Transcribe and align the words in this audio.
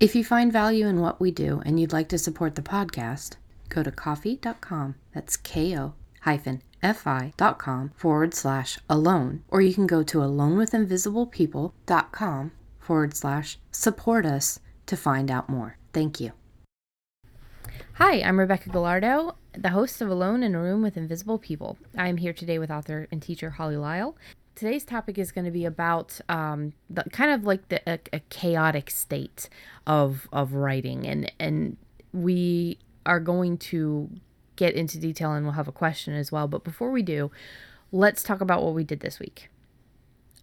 If 0.00 0.16
you 0.16 0.24
find 0.24 0.52
value 0.52 0.86
in 0.86 1.00
what 1.00 1.20
we 1.20 1.30
do 1.30 1.62
and 1.64 1.78
you'd 1.78 1.92
like 1.92 2.08
to 2.08 2.18
support 2.18 2.56
the 2.56 2.62
podcast, 2.62 3.36
go 3.68 3.82
to 3.82 3.92
ko-fi.com. 3.92 4.96
That's 5.14 5.36
ko 5.36 5.94
hyphen 6.22 6.62
fi.com 6.82 7.92
forward 7.94 8.34
slash 8.34 8.78
alone, 8.90 9.44
or 9.48 9.60
you 9.60 9.72
can 9.72 9.86
go 9.86 10.02
to 10.02 10.18
alonewithinvisiblepeople.com 10.18 12.52
forward 12.78 13.16
slash 13.16 13.58
support 13.70 14.26
us 14.26 14.58
to 14.86 14.96
find 14.96 15.30
out 15.30 15.48
more. 15.48 15.78
Thank 15.92 16.18
you. 16.20 16.32
Hi, 17.94 18.20
I'm 18.20 18.40
Rebecca 18.40 18.70
Gallardo, 18.70 19.36
the 19.52 19.70
host 19.70 20.02
of 20.02 20.10
Alone 20.10 20.42
in 20.42 20.56
a 20.56 20.60
Room 20.60 20.82
with 20.82 20.96
Invisible 20.96 21.38
People. 21.38 21.78
I 21.96 22.08
am 22.08 22.16
here 22.16 22.32
today 22.32 22.58
with 22.58 22.70
author 22.70 23.06
and 23.12 23.22
teacher 23.22 23.50
Holly 23.50 23.76
Lisle. 23.76 24.16
Today's 24.54 24.84
topic 24.84 25.18
is 25.18 25.32
going 25.32 25.44
to 25.44 25.50
be 25.50 25.64
about 25.64 26.20
um, 26.28 26.74
the 26.88 27.04
kind 27.10 27.30
of 27.30 27.44
like 27.44 27.68
the 27.68 27.82
a, 27.90 27.98
a 28.12 28.20
chaotic 28.30 28.90
state 28.90 29.48
of 29.86 30.28
of 30.32 30.54
writing, 30.54 31.06
and 31.06 31.30
and 31.38 31.76
we 32.12 32.78
are 33.06 33.20
going 33.20 33.58
to 33.58 34.10
get 34.56 34.74
into 34.74 34.98
detail, 34.98 35.32
and 35.32 35.44
we'll 35.44 35.54
have 35.54 35.68
a 35.68 35.72
question 35.72 36.14
as 36.14 36.30
well. 36.30 36.46
But 36.46 36.64
before 36.64 36.90
we 36.90 37.02
do, 37.02 37.30
let's 37.92 38.22
talk 38.22 38.40
about 38.40 38.62
what 38.62 38.74
we 38.74 38.84
did 38.84 39.00
this 39.00 39.18
week. 39.18 39.48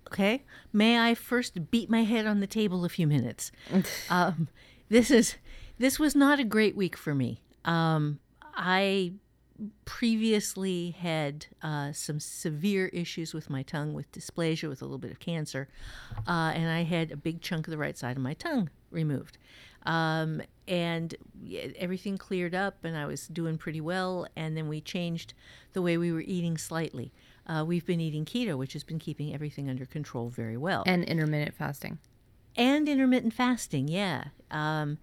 Okay. 0.07 0.43
May 0.73 0.99
I 0.99 1.15
first 1.15 1.71
beat 1.71 1.89
my 1.89 2.03
head 2.03 2.25
on 2.25 2.41
the 2.41 2.47
table 2.47 2.83
a 2.83 2.89
few 2.89 3.07
minutes? 3.07 3.51
um, 4.09 4.49
this 4.89 5.09
is 5.09 5.35
this 5.77 5.99
was 5.99 6.15
not 6.15 6.39
a 6.39 6.43
great 6.43 6.75
week 6.75 6.97
for 6.97 7.15
me. 7.15 7.41
Um, 7.63 8.19
I 8.55 9.13
previously 9.85 10.91
had 10.91 11.45
uh, 11.61 11.91
some 11.91 12.19
severe 12.19 12.87
issues 12.87 13.33
with 13.33 13.49
my 13.49 13.63
tongue, 13.63 13.93
with 13.93 14.11
dysplasia, 14.11 14.69
with 14.69 14.81
a 14.81 14.85
little 14.85 14.97
bit 14.97 15.11
of 15.11 15.19
cancer, 15.19 15.67
uh, 16.27 16.51
and 16.55 16.69
I 16.69 16.83
had 16.83 17.11
a 17.11 17.17
big 17.17 17.41
chunk 17.41 17.67
of 17.67 17.71
the 17.71 17.77
right 17.77 17.97
side 17.97 18.17
of 18.17 18.23
my 18.23 18.33
tongue 18.33 18.69
removed. 18.89 19.37
Um, 19.83 20.41
and 20.67 21.15
everything 21.77 22.17
cleared 22.17 22.53
up, 22.53 22.83
and 22.83 22.95
I 22.95 23.05
was 23.05 23.27
doing 23.27 23.57
pretty 23.57 23.81
well. 23.81 24.27
And 24.35 24.55
then 24.55 24.67
we 24.67 24.79
changed 24.79 25.33
the 25.73 25.81
way 25.81 25.97
we 25.97 26.11
were 26.11 26.21
eating 26.21 26.57
slightly. 26.57 27.11
Uh, 27.47 27.65
we've 27.67 27.85
been 27.85 27.99
eating 27.99 28.23
keto, 28.23 28.57
which 28.57 28.73
has 28.73 28.83
been 28.83 28.99
keeping 28.99 29.33
everything 29.33 29.69
under 29.69 29.85
control 29.85 30.29
very 30.29 30.57
well. 30.57 30.83
And 30.85 31.03
intermittent 31.03 31.55
fasting. 31.55 31.99
And 32.55 32.87
intermittent 32.87 33.33
fasting, 33.33 33.87
yeah. 33.87 34.25
Um, 34.51 34.97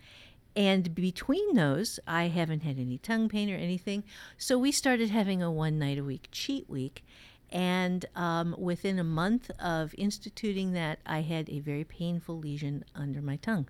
and 0.59 0.93
between 0.93 1.55
those, 1.55 2.01
I 2.05 2.25
haven't 2.25 2.65
had 2.65 2.81
any 2.81 2.99
tongue 2.99 3.29
pain 3.29 3.49
or 3.49 3.55
anything. 3.55 4.03
So 4.37 4.59
we 4.59 4.73
started 4.73 5.09
having 5.09 5.41
a 5.41 5.53
one 5.53 5.79
night 5.79 5.99
a 5.99 6.03
week 6.03 6.29
cheat 6.33 6.69
week. 6.69 7.05
And 7.51 8.05
um, 8.17 8.57
within 8.59 8.99
a 8.99 9.05
month 9.05 9.53
of 9.61 9.95
instituting 9.97 10.73
that, 10.73 10.99
I 11.07 11.21
had 11.21 11.49
a 11.49 11.61
very 11.61 11.85
painful 11.85 12.39
lesion 12.41 12.85
under 12.97 13.23
my 13.23 13.37
tongue. 13.37 13.69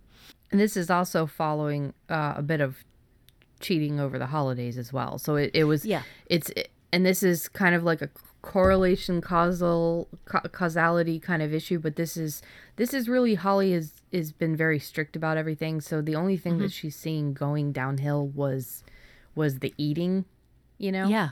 And 0.51 0.59
this 0.59 0.79
is 0.79 0.89
also 0.89 1.27
following 1.27 1.93
uh, 2.09 2.33
a 2.37 2.43
bit 2.43 2.63
of 2.63 2.79
cheating 3.61 4.01
over 4.01 4.19
the 4.19 4.27
holidays 4.27 4.79
as 4.79 4.91
well. 4.91 5.19
So 5.19 5.37
it, 5.37 5.51
it 5.53 5.65
was, 5.65 5.85
Yeah. 5.85 6.03
it's, 6.27 6.51
and 6.91 7.05
this 7.05 7.23
is 7.23 7.49
kind 7.49 7.75
of 7.75 7.85
like 7.85 8.01
a 8.01 8.09
correlation 8.41 9.21
causal 9.21 10.09
ca- 10.25 10.49
causality 10.53 11.19
kind 11.19 11.43
of 11.43 11.53
issue 11.53 11.79
but 11.79 11.97
this 11.97 12.17
is 12.17 12.41
this 12.77 12.95
is 12.95 13.09
really 13.09 13.35
holly 13.35 13.73
has 13.73 13.95
has 14.13 14.31
been 14.31 14.55
very 14.55 14.79
strict 14.79 15.17
about 15.17 15.37
everything 15.37 15.81
so 15.81 16.01
the 16.01 16.15
only 16.15 16.37
thing 16.37 16.59
that 16.59 16.67
mm-hmm. 16.67 16.71
she's 16.71 16.97
seeing 16.97 17.33
going 17.33 17.73
downhill 17.73 18.27
was 18.29 18.85
was 19.35 19.59
the 19.59 19.75
eating 19.77 20.25
you 20.79 20.93
know 20.93 21.09
Yeah. 21.09 21.31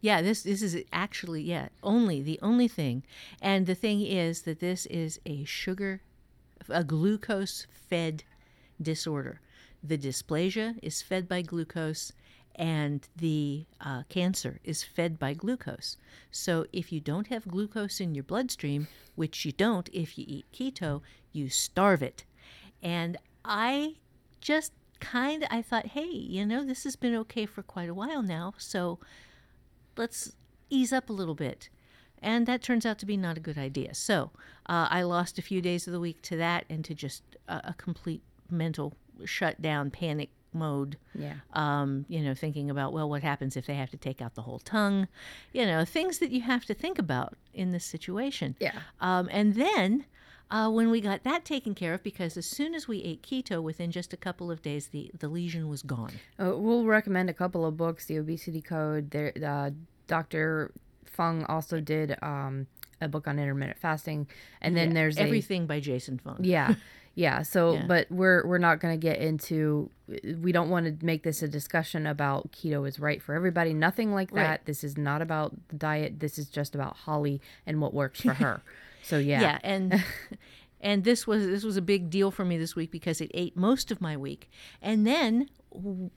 Yeah, 0.00 0.22
this 0.22 0.44
this 0.44 0.62
is 0.62 0.76
actually 0.92 1.42
yeah, 1.42 1.70
only 1.82 2.22
the 2.22 2.38
only 2.40 2.68
thing. 2.68 3.02
And 3.42 3.66
the 3.66 3.74
thing 3.74 4.00
is 4.00 4.42
that 4.42 4.60
this 4.60 4.86
is 4.86 5.18
a 5.26 5.42
sugar 5.44 6.02
a 6.68 6.84
glucose 6.84 7.66
fed 7.70 8.24
disorder. 8.80 9.40
The 9.82 9.98
dysplasia 9.98 10.78
is 10.82 11.02
fed 11.02 11.28
by 11.28 11.42
glucose 11.42 12.12
and 12.58 13.06
the 13.16 13.64
uh, 13.80 14.02
cancer 14.08 14.58
is 14.64 14.82
fed 14.82 15.18
by 15.18 15.32
glucose. 15.32 15.96
So 16.32 16.66
if 16.72 16.92
you 16.92 17.00
don't 17.00 17.28
have 17.28 17.46
glucose 17.46 18.00
in 18.00 18.14
your 18.14 18.24
bloodstream, 18.24 18.88
which 19.14 19.44
you 19.44 19.52
don't 19.52 19.88
if 19.92 20.18
you 20.18 20.24
eat 20.26 20.46
keto, 20.52 21.00
you 21.32 21.48
starve 21.48 22.02
it. 22.02 22.24
And 22.82 23.16
I 23.44 23.94
just 24.40 24.72
kind 25.00 25.44
of 25.44 25.48
I 25.52 25.62
thought, 25.62 25.86
hey, 25.86 26.10
you 26.10 26.44
know, 26.44 26.64
this 26.64 26.82
has 26.82 26.96
been 26.96 27.14
okay 27.14 27.46
for 27.46 27.62
quite 27.62 27.88
a 27.88 27.94
while 27.94 28.22
now, 28.22 28.54
so 28.58 28.98
let's 29.96 30.32
ease 30.68 30.92
up 30.92 31.08
a 31.08 31.14
little 31.14 31.36
bit. 31.36 31.68
And 32.20 32.46
that 32.46 32.62
turns 32.62 32.84
out 32.84 32.98
to 32.98 33.06
be 33.06 33.16
not 33.16 33.36
a 33.36 33.40
good 33.40 33.56
idea. 33.56 33.94
So 33.94 34.32
uh, 34.66 34.88
I 34.90 35.02
lost 35.02 35.38
a 35.38 35.42
few 35.42 35.62
days 35.62 35.86
of 35.86 35.92
the 35.92 36.00
week 36.00 36.20
to 36.22 36.36
that 36.36 36.64
and 36.68 36.84
to 36.84 36.94
just 36.94 37.22
a, 37.46 37.60
a 37.66 37.74
complete 37.78 38.22
mental 38.50 38.94
shutdown, 39.24 39.92
panic 39.92 40.30
mode. 40.52 40.96
yeah 41.14 41.34
Um, 41.52 42.04
you 42.08 42.20
know, 42.20 42.34
thinking 42.34 42.70
about, 42.70 42.92
well, 42.92 43.08
what 43.08 43.22
happens 43.22 43.56
if 43.56 43.66
they 43.66 43.74
have 43.74 43.90
to 43.90 43.96
take 43.96 44.20
out 44.22 44.34
the 44.34 44.42
whole 44.42 44.58
tongue? 44.58 45.08
You 45.52 45.66
know, 45.66 45.84
things 45.84 46.18
that 46.18 46.30
you 46.30 46.40
have 46.42 46.64
to 46.66 46.74
think 46.74 46.98
about 46.98 47.36
in 47.52 47.72
this 47.72 47.84
situation. 47.84 48.56
yeah 48.60 48.78
Um, 49.00 49.28
and 49.30 49.54
then 49.54 50.04
uh, 50.50 50.70
when 50.70 50.90
we 50.90 51.00
got 51.02 51.24
that 51.24 51.44
taken 51.44 51.74
care 51.74 51.92
of, 51.92 52.02
because 52.02 52.36
as 52.38 52.46
soon 52.46 52.74
as 52.74 52.88
we 52.88 53.02
ate 53.02 53.22
keto, 53.22 53.62
within 53.62 53.90
just 53.90 54.14
a 54.14 54.16
couple 54.16 54.50
of 54.50 54.62
days, 54.62 54.86
the, 54.88 55.10
the 55.18 55.28
lesion 55.28 55.68
was 55.68 55.82
gone. 55.82 56.12
Uh, 56.40 56.56
we'll 56.56 56.84
recommend 56.86 57.28
a 57.28 57.34
couple 57.34 57.66
of 57.66 57.76
books. 57.76 58.06
The 58.06 58.18
Obesity 58.18 58.62
Code. 58.62 59.10
There, 59.10 59.32
uh, 59.46 59.70
Dr. 60.06 60.72
Fung 61.04 61.44
also 61.44 61.80
did 61.80 62.16
um, 62.22 62.66
a 63.02 63.08
book 63.08 63.28
on 63.28 63.38
intermittent 63.38 63.76
fasting, 63.78 64.26
and 64.62 64.74
then 64.74 64.88
Yeah, 64.88 64.94
there's 64.94 65.18
a, 65.18 65.22
everything 65.22 65.66
by 65.66 65.80
Jason 65.80 66.18
Fung. 66.18 66.38
yeah, 66.40 66.74
yeah. 67.18 67.42
So, 67.42 67.74
Yeah. 67.74 67.86
but 67.86 68.10
we're 68.10 68.46
we're 68.46 68.58
not 68.58 68.78
going 68.78 68.98
to 68.98 69.00
get 69.00 69.18
into. 69.18 69.90
We 70.40 70.52
don't 70.52 70.70
want 70.70 70.86
to 70.86 71.04
make 71.04 71.24
this 71.24 71.42
a 71.42 71.48
discussion 71.48 72.06
about 72.06 72.52
keto 72.52 72.86
is 72.86 73.00
right 73.00 73.20
for 73.20 73.34
everybody. 73.34 73.74
Nothing 73.74 74.12
like 74.12 74.30
that. 74.30 74.50
Right. 74.50 74.64
This 74.64 74.84
is 74.84 74.96
not 74.96 75.20
about 75.20 75.52
the 75.68 75.76
diet. 75.76 76.20
This 76.20 76.38
is 76.38 76.48
just 76.48 76.76
about 76.76 76.96
Holly 76.96 77.40
and 77.66 77.80
what 77.80 77.92
works 77.92 78.20
for 78.20 78.34
her. 78.34 78.62
So 79.02 79.16
yeah, 79.16 79.40
yeah 79.40 79.58
and 79.64 80.04
and 80.82 81.02
this 81.04 81.26
was 81.26 81.46
this 81.46 81.64
was 81.64 81.78
a 81.78 81.82
big 81.82 82.10
deal 82.10 82.30
for 82.30 82.44
me 82.44 82.58
this 82.58 82.76
week 82.76 82.90
because 82.90 83.22
it 83.22 83.30
ate 83.32 83.56
most 83.56 83.90
of 83.90 84.02
my 84.02 84.16
week 84.18 84.50
and 84.82 85.06
then 85.06 85.48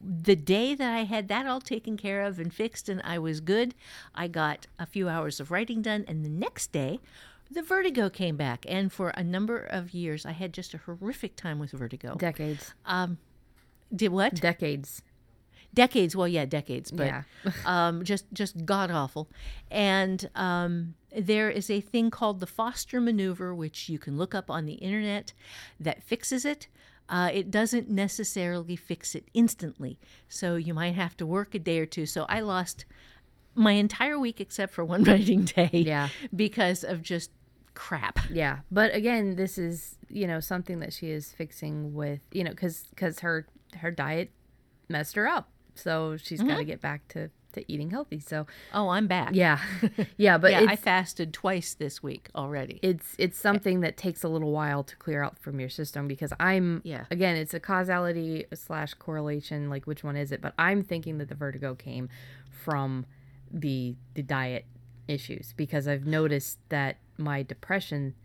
the 0.01 0.35
day 0.35 0.75
that 0.75 0.93
i 0.93 1.03
had 1.03 1.27
that 1.29 1.45
all 1.45 1.61
taken 1.61 1.95
care 1.95 2.21
of 2.23 2.37
and 2.37 2.53
fixed 2.53 2.89
and 2.89 3.01
i 3.03 3.17
was 3.17 3.39
good 3.39 3.73
i 4.13 4.27
got 4.27 4.67
a 4.77 4.85
few 4.85 5.07
hours 5.07 5.39
of 5.39 5.51
writing 5.51 5.81
done 5.81 6.03
and 6.07 6.25
the 6.25 6.29
next 6.29 6.71
day 6.71 6.99
the 7.51 7.61
vertigo 7.61 8.09
came 8.09 8.37
back 8.37 8.65
and 8.69 8.91
for 8.93 9.09
a 9.09 9.23
number 9.23 9.57
of 9.59 9.93
years 9.93 10.25
i 10.25 10.31
had 10.31 10.53
just 10.53 10.73
a 10.73 10.77
horrific 10.77 11.35
time 11.35 11.59
with 11.59 11.71
vertigo. 11.71 12.15
Decades, 12.15 12.73
um 12.85 13.17
did 13.93 14.11
what? 14.11 14.35
Decades. 14.35 15.01
decades. 15.73 16.15
Well 16.15 16.27
yeah 16.27 16.45
decades 16.45 16.91
but 16.91 17.07
Yeah. 17.07 17.23
um, 17.65 18.03
just 18.03 18.25
just 18.33 18.65
god 18.65 18.89
awful 18.91 19.29
and 19.69 20.29
um, 20.35 20.95
there 21.15 21.49
is 21.49 21.69
a 21.69 21.81
thing 21.81 22.09
called 22.09 22.39
the 22.39 22.47
foster 22.47 23.01
maneuver 23.01 23.53
which 23.53 23.89
you 23.89 23.99
can 23.99 24.17
look 24.17 24.33
up 24.33 24.49
on 24.49 24.65
the 24.65 24.75
internet 24.75 25.33
that 25.79 26.03
fixes 26.03 26.45
it. 26.45 26.67
Uh, 27.09 27.29
it 27.33 27.51
doesn't 27.51 27.89
necessarily 27.89 28.77
fix 28.77 29.15
it 29.15 29.27
instantly 29.33 29.99
so 30.29 30.55
you 30.55 30.73
might 30.73 30.95
have 30.95 31.17
to 31.17 31.25
work 31.25 31.53
a 31.53 31.59
day 31.59 31.79
or 31.79 31.85
two. 31.85 32.05
So 32.05 32.25
i 32.29 32.39
lost 32.39 32.85
my 33.53 33.73
entire 33.73 34.17
week 34.17 34.39
except 34.39 34.73
for 34.73 34.85
one 34.85 35.03
writing 35.09 35.43
day 35.43 35.69
Yeah. 35.73 36.07
because 36.33 36.85
of 36.85 37.01
just 37.01 37.29
crap 37.73 38.19
Yeah, 38.29 38.59
but 38.71 38.93
again, 38.93 39.35
this 39.35 39.57
is 39.57 39.97
you 40.09 40.27
know 40.27 40.39
something 40.39 40.79
that 40.79 40.93
she 40.93 41.09
is 41.09 41.31
fixing 41.31 41.93
with 41.93 42.21
you 42.31 42.43
know 42.43 42.51
because 42.51 42.83
because 42.89 43.19
her 43.19 43.47
her 43.77 43.91
diet 43.91 44.31
messed 44.89 45.15
her 45.15 45.27
up, 45.27 45.49
so 45.75 46.17
she's 46.17 46.41
got 46.41 46.47
to 46.47 46.53
mm-hmm. 46.55 46.63
get 46.63 46.81
back 46.81 47.07
to 47.09 47.29
to 47.53 47.71
eating 47.71 47.91
healthy. 47.91 48.19
So 48.19 48.47
oh 48.73 48.89
i'm 48.89 49.07
back 49.07 49.31
yeah, 49.33 49.59
yeah, 50.17 50.37
but 50.37 50.51
yeah 50.53 50.65
i 50.67 50.75
fasted 50.75 51.33
twice 51.33 51.73
this 51.73 52.01
week 52.01 52.29
already 52.33 52.79
it's 52.81 53.15
it's 53.17 53.37
something 53.37 53.81
that 53.81 53.97
takes 53.97 54.23
a 54.23 54.29
little 54.29 54.51
while 54.51 54.83
to 54.83 54.95
clear 54.95 55.21
out 55.23 55.37
from 55.37 55.59
your 55.59 55.69
system 55.69 56.07
because 56.07 56.31
I'm 56.39 56.81
Yeah. 56.83 57.05
again 57.11 57.35
it's 57.35 57.53
a 57.53 57.59
causality 57.59 58.45
slash 58.53 58.93
correlation 58.93 59.69
like 59.69 59.85
which 59.85 60.03
one 60.03 60.15
is 60.15 60.31
it? 60.31 60.41
But 60.41 60.53
I'm 60.57 60.83
thinking 60.83 61.17
that 61.17 61.29
the 61.29 61.35
vertigo 61.35 61.75
came 61.75 62.09
from 62.49 63.05
the 63.51 63.95
the 64.13 64.23
diet 64.23 64.65
issues 65.07 65.53
because 65.57 65.87
I've 65.87 66.05
noticed 66.05 66.59
that 66.69 66.97
my 67.21 67.43
depression 67.43 68.15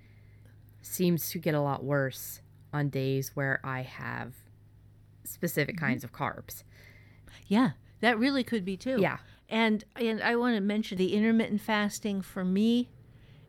seems 0.82 1.30
to 1.30 1.38
get 1.38 1.54
a 1.54 1.60
lot 1.60 1.84
worse 1.84 2.40
on 2.72 2.88
days 2.88 3.32
where 3.34 3.60
I 3.64 3.82
have 3.82 4.34
specific 5.24 5.76
mm-hmm. 5.76 5.86
kinds 5.86 6.04
of 6.04 6.12
carbs. 6.12 6.62
Yeah, 7.46 7.70
that 8.00 8.18
really 8.18 8.44
could 8.44 8.64
be 8.64 8.76
too. 8.76 8.98
Yeah. 9.00 9.18
And 9.48 9.84
and 9.94 10.22
I 10.22 10.36
want 10.36 10.56
to 10.56 10.60
mention 10.60 10.98
the 10.98 11.14
intermittent 11.14 11.60
fasting 11.60 12.22
for 12.22 12.44
me 12.44 12.90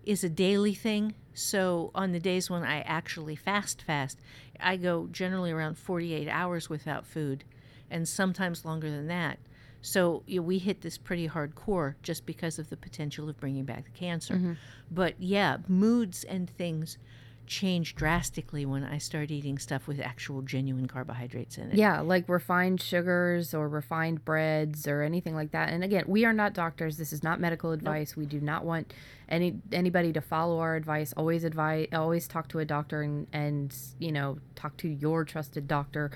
is 0.04 0.24
a 0.24 0.30
daily 0.30 0.74
thing. 0.74 1.16
So 1.34 1.92
on 1.94 2.12
the 2.12 2.20
days 2.20 2.50
when 2.50 2.64
I 2.64 2.82
actually 2.82 3.36
fast 3.36 3.82
fast, 3.82 4.20
I 4.60 4.78
go 4.78 5.08
generally 5.12 5.52
around 5.52 5.78
48 5.78 6.28
hours 6.30 6.70
without 6.70 7.06
food 7.06 7.44
and 7.90 8.08
sometimes 8.08 8.66
longer 8.66 8.90
than 8.90 9.08
that. 9.08 9.40
So 9.88 10.24
you 10.28 10.42
know, 10.42 10.46
we 10.46 10.58
hit 10.58 10.82
this 10.82 10.98
pretty 10.98 11.30
hardcore 11.30 11.96
just 12.04 12.26
because 12.26 12.60
of 12.60 12.70
the 12.70 12.76
potential 12.76 13.30
of 13.30 13.40
bringing 13.40 13.64
back 13.64 13.86
the 13.86 13.92
cancer. 13.92 14.34
Mm-hmm. 14.34 14.54
But 14.92 15.16
yeah, 15.18 15.58
moods 15.70 16.26
and 16.26 16.50
things 16.50 16.98
change 17.46 17.96
drastically 17.96 18.66
when 18.66 18.84
I 18.84 18.98
start 18.98 19.32
eating 19.32 19.58
stuff 19.58 19.88
with 19.88 20.02
actual 20.02 20.42
genuine 20.42 20.88
carbohydrates 20.88 21.58
in 21.58 21.72
it. 21.72 21.76
Yeah, 21.76 22.02
like 22.02 22.28
refined 22.28 22.82
sugars 22.82 23.54
or 23.54 23.70
refined 23.70 24.26
breads 24.26 24.90
or 24.90 25.04
anything 25.04 25.34
like 25.34 25.52
that. 25.52 25.70
And 25.70 25.86
again, 25.86 26.04
we 26.06 26.26
are 26.26 26.34
not 26.34 26.52
doctors. 26.52 26.98
This 26.98 27.14
is 27.14 27.24
not 27.24 27.40
medical 27.40 27.72
advice. 27.72 28.18
We 28.18 28.26
do 28.26 28.42
not 28.42 28.66
want 28.66 28.94
any 29.30 29.56
anybody 29.72 30.12
to 30.12 30.20
follow 30.20 30.60
our 30.60 30.76
advice. 30.76 31.14
Always 31.16 31.46
advise 31.46 31.88
always 31.94 32.28
talk 32.28 32.50
to 32.50 32.60
a 32.60 32.66
doctor 32.66 33.04
and 33.04 33.26
and 33.32 33.74
you 34.00 34.12
know, 34.12 34.40
talk 34.56 34.76
to 34.78 34.90
your 34.90 35.24
trusted 35.24 35.66
doctor. 35.66 36.12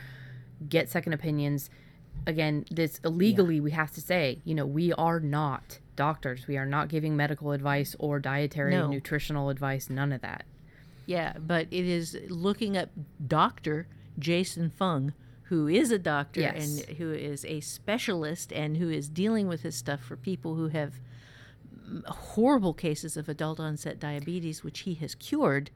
Get 0.68 0.90
second 0.90 1.14
opinions. 1.14 1.70
Again, 2.28 2.66
this 2.70 3.00
illegally 3.04 3.60
we 3.60 3.72
have 3.72 3.92
to 3.94 4.02
say, 4.02 4.42
you 4.44 4.54
know, 4.54 4.66
we 4.66 4.94
are 4.94 5.20
not 5.20 5.80
doctors. 5.96 6.48
We 6.48 6.58
are 6.58 6.66
not 6.66 6.88
giving 6.88 7.16
medical 7.16 7.52
advice 7.52 7.96
or 8.00 8.20
dietary 8.20 8.72
No. 8.76 8.88
nutritional 8.88 9.50
advice, 9.50 9.90
none 9.90 10.12
of 10.12 10.22
that. 10.22 10.46
Yeah, 11.08 11.34
but 11.40 11.68
it 11.72 11.86
is 11.86 12.18
looking 12.30 12.78
up 12.78 12.90
Dr. 13.26 13.88
Jason 14.20 14.70
Fung, 14.70 15.14
who 15.44 15.68
is 15.68 15.92
a 15.92 15.98
doctor 16.00 16.42
Yes. 16.42 16.86
and 16.88 16.98
who 16.98 17.12
is 17.12 17.44
a 17.46 17.60
specialist 17.60 18.54
and 18.54 18.78
who 18.78 18.90
is 18.90 19.10
dealing 19.10 19.48
with 19.48 19.64
this 19.64 19.76
stuff 19.76 20.00
for 20.02 20.16
people 20.16 20.56
who 20.56 20.68
have 20.68 20.94
horrible 22.08 22.74
cases 22.74 23.18
of 23.18 23.28
adult 23.28 23.60
onset 23.60 24.00
diabetes, 24.00 24.64
which 24.64 24.82
he 24.82 24.94
has 24.96 25.16
cured, 25.16 25.72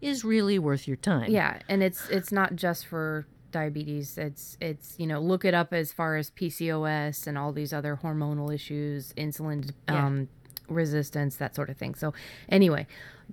is 0.00 0.24
really 0.24 0.58
worth 0.58 0.86
your 0.86 0.96
time. 0.96 1.30
Yeah, 1.30 1.58
and 1.68 1.82
it's 1.82 2.08
it's 2.10 2.30
not 2.30 2.54
just 2.54 2.86
for 2.86 3.26
diabetes. 3.52 4.18
It's 4.18 4.56
it's 4.60 4.94
you 4.98 5.06
know 5.06 5.20
look 5.20 5.44
it 5.44 5.54
up 5.54 5.72
as 5.72 5.92
far 5.92 6.16
as 6.16 6.30
PCOS 6.30 7.26
and 7.26 7.36
all 7.38 7.52
these 7.52 7.72
other 7.72 7.98
hormonal 8.02 8.52
issues, 8.54 9.12
insulin 9.16 9.70
Yeah. 9.88 10.06
um, 10.06 10.28
resistance, 10.68 11.36
that 11.36 11.54
sort 11.54 11.70
of 11.70 11.76
thing. 11.76 11.94
So 11.94 12.12
anyway, 12.48 12.86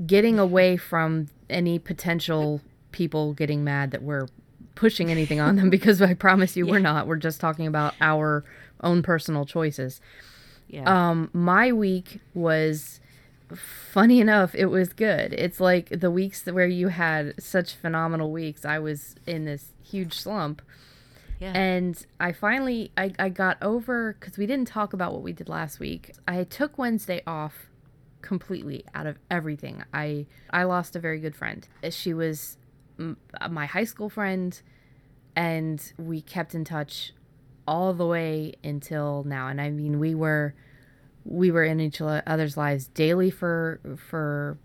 getting 0.06 0.40
away 0.40 0.78
from 0.78 1.28
any 1.50 1.80
potential 1.80 2.62
people 2.92 3.34
getting 3.34 3.64
mad 3.64 3.92
that 3.92 4.04
we're 4.04 4.28
pushing 4.76 5.10
anything 5.12 5.40
on 5.40 5.56
them 5.56 5.70
because 5.78 6.02
I 6.02 6.14
promise 6.14 6.56
you 6.56 6.66
we're 6.66 6.80
not. 6.80 7.08
We're 7.08 7.16
just 7.18 7.40
talking 7.42 7.68
about 7.68 7.96
our 8.02 8.44
own 8.82 9.02
personal 9.02 9.46
choices. 9.46 10.00
Yeah. 10.68 10.84
Um, 11.10 11.30
my 11.34 11.72
week 11.72 12.20
was 12.34 13.00
funny 13.56 14.20
enough, 14.20 14.56
it 14.56 14.68
was 14.68 14.94
good. 14.94 15.34
It's 15.34 15.60
like 15.60 15.90
the 15.90 16.12
weeks 16.12 16.46
where 16.46 16.68
you 16.68 16.88
had 16.90 17.42
such 17.42 17.76
phenomenal 17.76 18.32
weeks. 18.32 18.66
I 18.66 18.80
was 18.80 19.16
in 19.28 19.46
this 19.46 19.70
huge 19.84 20.14
slump. 20.14 20.62
yeah. 21.40 21.52
And 21.54 22.06
I 22.20 22.32
finally 22.32 22.92
I, 22.98 23.12
I 23.20 23.30
got 23.30 23.58
over 23.62 24.16
because 24.20 24.38
we 24.38 24.46
didn't 24.46 24.68
talk 24.68 24.94
about 24.94 25.14
what 25.14 25.22
we 25.22 25.34
did 25.34 25.50
last 25.50 25.80
week. 25.80 26.16
I 26.28 26.44
took 26.44 26.78
Wednesday 26.78 27.22
off 27.28 27.68
completely 28.22 28.86
out 28.96 29.06
of 29.06 29.18
everything. 29.30 29.84
I 29.94 30.26
I 30.50 30.64
lost 30.64 30.96
a 30.96 31.00
very 31.00 31.20
good 31.20 31.36
friend. 31.36 31.68
She 31.90 32.14
was 32.14 32.58
m- 32.98 33.18
my 33.50 33.66
high 33.66 33.84
school 33.84 34.10
friend, 34.10 34.60
and 35.36 35.94
we 35.98 36.22
kept 36.22 36.56
in 36.56 36.64
touch 36.64 37.14
all 37.68 37.94
the 37.94 38.06
way 38.06 38.54
until 38.64 39.24
now. 39.26 39.48
And 39.48 39.60
I 39.62 39.70
mean, 39.70 40.00
we 40.00 40.16
were 40.16 40.54
we 41.26 41.52
were 41.52 41.64
in 41.64 41.80
each 41.80 42.02
other's 42.02 42.58
lives 42.58 42.88
daily 42.88 43.32
for 43.32 43.80
for 43.98 44.58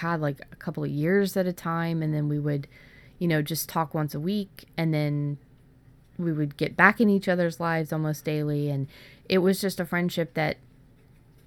God 0.00 0.20
like 0.20 0.40
a 0.52 0.56
couple 0.56 0.84
of 0.84 0.90
years 0.90 1.36
at 1.36 1.46
a 1.46 1.52
time, 1.52 2.02
and 2.02 2.12
then 2.14 2.28
we 2.28 2.38
would 2.38 2.68
you 3.18 3.28
know, 3.28 3.42
just 3.42 3.68
talk 3.68 3.94
once 3.94 4.14
a 4.14 4.20
week 4.20 4.66
and 4.76 4.92
then 4.92 5.38
we 6.18 6.32
would 6.32 6.56
get 6.56 6.76
back 6.76 7.00
in 7.00 7.08
each 7.08 7.28
other's 7.28 7.60
lives 7.60 7.92
almost 7.92 8.24
daily 8.24 8.70
and 8.70 8.88
it 9.28 9.38
was 9.38 9.60
just 9.60 9.80
a 9.80 9.84
friendship 9.84 10.34
that 10.34 10.56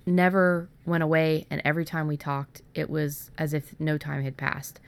never 0.06 0.70
went 0.86 1.04
away 1.04 1.46
and 1.50 1.62
every 1.64 1.86
time 1.86 2.08
we 2.08 2.18
talked 2.18 2.62
it 2.74 2.90
was 2.90 3.30
as 3.38 3.54
if 3.54 3.80
no 3.80 3.98
time 3.98 4.24
had 4.24 4.38
passed. 4.38 4.80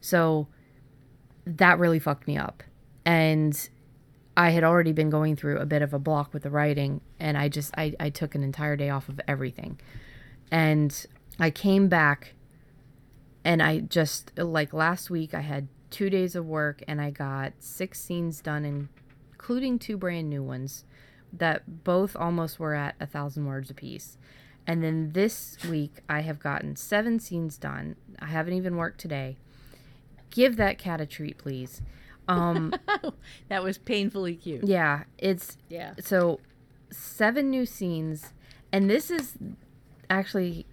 So 0.00 0.46
that 1.44 1.78
really 1.78 1.98
fucked 1.98 2.26
me 2.26 2.36
up. 2.36 2.62
And 3.04 3.68
I 4.38 4.50
had 4.50 4.62
already 4.62 4.92
been 4.92 5.10
going 5.10 5.34
through 5.34 5.58
a 5.58 5.66
bit 5.66 5.82
of 5.82 5.92
a 5.92 5.98
block 5.98 6.32
with 6.32 6.44
the 6.44 6.50
writing 6.50 7.00
and 7.18 7.36
I 7.36 7.48
just 7.48 7.74
I, 7.76 7.94
I 7.98 8.08
took 8.08 8.36
an 8.36 8.44
entire 8.44 8.76
day 8.76 8.88
off 8.88 9.08
of 9.08 9.20
everything. 9.26 9.80
And 10.48 11.06
I 11.40 11.50
came 11.50 11.88
back 11.88 12.34
and 13.44 13.60
I 13.60 13.80
just 13.80 14.30
like 14.38 14.72
last 14.72 15.10
week 15.10 15.34
I 15.34 15.40
had 15.40 15.66
two 15.90 16.08
days 16.08 16.36
of 16.36 16.46
work 16.46 16.84
and 16.86 17.00
I 17.00 17.10
got 17.10 17.54
six 17.58 18.00
scenes 18.00 18.40
done, 18.40 18.88
including 19.32 19.76
two 19.76 19.96
brand 19.96 20.30
new 20.30 20.44
ones 20.44 20.84
that 21.32 21.82
both 21.82 22.14
almost 22.14 22.60
were 22.60 22.74
at 22.74 22.94
a 23.00 23.06
thousand 23.06 23.44
words 23.44 23.70
apiece. 23.70 24.18
And 24.68 24.84
then 24.84 25.14
this 25.14 25.58
week 25.68 26.02
I 26.08 26.20
have 26.20 26.38
gotten 26.38 26.76
seven 26.76 27.18
scenes 27.18 27.58
done. 27.58 27.96
I 28.20 28.26
haven't 28.26 28.54
even 28.54 28.76
worked 28.76 29.00
today. 29.00 29.36
Give 30.30 30.54
that 30.58 30.78
cat 30.78 31.00
a 31.00 31.06
treat, 31.06 31.38
please. 31.38 31.82
Um, 32.28 32.74
that 33.48 33.62
was 33.62 33.78
painfully 33.78 34.34
cute. 34.36 34.64
yeah, 34.66 35.04
it's 35.18 35.56
Yeah. 35.68 35.94
so 36.00 36.40
seven 36.90 37.50
new 37.50 37.66
scenes 37.66 38.32
and 38.72 38.88
this 38.88 39.10
is 39.10 39.34
actually 40.10 40.66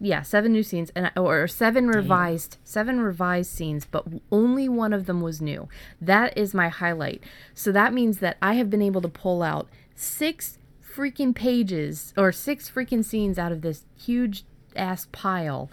yeah 0.00 0.22
seven 0.22 0.52
new 0.52 0.62
scenes 0.62 0.90
and 0.94 1.10
or 1.16 1.46
seven 1.48 1.88
revised 1.88 2.58
seven 2.64 3.00
revised 3.00 3.50
scenes 3.50 3.86
but 3.86 4.04
only 4.30 4.68
one 4.68 4.92
of 4.92 5.06
them 5.06 5.20
was 5.20 5.40
new 5.40 5.68
that 6.00 6.36
is 6.36 6.52
my 6.52 6.68
highlight 6.68 7.22
so 7.54 7.72
that 7.72 7.94
means 7.94 8.18
that 8.18 8.36
i 8.42 8.54
have 8.54 8.68
been 8.68 8.82
able 8.82 9.00
to 9.00 9.08
pull 9.08 9.42
out 9.42 9.68
six 9.94 10.58
freaking 10.94 11.34
pages 11.34 12.12
or 12.16 12.30
six 12.32 12.70
freaking 12.70 13.04
scenes 13.04 13.38
out 13.38 13.52
of 13.52 13.62
this 13.62 13.84
huge 13.96 14.44
ass 14.74 15.06
pile 15.12 15.70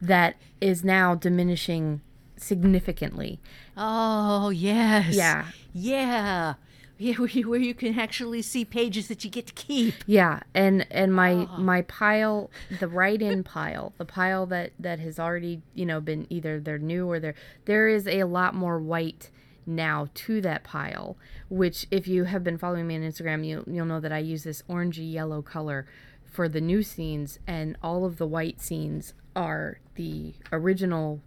that 0.00 0.36
is 0.60 0.84
now 0.84 1.14
diminishing 1.14 2.00
significantly 2.44 3.40
Oh, 3.76 4.50
yes. 4.50 5.14
Yeah. 5.14 5.46
Yeah. 5.72 6.54
Yeah, 6.96 7.14
where 7.16 7.28
you, 7.28 7.48
where 7.48 7.60
you 7.60 7.74
can 7.74 7.98
actually 7.98 8.42
see 8.42 8.64
pages 8.64 9.08
that 9.08 9.24
you 9.24 9.30
get 9.30 9.48
to 9.48 9.52
keep. 9.52 9.94
Yeah, 10.06 10.40
and 10.54 10.86
and 10.90 11.12
my 11.12 11.46
ah. 11.50 11.58
my 11.58 11.82
pile, 11.82 12.50
the 12.78 12.86
write-in 12.86 13.42
pile, 13.56 13.92
the 13.98 14.04
pile 14.04 14.46
that 14.46 14.72
that 14.78 15.00
has 15.00 15.18
already 15.18 15.62
you 15.74 15.86
know 15.86 16.00
been 16.00 16.26
either 16.30 16.60
they're 16.60 16.78
new 16.78 17.10
or 17.10 17.18
they're 17.18 17.34
there 17.64 17.88
is 17.88 18.06
a 18.06 18.24
lot 18.24 18.54
more 18.54 18.78
white 18.78 19.30
now 19.66 20.08
to 20.14 20.40
that 20.42 20.62
pile. 20.62 21.16
Which 21.48 21.86
if 21.90 22.06
you 22.06 22.24
have 22.24 22.44
been 22.44 22.58
following 22.58 22.86
me 22.86 22.94
on 22.94 23.02
Instagram, 23.02 23.44
you 23.44 23.64
you'll 23.66 23.86
know 23.86 24.00
that 24.00 24.12
I 24.12 24.18
use 24.18 24.44
this 24.44 24.62
orangey 24.68 25.12
yellow 25.12 25.42
color 25.42 25.86
for 26.24 26.48
the 26.48 26.60
new 26.60 26.84
scenes, 26.84 27.40
and 27.44 27.76
all 27.82 28.04
of 28.04 28.18
the 28.18 28.26
white 28.26 28.60
scenes 28.60 29.14
are 29.34 29.80
the 29.96 30.34
original 30.52 31.20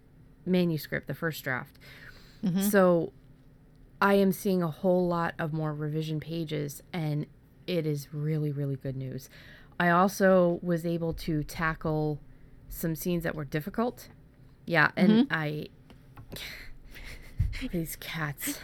manuscript, 0.47 1.07
the 1.07 1.13
first 1.13 1.43
draft. 1.43 1.77
So 2.61 3.11
I 4.01 4.13
am 4.15 4.31
seeing 4.31 4.61
a 4.63 4.69
whole 4.69 5.07
lot 5.07 5.33
of 5.39 5.53
more 5.53 5.73
revision 5.73 6.19
pages, 6.19 6.81
and 6.93 7.25
it 7.65 7.85
is 7.85 8.07
really, 8.13 8.51
really 8.51 8.75
good 8.75 8.95
news. 8.95 9.29
I 9.79 9.89
also 9.89 10.59
was 10.61 10.85
able 10.85 11.13
to 11.13 11.43
tackle 11.43 12.19
some 12.69 12.95
scenes 12.95 13.23
that 13.23 13.35
were 13.35 13.45
difficult. 13.45 14.09
Yeah, 14.65 14.91
and 14.95 15.27
I. 15.31 15.67
These 17.71 17.95
cats. 17.95 18.59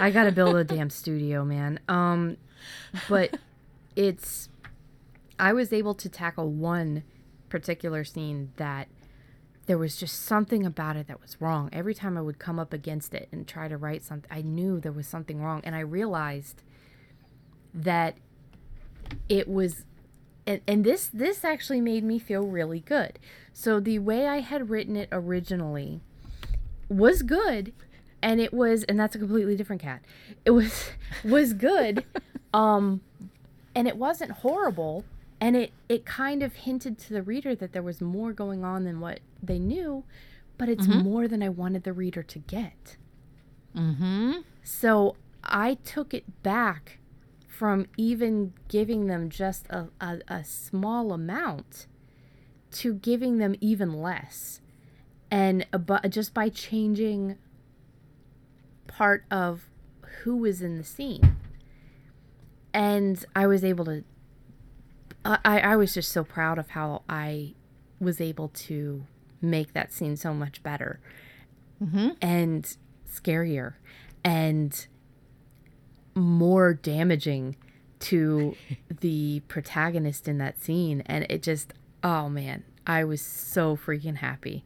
I 0.00 0.10
gotta 0.10 0.32
build 0.32 0.56
a 0.56 0.64
damn 0.64 0.90
studio, 0.90 1.44
man. 1.44 1.80
Um, 1.88 2.36
but 3.08 3.38
it's. 3.96 4.48
I 5.38 5.52
was 5.52 5.72
able 5.72 5.94
to 5.94 6.08
tackle 6.08 6.50
one 6.50 7.02
particular 7.48 8.04
scene 8.04 8.52
that 8.56 8.88
there 9.66 9.78
was 9.78 9.96
just 9.96 10.22
something 10.24 10.66
about 10.66 10.96
it 10.96 11.06
that 11.06 11.20
was 11.20 11.40
wrong. 11.40 11.68
Every 11.72 11.94
time 11.94 12.18
I 12.18 12.22
would 12.22 12.38
come 12.38 12.58
up 12.58 12.72
against 12.72 13.14
it 13.14 13.28
and 13.30 13.46
try 13.46 13.68
to 13.68 13.76
write 13.76 14.02
something, 14.02 14.30
I 14.30 14.42
knew 14.42 14.80
there 14.80 14.92
was 14.92 15.06
something 15.06 15.40
wrong. 15.40 15.60
And 15.64 15.74
I 15.74 15.80
realized 15.80 16.62
that 17.72 18.16
it 19.28 19.48
was 19.48 19.84
and, 20.46 20.60
and 20.66 20.84
this 20.84 21.06
this 21.06 21.44
actually 21.44 21.80
made 21.80 22.02
me 22.02 22.18
feel 22.18 22.42
really 22.42 22.80
good. 22.80 23.18
So 23.52 23.78
the 23.78 23.98
way 24.00 24.26
I 24.26 24.40
had 24.40 24.70
written 24.70 24.96
it 24.96 25.08
originally 25.12 26.00
was 26.88 27.22
good 27.22 27.72
and 28.20 28.40
it 28.40 28.52
was 28.52 28.82
and 28.84 28.98
that's 28.98 29.14
a 29.14 29.18
completely 29.18 29.56
different 29.56 29.82
cat. 29.82 30.02
It 30.44 30.50
was 30.50 30.90
was 31.24 31.52
good. 31.52 32.04
um 32.54 33.00
and 33.74 33.86
it 33.86 33.96
wasn't 33.96 34.32
horrible 34.32 35.04
and 35.42 35.56
it 35.56 35.72
it 35.88 36.06
kind 36.06 36.42
of 36.42 36.54
hinted 36.54 36.96
to 36.98 37.12
the 37.12 37.22
reader 37.22 37.54
that 37.54 37.72
there 37.72 37.82
was 37.82 38.00
more 38.00 38.32
going 38.32 38.64
on 38.64 38.84
than 38.84 39.00
what 39.00 39.20
they 39.42 39.58
knew 39.58 40.04
but 40.56 40.68
it's 40.68 40.86
more 40.86 41.26
than 41.28 41.42
i 41.42 41.48
wanted 41.48 41.82
the 41.84 41.92
reader 41.92 42.22
to 42.22 42.38
get 42.38 42.96
Mm-hmm. 43.76 44.32
so 44.62 45.16
I 45.42 45.74
took 45.84 46.12
it 46.14 46.42
back 46.42 46.98
from 47.48 47.86
even 47.96 48.52
giving 48.68 49.06
them 49.06 49.30
just 49.30 49.66
a, 49.70 49.88
a, 50.00 50.18
a 50.28 50.44
small 50.44 51.12
amount 51.12 51.86
to 52.72 52.94
giving 52.94 53.38
them 53.38 53.54
even 53.60 53.92
less. 53.92 54.60
And 55.30 55.66
but 55.70 56.10
just 56.10 56.34
by 56.34 56.48
changing 56.48 57.38
part 58.86 59.24
of 59.30 59.70
who 60.22 60.36
was 60.36 60.60
in 60.62 60.76
the 60.76 60.84
scene. 60.84 61.36
And 62.74 63.24
I 63.34 63.46
was 63.46 63.64
able 63.64 63.84
to 63.86 64.04
I, 65.24 65.60
I 65.60 65.76
was 65.76 65.94
just 65.94 66.10
so 66.10 66.24
proud 66.24 66.58
of 66.58 66.70
how 66.70 67.02
I 67.08 67.54
was 68.00 68.20
able 68.20 68.48
to 68.48 69.06
make 69.40 69.72
that 69.72 69.92
scene 69.92 70.16
so 70.16 70.34
much 70.34 70.62
better 70.62 71.00
mm-hmm. 71.82 72.10
and 72.20 72.76
scarier 73.08 73.74
and 74.24 74.86
more 76.14 76.74
damaging 76.74 77.56
to 78.00 78.56
the 79.00 79.40
protagonist 79.48 80.28
in 80.28 80.38
that 80.38 80.60
scene. 80.60 81.02
And 81.06 81.26
it 81.28 81.42
just, 81.42 81.72
oh 82.02 82.28
man, 82.28 82.64
I 82.86 83.04
was 83.04 83.20
so 83.20 83.76
freaking 83.76 84.16
happy. 84.16 84.64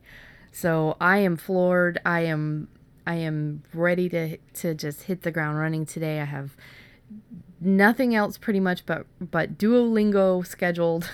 So 0.53 0.97
I 1.01 1.19
am 1.19 1.37
floored. 1.37 2.01
I 2.07 2.21
am 2.21 2.69
I 3.07 3.17
am 3.17 3.63
ready 3.73 4.09
to 4.09 4.39
to 4.55 4.75
just 4.75 5.03
hit 5.05 5.23
the 5.23 5.31
ground 5.31 5.59
running 5.59 5.87
today. 5.87 6.21
I 6.21 6.25
have 6.25 6.57
nothing 7.61 8.15
else 8.15 8.37
pretty 8.39 8.61
much 8.61 8.85
but 8.87 9.07
but 9.21 9.59
Duolingo 9.59 10.47
scheduled 10.47 11.11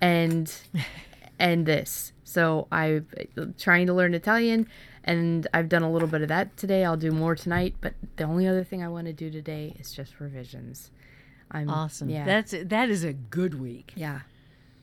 and 0.00 0.52
and 1.38 1.66
this. 1.66 2.12
So 2.24 2.66
I'm 2.72 3.06
trying 3.58 3.86
to 3.86 3.94
learn 3.94 4.14
Italian 4.14 4.68
and 5.04 5.46
I've 5.54 5.68
done 5.68 5.82
a 5.82 5.90
little 5.90 6.08
bit 6.08 6.22
of 6.22 6.28
that 6.28 6.56
today. 6.56 6.84
I'll 6.84 6.96
do 6.96 7.12
more 7.12 7.34
tonight, 7.36 7.76
but 7.80 7.94
the 8.16 8.24
only 8.24 8.46
other 8.46 8.64
thing 8.64 8.82
I 8.82 8.88
want 8.88 9.06
to 9.06 9.12
do 9.12 9.30
today 9.30 9.74
is 9.78 9.92
just 9.92 10.18
revisions. 10.18 10.90
I'm 11.50 11.70
Awesome. 11.70 12.08
Yeah. 12.10 12.24
That's 12.24 12.54
that 12.64 12.90
is 12.90 13.04
a 13.04 13.12
good 13.12 13.60
week. 13.60 13.92
yeah. 13.96 14.20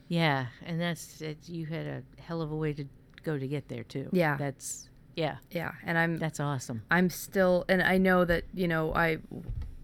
Yeah, 0.09 0.47
and 0.63 0.79
that's 0.79 1.21
it, 1.21 1.37
you 1.47 1.65
had 1.65 1.87
a 1.87 2.03
hell 2.21 2.41
of 2.41 2.51
a 2.51 2.55
way 2.55 2.73
to 2.73 2.85
go 3.23 3.39
to 3.39 3.47
get 3.47 3.67
there 3.67 3.83
too. 3.83 4.09
Yeah. 4.11 4.37
That's 4.37 4.89
yeah, 5.15 5.37
Yeah, 5.49 5.71
and 5.83 5.97
I'm 5.97 6.17
that's 6.17 6.39
awesome. 6.39 6.83
I'm 6.91 7.09
still, 7.09 7.65
and 7.69 7.81
I 7.81 7.97
know 7.97 8.25
that 8.25 8.43
you 8.53 8.67
know 8.67 8.93
I, 8.93 9.17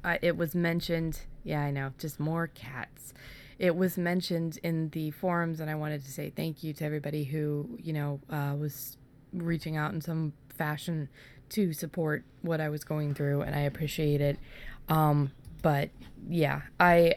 I 0.04 0.20
it 0.22 0.38
was 0.38 0.56
mentioned. 0.56 1.22
Yeah, 1.44 1.62
I 1.62 1.72
know, 1.72 1.94
just 1.98 2.20
more 2.20 2.48
cats. 2.48 3.14
It 3.58 3.76
was 3.76 3.98
mentioned 3.98 4.58
in 4.64 4.90
the 4.90 5.12
forums, 5.12 5.60
and 5.60 5.70
I 5.70 5.76
wanted 5.76 6.04
to 6.06 6.12
say 6.12 6.30
thank 6.30 6.64
you 6.64 6.74
to 6.74 6.86
everybody 6.86 7.26
who 7.26 7.78
you 7.82 7.94
know 7.94 8.20
uh, 8.30 8.56
was 8.58 8.98
reaching 9.34 9.78
out 9.78 9.94
in 9.94 10.02
some 10.02 10.34
fashion 10.50 11.10
to 11.50 11.74
support 11.74 12.24
what 12.42 12.62
I 12.62 12.70
was 12.70 12.84
going 12.84 13.14
through, 13.14 13.42
and 13.42 13.56
I 13.56 13.60
appreciate 13.60 14.22
it. 14.22 14.38
Um, 14.88 15.32
but 15.62 15.90
yeah, 16.28 16.62
I 16.80 17.16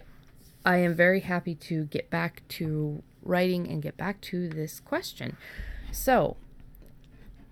I 0.64 0.78
am 0.78 0.94
very 0.94 1.20
happy 1.20 1.54
to 1.56 1.84
get 1.84 2.10
back 2.10 2.42
to 2.50 3.02
writing 3.22 3.68
and 3.68 3.82
get 3.82 3.96
back 3.96 4.20
to 4.20 4.48
this 4.48 4.80
question. 4.80 5.36
So, 5.90 6.36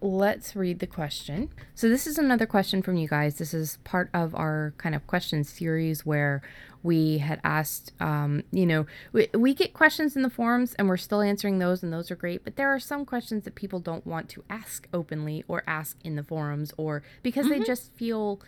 let's 0.00 0.56
read 0.56 0.78
the 0.78 0.86
question. 0.86 1.50
So, 1.74 1.88
this 1.88 2.06
is 2.06 2.18
another 2.18 2.46
question 2.46 2.82
from 2.82 2.96
you 2.96 3.08
guys. 3.08 3.36
This 3.36 3.54
is 3.54 3.78
part 3.84 4.10
of 4.14 4.34
our 4.34 4.74
kind 4.78 4.94
of 4.94 5.06
question 5.06 5.44
series 5.44 6.06
where 6.06 6.42
we 6.82 7.18
had 7.18 7.40
asked, 7.44 7.92
um, 8.00 8.42
you 8.50 8.64
know, 8.64 8.86
we, 9.12 9.28
we 9.34 9.54
get 9.54 9.74
questions 9.74 10.16
in 10.16 10.22
the 10.22 10.30
forums 10.30 10.74
and 10.74 10.88
we're 10.88 10.96
still 10.96 11.20
answering 11.20 11.58
those, 11.58 11.82
and 11.82 11.92
those 11.92 12.10
are 12.10 12.16
great. 12.16 12.44
But 12.44 12.56
there 12.56 12.70
are 12.70 12.80
some 12.80 13.04
questions 13.04 13.44
that 13.44 13.54
people 13.54 13.80
don't 13.80 14.06
want 14.06 14.28
to 14.30 14.44
ask 14.48 14.88
openly 14.92 15.44
or 15.46 15.62
ask 15.66 15.98
in 16.02 16.16
the 16.16 16.22
forums 16.22 16.72
or 16.76 17.02
because 17.22 17.48
they 17.48 17.60
just 17.60 17.92
feel 17.94 18.40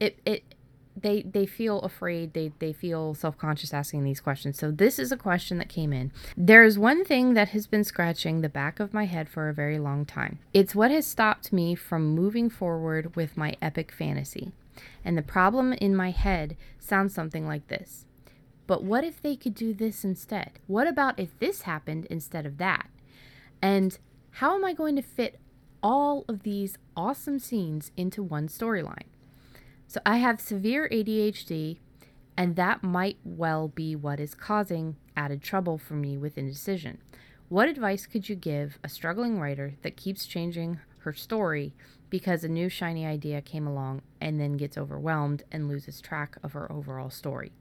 it, 0.00 0.18
it, 0.24 0.53
they 0.96 1.22
they 1.22 1.46
feel 1.46 1.80
afraid. 1.80 2.34
They 2.34 2.52
they 2.58 2.72
feel 2.72 3.14
self-conscious 3.14 3.74
asking 3.74 4.04
these 4.04 4.20
questions. 4.20 4.58
So 4.58 4.70
this 4.70 4.98
is 4.98 5.10
a 5.10 5.16
question 5.16 5.58
that 5.58 5.68
came 5.68 5.92
in. 5.92 6.12
There's 6.36 6.78
one 6.78 7.04
thing 7.04 7.34
that 7.34 7.48
has 7.50 7.66
been 7.66 7.84
scratching 7.84 8.40
the 8.40 8.48
back 8.48 8.80
of 8.80 8.94
my 8.94 9.06
head 9.06 9.28
for 9.28 9.48
a 9.48 9.54
very 9.54 9.78
long 9.78 10.04
time. 10.04 10.38
It's 10.52 10.74
what 10.74 10.90
has 10.90 11.06
stopped 11.06 11.52
me 11.52 11.74
from 11.74 12.14
moving 12.14 12.48
forward 12.48 13.16
with 13.16 13.36
my 13.36 13.56
epic 13.60 13.92
fantasy. 13.92 14.52
And 15.04 15.16
the 15.16 15.22
problem 15.22 15.72
in 15.74 15.94
my 15.94 16.10
head 16.10 16.56
sounds 16.78 17.14
something 17.14 17.46
like 17.46 17.68
this. 17.68 18.06
But 18.66 18.82
what 18.82 19.04
if 19.04 19.20
they 19.20 19.36
could 19.36 19.54
do 19.54 19.74
this 19.74 20.04
instead? 20.04 20.52
What 20.66 20.86
about 20.86 21.18
if 21.18 21.38
this 21.38 21.62
happened 21.62 22.06
instead 22.06 22.46
of 22.46 22.58
that? 22.58 22.88
And 23.60 23.98
how 24.38 24.54
am 24.54 24.64
i 24.64 24.72
going 24.72 24.96
to 24.96 25.02
fit 25.02 25.38
all 25.82 26.24
of 26.28 26.42
these 26.42 26.76
awesome 26.96 27.38
scenes 27.38 27.92
into 27.96 28.22
one 28.22 28.48
storyline 28.48 29.13
so 29.86 30.00
I 30.04 30.18
have 30.18 30.40
severe 30.40 30.88
ADHD, 30.90 31.78
and 32.36 32.56
that 32.56 32.82
might 32.82 33.18
well 33.24 33.68
be 33.68 33.94
what 33.94 34.20
is 34.20 34.34
causing 34.34 34.96
added 35.16 35.42
trouble 35.42 35.78
for 35.78 35.94
me 35.94 36.16
with 36.16 36.36
indecision. 36.36 36.98
What 37.48 37.68
advice 37.68 38.06
could 38.06 38.28
you 38.28 38.34
give 38.34 38.78
a 38.82 38.88
struggling 38.88 39.38
writer 39.38 39.74
that 39.82 39.96
keeps 39.96 40.26
changing 40.26 40.80
her 41.00 41.12
story 41.12 41.74
because 42.10 42.42
a 42.42 42.48
new 42.48 42.68
shiny 42.68 43.06
idea 43.06 43.42
came 43.42 43.66
along 43.66 44.02
and 44.20 44.40
then 44.40 44.56
gets 44.56 44.78
overwhelmed 44.78 45.42
and 45.52 45.68
loses 45.68 46.00
track 46.00 46.36
of 46.42 46.52
her 46.52 46.70
overall 46.72 47.10
story? 47.10 47.52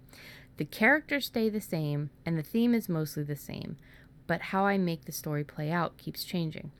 The 0.57 0.65
characters 0.65 1.25
stay 1.25 1.49
the 1.49 1.61
same 1.61 2.09
and 2.25 2.37
the 2.37 2.43
theme 2.43 2.73
is 2.73 2.87
mostly 2.87 3.23
the 3.23 3.35
same, 3.35 3.77
but 4.25 4.41
how 4.41 4.65
I 4.65 4.77
make 4.77 5.05
the 5.05 5.11
story 5.11 5.43
play 5.43 5.71
out 5.71 5.97
keeps 5.97 6.23
changing. 6.23 6.71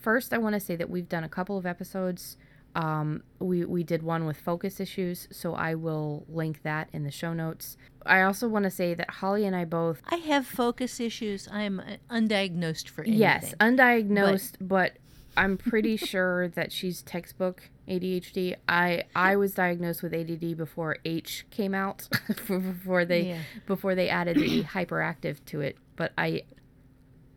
First, 0.00 0.32
I 0.32 0.38
want 0.38 0.54
to 0.54 0.60
say 0.60 0.76
that 0.76 0.90
we've 0.90 1.08
done 1.08 1.24
a 1.24 1.28
couple 1.28 1.58
of 1.58 1.66
episodes 1.66 2.36
um, 2.74 3.22
we, 3.38 3.64
we 3.64 3.82
did 3.82 4.02
one 4.02 4.26
with 4.26 4.36
focus 4.36 4.80
issues, 4.80 5.26
so 5.32 5.54
I 5.54 5.74
will 5.74 6.24
link 6.28 6.62
that 6.62 6.88
in 6.92 7.04
the 7.04 7.10
show 7.10 7.32
notes. 7.32 7.76
I 8.06 8.22
also 8.22 8.48
want 8.48 8.64
to 8.64 8.70
say 8.70 8.94
that 8.94 9.10
Holly 9.10 9.44
and 9.44 9.54
I 9.56 9.64
both, 9.64 10.00
I 10.08 10.16
have 10.16 10.46
focus 10.46 11.00
issues. 11.00 11.48
I 11.50 11.62
am 11.62 11.80
uh, 11.80 11.96
undiagnosed 12.14 12.88
for 12.88 13.02
anything. 13.02 13.20
yes, 13.20 13.54
undiagnosed, 13.60 14.54
but, 14.60 14.92
I'm 15.36 15.56
pretty 15.56 15.96
sure 16.12 16.48
that 16.48 16.72
she's 16.72 17.02
textbook 17.02 17.70
ADHD. 17.88 18.56
I 18.68 19.04
I 19.14 19.36
was 19.36 19.54
diagnosed 19.54 20.02
with 20.02 20.12
ADD 20.12 20.56
before 20.56 20.96
H 21.04 21.46
came 21.50 21.72
out, 21.72 22.08
before 22.48 23.04
they 23.04 23.22
Yeah. 23.28 23.38
before 23.66 23.94
they 23.94 24.08
added 24.08 24.36
the 24.38 24.62
hyperactive 24.74 25.44
to 25.46 25.60
it. 25.60 25.76
But 25.94 26.12
I 26.18 26.42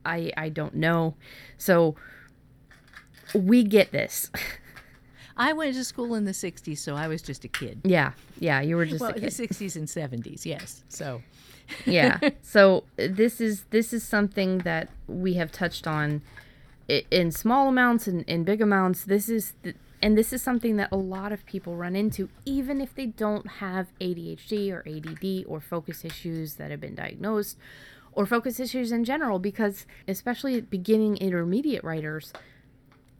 I 0.04 0.32
I 0.36 0.50
don't 0.50 0.74
know, 0.76 1.16
so 1.58 1.96
we 3.36 3.64
get 3.64 3.92
this. 3.92 4.32
I 5.36 5.54
went 5.54 5.76
to 5.76 5.84
school 5.84 6.16
in 6.16 6.26
the 6.26 6.32
60s, 6.32 6.78
so 6.78 6.96
I 6.96 7.08
was 7.08 7.22
just 7.22 7.44
a 7.44 7.48
kid. 7.48 7.82
yeah, 7.84 8.14
yeah, 8.40 8.62
you 8.62 8.76
were 8.76 8.86
just 8.86 9.02
Well, 9.02 9.14
the 9.14 9.22
60s 9.22 9.76
and 9.76 9.88
70s, 9.88 10.46
yes. 10.46 10.84
So, 10.90 11.22
yeah 11.86 12.20
so 12.42 12.84
uh, 13.00 13.08
this 13.10 13.42
is 13.42 13.64
this 13.70 13.94
is 13.94 14.04
something 14.04 14.60
that 14.60 14.90
we 15.08 15.36
have 15.36 15.52
touched 15.52 15.88
on 15.88 16.22
in 16.88 17.32
small 17.32 17.70
amounts 17.70 18.08
and 18.08 18.24
in 18.24 18.44
big 18.44 18.62
amounts 18.62 19.06
this 19.06 19.30
is 19.30 19.54
the, 19.64 19.74
and 20.02 20.18
this 20.18 20.34
is 20.34 20.42
something 20.42 20.76
that 20.76 20.92
a 20.92 20.98
lot 20.98 21.32
of 21.32 21.46
people 21.46 21.76
run 21.76 21.96
into 21.96 22.30
even 22.46 22.82
if 22.82 22.94
they 22.94 23.06
don't 23.06 23.48
have 23.48 23.88
adhd 24.00 24.72
or 24.72 24.84
add 24.88 25.46
or 25.48 25.60
focus 25.60 26.04
issues 26.04 26.56
that 26.56 26.72
have 26.72 26.82
been 26.82 26.96
diagnosed 26.96 27.58
or 28.12 28.26
focus 28.26 28.60
issues 28.60 28.92
in 28.92 29.04
general 29.04 29.40
because 29.40 29.86
especially 30.08 30.60
beginning 30.62 31.18
intermediate 31.18 31.84
writers 31.84 32.34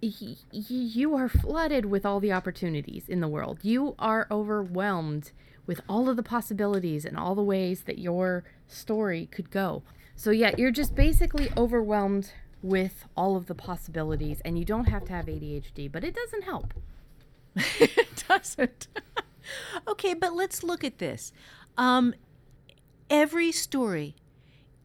you 0.04 1.16
are 1.16 1.30
flooded 1.30 1.86
with 1.86 2.06
all 2.06 2.20
the 2.20 2.32
opportunities 2.32 3.08
in 3.08 3.22
the 3.22 3.28
world. 3.28 3.60
You 3.62 3.96
are 3.98 4.28
overwhelmed 4.30 5.32
with 5.66 5.82
all 5.88 6.10
of 6.10 6.18
the 6.18 6.24
possibilities 6.24 7.06
and 7.06 7.18
all 7.18 7.36
the 7.36 7.44
ways 7.44 7.84
that 7.84 8.00
your 8.00 8.44
story 8.68 9.28
could 9.32 9.50
go. 9.50 9.84
So, 10.16 10.32
yeah, 10.32 10.52
you're 10.58 10.72
just 10.72 10.96
basically 10.96 11.50
overwhelmed 11.56 12.32
with 12.62 13.06
all 13.18 13.36
of 13.36 13.48
the 13.48 13.56
possibilities, 13.56 14.42
and 14.46 14.58
you 14.58 14.66
don't 14.66 14.86
have 14.86 15.06
to 15.06 15.14
have 15.14 15.26
ADHD, 15.26 15.92
but 15.92 16.04
it 16.04 16.16
doesn't 16.16 16.44
help. 16.44 16.74
it 17.56 18.24
doesn't. 18.28 18.88
okay, 19.88 20.14
but 20.14 20.34
let's 20.34 20.64
look 20.64 20.84
at 20.84 21.00
this. 21.00 21.32
Um, 21.78 22.14
every 23.10 23.52
story 23.52 24.16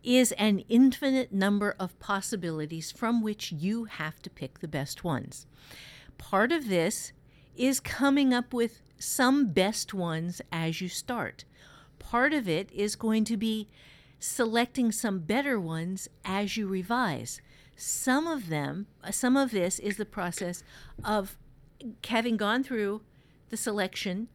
is 0.03 0.33
an 0.33 0.61
infinite 0.69 1.33
number 1.33 1.75
of 1.79 1.99
possibilities 1.99 2.93
from 2.93 3.23
which 3.23 3.53
you 3.53 3.85
have 3.85 4.21
to 4.23 4.31
pick 4.31 4.61
the 4.61 4.69
best 4.69 5.05
ones. 5.05 5.47
Part 6.17 6.53
of 6.53 6.69
this 6.69 7.13
is 7.57 7.81
coming 7.81 8.33
up 8.33 8.55
with 8.55 8.83
some 8.99 9.49
best 9.49 9.93
ones 9.93 10.41
as 10.53 10.81
you 10.81 10.89
start. 10.89 11.45
Part 11.99 12.33
of 12.33 12.49
it 12.49 12.71
is 12.73 12.97
going 12.97 13.25
to 13.25 13.37
be 13.37 13.69
selecting 14.21 14.93
some 14.93 15.21
better 15.21 15.61
ones 15.61 16.09
as 16.25 16.57
you 16.57 16.67
revise. 16.67 17.41
Some 17.77 18.27
of 18.27 18.49
them, 18.49 18.87
uh, 19.05 19.11
some 19.11 19.37
of 19.37 19.51
this 19.51 19.79
is 19.79 19.97
the 19.97 20.05
process 20.05 20.65
of 21.05 21.37
having 22.05 22.37
gone 22.37 22.65
through 22.65 23.03
the 23.51 23.57
selection 23.57 24.29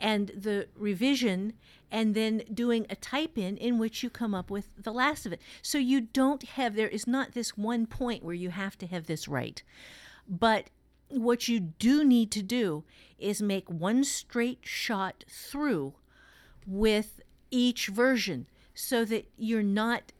and 0.00 0.28
the 0.28 0.68
revision 0.74 1.54
and 1.90 2.14
then 2.14 2.42
doing 2.52 2.86
a 2.90 2.96
type 2.96 3.38
in 3.38 3.56
in 3.56 3.78
which 3.78 4.02
you 4.02 4.10
come 4.10 4.34
up 4.34 4.50
with 4.50 4.68
the 4.76 4.92
last 4.92 5.26
of 5.26 5.32
it. 5.32 5.40
So 5.62 5.78
you 5.78 6.00
don't 6.00 6.42
have 6.42 6.74
there 6.74 6.88
is 6.88 7.06
not 7.06 7.32
this 7.32 7.56
one 7.56 7.86
point 7.86 8.24
where 8.24 8.34
you 8.34 8.50
have 8.50 8.76
to 8.78 8.86
have 8.86 9.06
this 9.06 9.28
right. 9.28 9.62
But 10.28 10.70
what 11.08 11.48
you 11.48 11.60
do 11.60 12.04
need 12.04 12.30
to 12.32 12.42
do 12.42 12.84
is 13.18 13.40
make 13.40 13.70
one 13.70 14.02
straight 14.04 14.60
shot 14.62 15.24
through 15.28 15.94
with 16.66 17.20
each 17.50 17.86
version 17.86 18.46
so 18.74 19.04
that 19.04 19.28
you're 19.36 19.62
not 19.62 20.12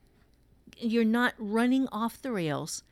you're 0.79 1.05
not 1.05 1.35
running 1.39 1.89
off 1.91 2.21
the 2.21 2.31
rails 2.31 2.83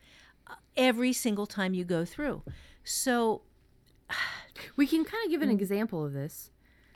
uh, 0.47 0.55
every 0.75 1.13
single 1.13 1.45
time 1.45 1.73
you 1.73 1.83
go 1.83 2.03
through. 2.03 2.41
So 2.83 3.41
We 4.75 4.87
can 4.87 5.03
kind 5.03 5.23
of 5.25 5.31
give 5.31 5.41
an 5.41 5.49
example 5.49 6.05
of 6.05 6.13
this. 6.13 6.51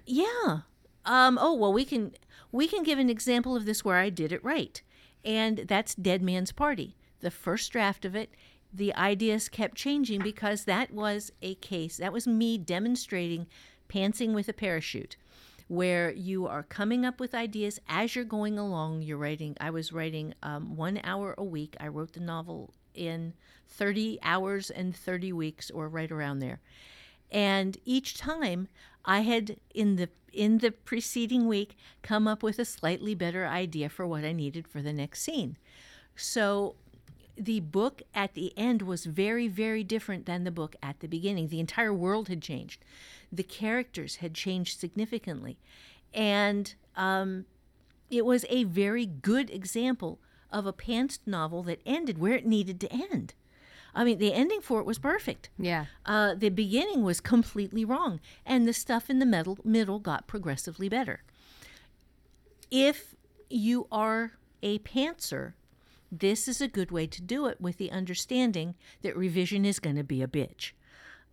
Yeah. 0.10 0.62
Um, 1.06 1.38
oh 1.40 1.54
well, 1.54 1.72
we 1.72 1.86
can 1.86 2.14
we 2.52 2.68
can 2.68 2.84
give 2.84 3.00
an 3.00 3.10
example 3.10 3.56
of 3.56 3.66
this 3.66 3.86
where 3.86 3.98
I 3.98 4.10
did 4.10 4.32
it 4.32 4.44
right, 4.44 4.82
and 5.24 5.60
that's 5.60 5.96
Dead 5.96 6.22
Man's 6.22 6.52
Party. 6.52 6.96
The 7.22 7.32
first 7.32 7.72
draft 7.72 8.06
of 8.06 8.16
it, 8.16 8.32
the 8.74 8.94
ideas 8.96 9.50
kept 9.50 9.76
changing 9.78 10.22
because 10.22 10.66
that 10.66 10.92
was 10.92 11.32
a 11.42 11.56
case 11.56 11.98
that 11.98 12.14
was 12.14 12.28
me 12.28 12.58
demonstrating 12.58 13.48
pantsing 13.88 14.34
with 14.34 14.50
a 14.50 14.54
parachute, 14.54 15.16
where 15.68 16.12
you 16.12 16.48
are 16.48 16.64
coming 16.64 17.06
up 17.06 17.20
with 17.20 17.36
ideas 17.36 17.80
as 17.88 18.16
you're 18.16 18.26
going 18.26 18.58
along. 18.58 19.04
You're 19.04 19.18
writing. 19.18 19.56
I 19.62 19.70
was 19.70 19.94
writing 19.94 20.34
um, 20.42 20.76
one 20.76 21.00
hour 21.04 21.36
a 21.38 21.44
week. 21.44 21.78
I 21.80 21.88
wrote 21.88 22.14
the 22.14 22.20
novel 22.20 22.74
in 22.96 23.34
30 23.68 24.20
hours 24.24 24.72
and 24.72 24.96
30 24.96 25.34
weeks, 25.34 25.70
or 25.70 25.88
right 25.88 26.12
around 26.12 26.40
there 26.40 26.60
and 27.32 27.78
each 27.86 28.18
time 28.18 28.68
i 29.06 29.22
had 29.22 29.58
in 29.74 29.96
the 29.96 30.10
in 30.34 30.60
the 30.60 30.72
preceding 30.72 31.48
week 31.48 31.76
come 32.02 32.28
up 32.28 32.44
with 32.44 32.60
a 32.60 32.66
slightly 32.66 33.16
better 33.16 33.48
idea 33.48 33.90
for 33.90 34.06
what 34.06 34.24
i 34.24 34.32
needed 34.32 34.68
for 34.68 34.82
the 34.82 34.94
next 34.94 35.22
scene. 35.22 35.58
So 36.16 36.76
the 37.38 37.62
book 37.62 38.02
at 38.14 38.34
the 38.34 38.54
end 38.58 38.82
was 38.82 39.06
very 39.06 39.48
very 39.48 39.84
different 39.84 40.26
than 40.26 40.44
the 40.44 40.52
book 40.52 40.76
at 40.84 41.00
the 41.00 41.08
beginning. 41.08 41.48
The 41.48 41.60
entire 41.60 41.94
world 41.94 42.28
had 42.28 42.42
changed. 42.42 42.84
The 43.32 43.44
characters 43.44 44.18
had 44.18 44.34
changed 44.34 44.80
significantly. 44.80 45.58
And 46.14 46.74
um, 46.96 47.46
it 48.10 48.26
was 48.26 48.46
a 48.50 48.64
very 48.64 49.06
good 49.06 49.50
example 49.50 50.20
of 50.52 50.66
a 50.66 50.74
pantsed 50.74 51.20
novel 51.26 51.64
that 51.64 51.82
ended 51.86 52.18
where 52.18 52.34
it 52.34 52.46
needed 52.46 52.80
to 52.82 52.92
end 52.92 53.34
i 53.96 54.04
mean 54.04 54.18
the 54.20 54.34
ending 54.34 54.62
for 54.62 54.80
it 54.80 54.86
was 54.86 55.00
perfect 55.00 55.50
Yeah. 55.58 55.86
uh, 56.06 56.36
the 56.36 56.50
beginning 56.50 57.04
was 57.04 57.20
completely 57.22 57.84
wrong, 57.86 58.20
and 58.46 58.68
the 58.68 58.74
stuff 58.74 59.10
in 59.10 59.20
the 59.20 59.26
middle, 59.26 59.58
middle 59.64 60.00
got 60.00 60.28
progressively 60.28 60.90
better. 60.90 61.22
If 62.72 63.16
you 63.50 63.88
are 63.92 64.34
a 64.62 64.80
pantser, 64.80 65.54
this 66.12 66.48
is 66.48 66.62
a 66.62 66.68
good 66.68 66.92
way 66.92 67.08
to 67.08 67.22
do 67.22 67.46
it 67.48 67.60
with 67.60 67.78
the 67.78 67.92
understanding 67.92 68.76
that 69.02 69.16
revision 69.18 69.66
is 69.66 69.80
going 69.80 69.96
to 69.96 70.04
be 70.04 70.22
a 70.22 70.28
bitch. 70.28 70.72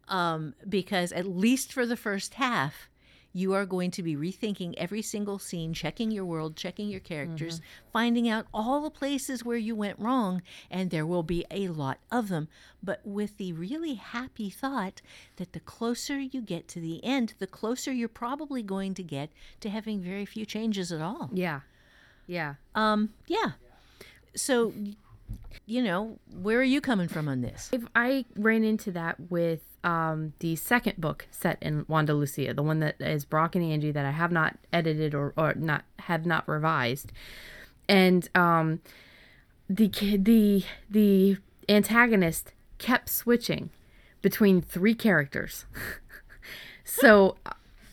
Um, 0.09 0.55
because 0.69 1.13
at 1.13 1.27
least 1.27 1.73
for 1.73 1.85
the 1.85 1.97
first 1.97 2.35
half, 2.35 2.89
you 3.37 3.53
are 3.53 3.67
going 3.67 3.91
to 3.91 4.03
be 4.03 4.17
rethinking 4.17 4.73
every 4.79 5.03
single 5.03 5.39
scene, 5.39 5.75
checking 5.75 6.11
your 6.11 6.25
world, 6.25 6.57
checking 6.57 6.89
your 6.89 7.01
characters, 7.01 7.61
finding 7.93 8.27
out 8.27 8.47
all 8.55 8.81
the 8.81 8.89
places 8.89 9.45
where 9.45 9.59
you 9.59 9.77
went 9.77 9.99
wrong, 9.99 10.41
and 10.71 10.89
there 10.91 11.05
will 11.05 11.23
be 11.23 11.45
a 11.51 11.69
lot 11.69 11.99
of 12.11 12.29
them. 12.29 12.49
But 12.83 13.03
with 13.05 13.37
the 13.37 13.53
really 13.53 13.97
happy 13.97 14.49
thought 14.49 15.03
that 15.37 15.53
the 15.53 15.61
closer 15.61 16.19
you 16.19 16.41
get 16.41 16.67
to 16.69 16.81
the 16.81 17.05
end, 17.05 17.35
the 17.39 17.47
closer 17.47 17.93
you're 17.93 18.09
probably 18.09 18.63
going 18.63 18.95
to 18.95 19.03
get 19.03 19.29
to 19.61 19.69
having 19.69 20.01
very 20.01 20.25
few 20.25 20.47
changes 20.47 20.91
at 20.91 21.03
all. 21.03 21.29
Yeah. 21.31 21.61
Yeah. 22.27 22.55
Um, 22.75 23.11
yeah. 23.27 23.53
So, 24.35 24.73
you 25.67 25.83
know, 25.83 26.19
where 26.41 26.59
are 26.59 26.63
you 26.63 26.81
coming 26.81 27.09
from 27.09 27.29
on 27.29 27.43
this? 27.43 27.69
If 27.71 27.85
I 27.95 28.25
ran 28.35 28.65
into 28.65 28.93
that 28.93 29.21
with 29.29 29.61
um, 29.87 30.33
the 30.41 30.57
second 30.57 31.01
book 31.01 31.29
set 31.31 31.59
in 31.63 31.87
Wanda 31.87 32.13
Lucia, 32.13 32.53
the 32.53 32.63
one 32.63 32.81
that 32.81 32.97
is 33.01 33.25
Brock 33.25 33.55
and 33.55 33.65
Angie 33.65 33.93
that 33.93 34.05
I 34.05 34.11
have 34.11 34.33
not 34.33 34.59
edited 34.73 35.15
or, 35.15 35.33
or 35.37 35.55
not 35.55 35.85
have 36.01 36.27
not 36.27 36.47
revised, 36.49 37.13
and 37.89 38.29
um, 38.35 38.81
the 39.71 39.89
the 40.19 40.65
the 40.91 41.37
antagonist 41.69 42.53
kept 42.79 43.09
switching 43.09 43.71
between 44.23 44.61
three 44.61 44.95
characters. 44.95 45.67
so 46.85 47.37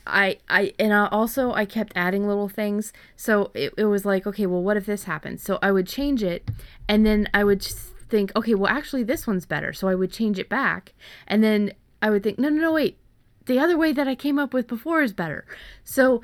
I 0.08 0.38
I 0.50 0.74
and 0.80 0.92
I 0.94 1.08
also 1.10 1.54
I 1.54 1.66
kept 1.66 1.94
adding 1.96 2.28
little 2.28 2.50
things. 2.50 2.92
So 3.16 3.52
it, 3.54 3.72
it 3.78 3.86
was 3.86 4.04
like, 4.04 4.26
okay, 4.26 4.48
well 4.48 4.64
what 4.64 4.78
if 4.78 4.88
this 4.88 5.04
happens? 5.04 5.44
So 5.44 5.60
I 5.62 5.72
would 5.72 5.88
change 5.88 6.24
it 6.24 6.50
and 6.90 7.06
then 7.06 7.30
I 7.36 7.44
would 7.44 7.62
think, 7.62 8.32
okay, 8.36 8.56
well 8.56 8.72
actually 8.72 9.04
this 9.04 9.28
one's 9.28 9.46
better. 9.46 9.74
So 9.74 9.88
I 9.88 9.94
would 9.94 10.12
change 10.12 10.40
it 10.40 10.50
back 10.50 10.94
and 11.28 11.44
then 11.44 11.74
I 12.04 12.12
would 12.12 12.22
think, 12.22 12.38
no 12.38 12.50
no 12.50 12.62
no 12.62 12.74
wait. 12.74 13.00
The 13.46 13.58
other 13.58 13.78
way 13.78 13.92
that 13.94 14.08
I 14.08 14.14
came 14.14 14.38
up 14.38 14.54
with 14.54 14.68
before 14.68 15.02
is 15.02 15.14
better. 15.14 15.46
So 15.84 16.22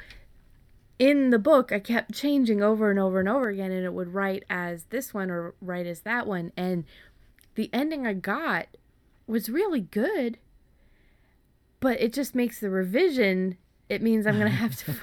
in 1.00 1.30
the 1.30 1.39
book 1.39 1.72
I 1.72 1.80
kept 1.80 2.13
changing 2.13 2.62
over 2.62 2.92
and 2.92 3.00
over 3.00 3.20
and 3.20 3.30
over 3.30 3.50
again 3.50 3.72
and 3.72 3.86
it 3.86 3.94
would 3.94 4.13
write 4.13 4.44
as 4.50 4.84
this 4.89 5.13
one 5.13 5.32
or 5.32 5.56
write 5.62 5.88
as 5.88 6.02
that 6.02 6.28
one 6.28 6.52
and 6.58 6.84
the 7.56 7.70
ending 7.74 8.06
I 8.06 8.13
got 8.13 8.68
was 9.26 9.50
really 9.50 9.82
good 9.82 10.38
but 11.80 12.00
it 12.02 12.12
just 12.13 12.36
makes 12.36 12.60
the 12.60 12.70
revision 12.70 13.58
it 13.88 14.02
means 14.02 14.26
i'm 14.26 14.38
gonna 14.38 14.50
have 14.50 14.76
to 14.76 14.96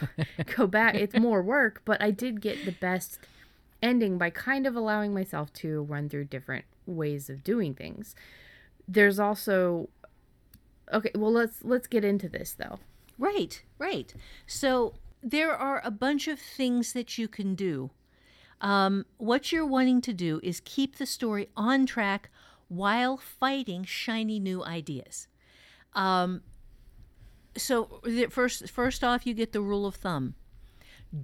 go 0.57 0.67
back 0.67 0.95
it's 0.95 1.19
more 1.19 1.43
work 1.43 1.81
but 1.85 2.01
i 2.03 2.11
did 2.11 2.41
get 2.41 2.65
the 2.65 2.73
best 2.73 3.19
ending 3.83 4.19
by 4.19 4.31
kind 4.31 4.67
of 4.67 4.75
allowing 4.75 5.15
myself 5.15 5.53
to 5.53 5.83
run 5.83 6.09
through 6.09 6.25
different 6.25 6.65
ways 6.87 7.31
of 7.31 7.45
doing 7.45 7.75
things 7.75 8.15
there's 8.89 9.19
also 9.19 9.89
okay 10.93 11.11
well 11.15 11.33
let's 11.33 11.65
let's 11.65 11.87
get 11.87 12.05
into 12.05 12.29
this 12.29 12.55
though 12.55 12.79
Right, 13.19 13.63
right. 13.79 14.13
So 14.47 14.95
there 15.23 15.53
are 15.53 15.81
a 15.85 15.91
bunch 15.91 16.29
of 16.29 16.39
things 16.39 16.93
that 16.93 17.19
you 17.19 17.29
can 17.29 17.55
do. 17.55 17.91
Um, 18.61 19.05
what 19.19 19.53
you're 19.53 19.67
wanting 19.67 20.01
to 20.03 20.13
do 20.13 20.41
is 20.43 20.61
keep 20.65 20.97
the 20.97 21.07
story 21.07 21.49
on 21.57 21.87
track 21.87 22.31
while 22.69 23.17
fighting 23.17 23.85
shiny 23.85 24.39
new 24.39 24.65
ideas. 24.65 25.29
Um, 25.95 26.43
so 27.57 28.01
the 28.05 28.27
first, 28.27 28.69
first 28.71 29.03
off, 29.03 29.27
you 29.27 29.35
get 29.35 29.53
the 29.53 29.61
rule 29.61 29.87
of 29.87 29.97
thumb: 29.97 30.35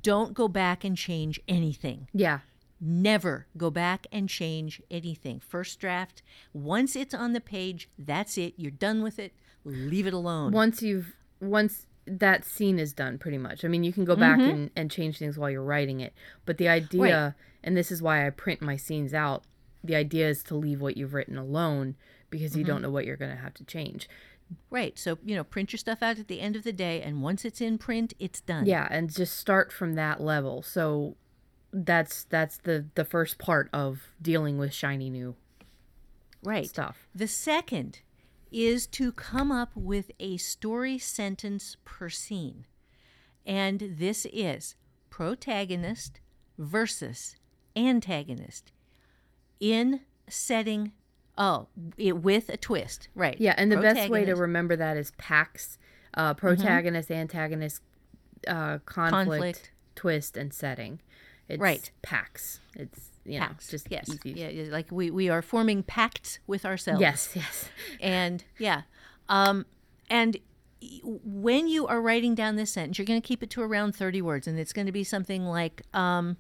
don't 0.01 0.35
go 0.35 0.49
back 0.49 0.85
and 0.85 0.97
change 0.97 1.41
anything. 1.49 2.09
yeah 2.13 2.41
Never 2.85 3.47
go 3.57 3.71
back 3.71 4.09
and 4.11 4.29
change 4.29 4.83
anything. 4.91 5.39
First 5.39 5.79
draft, 5.79 6.21
once 6.53 6.97
it's 6.97 7.15
on 7.15 7.33
the 7.33 7.41
page, 7.41 7.89
that's 7.97 8.37
it. 8.37 8.55
You're 8.57 8.73
done 8.73 9.05
with 9.05 9.21
it. 9.21 9.33
Leave 9.65 10.07
it 10.07 10.15
alone. 10.15 10.53
once 10.53 10.83
you've 10.83 11.15
once 11.41 11.87
that 12.07 12.45
scene 12.45 12.79
is 12.79 12.93
done 12.93 13.17
pretty 13.17 13.39
much 13.39 13.65
i 13.65 13.69
mean 13.69 13.85
you 13.85 13.93
can 13.93 14.05
go 14.05 14.17
back 14.17 14.39
mm-hmm. 14.39 14.51
and, 14.51 14.71
and 14.75 14.91
change 14.91 15.19
things 15.19 15.39
while 15.39 15.49
you're 15.49 15.63
writing 15.63 16.01
it 16.01 16.13
but 16.45 16.59
the 16.59 16.69
idea 16.69 17.35
and 17.63 17.77
this 17.77 17.93
is 17.93 18.03
why 18.03 18.27
i 18.27 18.31
print 18.31 18.61
my 18.61 18.77
scenes 18.77 19.15
out 19.15 19.45
the 19.85 19.95
idea 19.95 20.29
is 20.29 20.43
to 20.43 20.57
leave 20.57 20.81
what 20.81 20.97
you've 20.97 21.15
written 21.15 21.39
alone 21.39 21.95
because 22.29 22.57
you 22.57 22.63
mm-hmm. 22.63 22.73
don't 22.73 22.83
know 22.83 22.91
what 22.91 23.05
you're 23.05 23.17
going 23.17 23.31
to 23.31 23.37
have 23.43 23.55
to 23.55 23.65
change 23.65 24.09
Right. 24.71 24.99
So, 24.99 25.19
you 25.25 25.35
know, 25.35 25.45
print 25.45 25.73
your 25.73 25.79
stuff 25.79 26.03
out 26.03 26.19
at 26.19 26.29
the 26.29 26.41
end 26.41 26.57
of 26.57 26.63
the 26.65 26.73
day, 26.75 27.01
and 27.01 27.23
once 27.23 27.45
it's 27.47 27.63
in 27.63 27.79
print, 27.79 28.13
it's 28.19 28.41
done. 28.41 28.67
yeah 28.67 28.87
and 28.91 29.11
just 29.11 29.39
start 29.39 29.73
from 29.73 29.95
that 29.95 30.21
level 30.21 30.63
so 30.63 31.17
that's 31.73 32.25
that's 32.25 32.59
the 32.59 32.85
the 32.95 33.05
first 33.05 33.39
part 33.39 33.71
of 33.73 34.11
dealing 34.21 34.59
with 34.59 34.75
shiny 34.75 35.09
new 35.09 35.35
Right. 36.43 36.69
stuff 36.69 37.09
The 37.15 37.29
second 37.29 38.01
is 38.53 38.87
to 38.89 39.13
come 39.13 39.51
up 39.51 39.71
with 39.75 40.11
a 40.21 40.37
story 40.37 40.99
sentence 40.99 41.77
per 41.85 42.09
scene. 42.09 42.67
And 43.47 43.97
this 43.99 44.27
is 44.33 44.75
protagonist 45.11 46.21
versus 46.59 47.37
antagonist 47.77 48.73
in 49.61 50.01
setting, 50.29 50.93
oh, 51.39 51.69
it, 51.97 52.19
with 52.19 52.49
a 52.49 52.57
twist. 52.57 53.09
Right. 53.15 53.37
yeah 53.41 53.55
and 53.57 53.71
the 53.73 53.79
best 53.79 54.11
way 54.11 54.25
to 54.25 54.35
remember 54.35 54.77
that 54.77 54.97
is 54.97 55.13
pacts 55.19 55.79
uh 56.15 56.35
protagonist 56.35 57.11
antagonist 57.11 57.81
uh 58.47 58.79
conflict, 58.85 59.27
Conflict. 59.27 59.71
twist 59.95 60.37
and 60.37 60.53
setting 60.53 61.01
it's 61.49 61.61
Right. 61.61 61.91
pacts 62.03 62.61
it's 62.77 63.12
you 63.25 63.39
know 63.39 63.47
Pacts. 63.47 63.69
just 63.69 63.87
yes. 63.91 64.09
easy 64.09 64.39
Yeah, 64.41 64.49
yeah, 64.49 64.71
like 64.73 64.91
we, 64.91 65.11
we 65.11 65.29
are 65.29 65.43
forming 65.43 65.83
pacts 65.83 66.39
with 66.47 66.65
ourselves. 66.65 67.01
yes 67.01 67.31
yes 67.35 67.69
and 68.01 68.45
yeah 68.59 68.83
um 69.29 69.67
and 70.11 70.37
when 71.25 71.69
you 71.69 71.87
are 71.87 72.01
writing 72.01 72.35
down 72.35 72.57
this 72.57 72.73
sentence 72.73 72.99
you're 72.99 73.07
going 73.07 73.21
to 73.21 73.27
keep 73.27 73.43
it 73.43 73.51
to 73.51 73.63
around 73.63 73.95
30 73.95 74.21
words 74.23 74.47
and 74.49 74.59
it's 74.59 74.73
going 74.73 74.87
to 74.87 74.93
be 74.93 75.05
something 75.05 75.45
like 75.45 75.83
um 75.95 76.37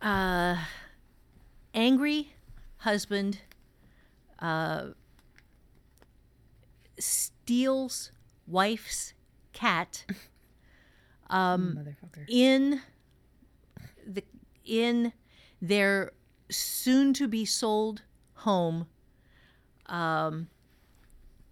uh 0.00 0.56
angry 1.74 2.32
husband 2.78 3.40
uh 4.38 4.88
steals 6.98 8.12
wife's 8.46 9.14
cat 9.52 10.04
um 11.30 11.78
motherfucker 11.80 12.24
in 12.28 12.80
the 14.06 14.22
in 14.64 15.12
their 15.68 16.12
soon 16.50 17.14
to 17.14 17.26
be 17.26 17.44
sold 17.44 18.02
home 18.34 18.86
um 19.86 20.48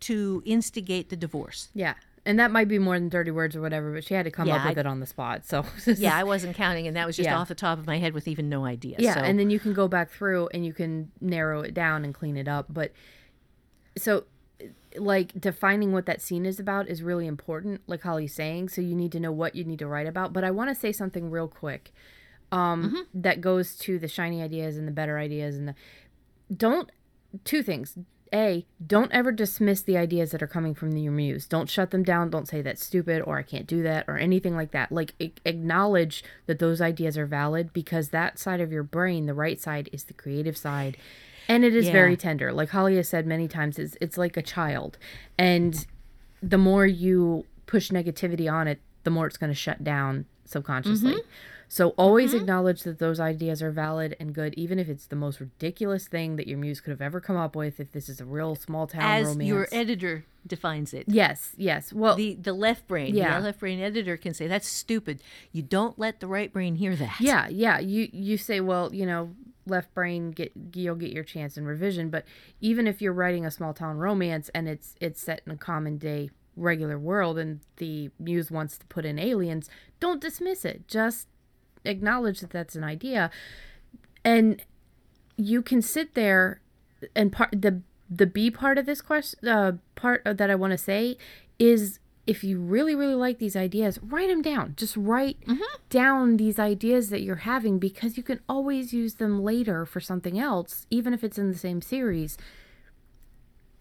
to 0.01 0.43
instigate 0.45 1.09
the 1.11 1.17
divorce. 1.17 1.69
Yeah. 1.75 1.95
And 2.27 2.39
that 2.39 2.51
might 2.51 2.69
be 2.69 2.79
more 2.79 2.99
than 2.99 3.09
30 3.11 3.31
words 3.33 3.55
or 3.57 3.61
whatever, 3.61 3.93
but 3.93 4.05
she 4.05 4.15
had 4.15 4.25
to 4.25 4.31
come 4.31 4.47
Yeah, 4.49 4.57
up 4.57 4.69
with 4.69 4.77
I- 4.79 4.81
it 4.81 4.87
on 4.87 5.01
the 5.01 5.07
spot. 5.07 5.45
So, 5.45 5.65
Yeah, 5.87 6.17
I 6.17 6.25
wasn't 6.25 6.57
counting, 6.57 6.87
and 6.87 6.97
that 6.97 7.07
was 7.07 7.17
just 7.17 7.29
Yeah. 7.29 7.37
off 7.39 7.49
the 7.49 7.55
top 7.55 7.79
of 7.79 7.87
my 7.87 7.99
head 7.99 8.13
with 8.15 8.27
even 8.29 8.49
no 8.49 8.65
idea. 8.65 8.97
Yeah, 8.99 9.15
so. 9.15 9.21
and 9.21 9.39
then 9.39 9.49
you 9.51 9.59
can 9.61 9.73
go 9.73 9.87
back 9.89 10.11
through 10.11 10.49
and 10.55 10.65
you 10.67 10.73
can 10.73 11.11
narrow 11.21 11.61
it 11.63 11.73
down 11.75 12.05
and 12.05 12.13
clean 12.15 12.37
it 12.37 12.47
up. 12.49 12.67
But 12.69 12.93
so, 13.97 14.25
like, 14.97 15.41
defining 15.41 15.93
what 15.93 16.07
that 16.07 16.21
scene 16.21 16.47
is 16.47 16.59
about 16.61 16.89
is 16.89 17.03
really 17.03 17.27
important, 17.27 17.81
like 17.87 18.03
Holly's 18.03 18.35
saying. 18.35 18.69
So, 18.71 18.81
you 18.81 18.95
need 18.95 19.13
to 19.13 19.21
know 19.21 19.33
what 19.33 19.55
you 19.57 19.65
need 19.65 19.79
to 19.81 19.87
write 19.87 20.07
about. 20.07 20.33
But 20.33 20.43
I 20.45 20.51
want 20.51 20.69
to 20.71 20.75
say 20.75 20.93
something 20.93 21.31
real 21.31 21.49
quick 21.49 21.93
um, 22.53 23.07
that 23.15 23.41
goes 23.41 23.77
to 23.79 23.99
the 23.99 24.09
shiny 24.09 24.43
ideas 24.43 24.77
and 24.77 24.87
the 24.87 24.93
better 24.93 25.19
ideas. 25.19 25.57
And 25.57 25.69
the 25.69 25.75
don't, 26.55 26.91
two 27.45 27.63
things. 27.63 27.97
A, 28.35 28.65
don't 28.87 29.13
ever 29.13 29.31
dismiss 29.31 29.83
the 29.83 29.99
ideas 29.99 30.31
that 30.31 30.43
are 30.43 30.47
coming 30.47 30.75
from 30.75 30.97
your 30.97 31.13
muse. 31.13 31.45
Don't 31.47 31.69
shut 31.69 31.91
them 31.91 32.03
down. 32.03 32.31
Don't 32.31 32.49
say 32.49 32.63
that's 32.63 32.83
stupid 32.85 33.23
or 33.27 33.37
I 33.39 33.43
can't 33.43 33.67
do 33.67 33.83
that 33.83 34.07
or 34.09 34.17
anything 34.17 34.55
like 34.57 34.71
that. 34.71 34.91
Like, 34.91 35.13
a- 35.21 35.35
acknowledge 35.45 36.25
that 36.47 36.59
those 36.59 36.81
ideas 36.81 37.19
are 37.19 37.27
valid 37.27 37.75
because 37.75 38.09
that 38.09 38.39
side 38.39 38.61
of 38.63 38.73
your 38.73 38.85
brain, 38.85 39.27
the 39.27 39.35
right 39.35 39.61
side, 39.61 39.91
is 39.93 40.05
the 40.05 40.15
creative 40.15 40.57
side. 40.57 40.97
And 41.47 41.63
it 41.63 41.75
is 41.75 41.87
Yeah. 41.87 41.93
very 41.93 42.17
tender. 42.17 42.53
Like 42.55 42.71
Holly 42.71 42.97
has 42.97 43.09
said 43.09 43.27
many 43.27 43.49
times, 43.49 43.79
it's, 43.79 43.97
it's 44.01 44.17
like 44.17 44.39
a 44.39 44.43
child. 44.43 44.97
And 45.37 45.87
the 46.43 46.59
more 46.59 46.87
you 46.87 47.45
push 47.67 47.91
negativity 47.91 48.51
on 48.51 48.67
it, 48.67 48.81
the 49.05 49.11
more 49.11 49.27
it's 49.27 49.37
going 49.37 49.51
to 49.51 49.55
shut 49.55 49.85
down 49.85 50.25
subconsciously. 50.47 51.17
So 51.73 51.95
always 51.97 52.33
mm-hmm. 52.33 52.41
acknowledge 52.41 52.83
that 52.83 52.99
those 52.99 53.19
ideas 53.19 53.63
are 53.63 53.71
valid 53.71 54.15
and 54.21 54.35
good, 54.35 54.53
even 54.59 54.79
if 54.79 54.91
it's 54.91 55.07
the 55.07 55.17
most 55.17 55.41
ridiculous 55.41 56.07
thing 56.07 56.37
that 56.37 56.47
your 56.47 56.59
muse 56.59 56.83
could 56.83 56.91
have 56.91 57.01
ever 57.01 57.19
come 57.19 57.39
up 57.39 57.57
with. 57.57 57.81
If 57.81 57.93
this 57.93 58.11
is 58.11 58.21
a 58.21 58.27
real 58.27 58.55
small 58.55 58.87
town 58.87 59.01
as 59.01 59.29
romance, 59.29 59.49
your 59.49 59.69
editor 59.73 60.27
defines 60.47 60.93
it. 60.93 61.07
yes, 61.09 61.53
yes. 61.57 61.91
Well, 61.91 62.15
The 62.15 62.35
the 62.35 62.53
left 62.53 62.87
brain, 62.87 63.15
Yeah. 63.15 63.39
the 63.39 63.47
left 63.47 63.61
brain 63.61 63.81
editor 63.81 64.19
can 64.19 64.35
say 64.35 64.47
that's 64.49 64.69
stupid. 64.69 65.23
You 65.51 65.63
don't 65.63 65.99
let 65.99 66.21
the 66.21 66.27
right 66.27 66.53
brain 66.53 66.75
hear 66.75 66.95
that. 66.95 67.19
Yeah, 67.21 67.49
yeah. 67.49 67.79
You 67.79 68.07
you 68.13 68.37
say, 68.37 68.61
well, 68.61 68.93
you 68.93 69.07
know, 69.07 69.35
left 69.65 69.95
brain 69.95 70.31
get 70.33 70.53
you'll 70.75 70.95
get 70.95 71.13
your 71.13 71.25
chance 71.25 71.57
in 71.57 71.65
revision, 71.65 72.11
but 72.11 72.27
even 72.61 72.87
if 72.87 73.01
you're 73.01 73.15
writing 73.15 73.47
a 73.47 73.51
small 73.51 73.73
town 73.73 73.97
romance 73.97 74.51
and 74.55 74.69
it's 74.69 74.95
it's 75.01 75.23
set 75.23 75.41
in 75.47 75.53
a 75.53 75.57
common 75.57 75.97
day 75.97 76.29
regular 76.55 76.99
world 76.99 77.39
and 77.39 77.61
the 77.79 78.11
muse 78.19 78.51
wants 78.51 78.77
to 78.77 78.85
put 78.89 79.07
in 79.07 79.19
aliens, 79.19 79.71
don't 80.01 80.21
dismiss 80.21 80.67
it. 80.67 80.87
Just 80.87 81.29
acknowledge 81.85 82.41
that 82.41 82.51
that's 82.51 82.75
an 82.75 82.85
idea. 82.85 83.31
And 84.25 84.63
you 85.37 85.63
can 85.63 85.83
sit 85.83 86.15
there 86.15 86.61
and 87.15 87.33
part 87.33 87.51
the 87.53 87.81
the 88.09 88.27
B 88.27 88.51
part 88.51 88.79
of 88.79 88.87
this 88.87 89.01
question 89.01 89.49
uh 89.49 89.73
part 89.95 90.23
that 90.25 90.51
I 90.51 90.55
want 90.55 90.73
to 90.73 90.79
say 90.79 91.17
is 91.59 91.99
if 92.27 92.45
you 92.45 92.61
really 92.61 92.95
really 92.95 93.15
like 93.15 93.39
these 93.39 93.57
ideas 93.57 93.99
write 94.03 94.29
them 94.29 94.43
down. 94.43 94.75
Just 94.77 94.97
write 94.97 95.39
down 95.91 96.37
these 96.37 96.59
ideas 96.59 97.11
that 97.11 97.23
you're 97.23 97.37
having 97.37 97.79
because 97.79 98.17
you 98.17 98.23
can 98.23 98.41
always 98.49 98.93
use 98.93 99.15
them 99.15 99.43
later 99.43 99.85
for 99.85 100.01
something 100.01 100.39
else 100.39 100.87
even 100.91 101.13
if 101.13 101.25
it's 101.25 101.39
in 101.39 101.51
the 101.51 101.59
same 101.59 101.83
series. 101.83 102.39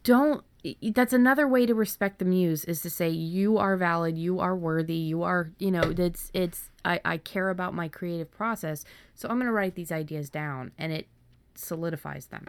Don't 0.03 0.43
that's 0.93 1.13
another 1.13 1.47
way 1.47 1.65
to 1.65 1.73
respect 1.73 2.19
the 2.19 2.25
muse 2.25 2.63
is 2.65 2.81
to 2.81 2.89
say 2.89 3.09
you 3.09 3.57
are 3.57 3.75
valid 3.75 4.17
you 4.17 4.39
are 4.39 4.55
worthy 4.55 4.93
you 4.95 5.23
are 5.23 5.51
you 5.57 5.71
know 5.71 5.81
it's 5.97 6.29
it's 6.33 6.69
i, 6.85 6.99
I 7.03 7.17
care 7.17 7.49
about 7.49 7.73
my 7.73 7.87
creative 7.87 8.29
process 8.31 8.85
so 9.15 9.27
i'm 9.27 9.37
going 9.37 9.47
to 9.47 9.51
write 9.51 9.75
these 9.75 9.91
ideas 9.91 10.29
down 10.29 10.71
and 10.77 10.91
it 10.91 11.07
solidifies 11.55 12.27
them 12.27 12.45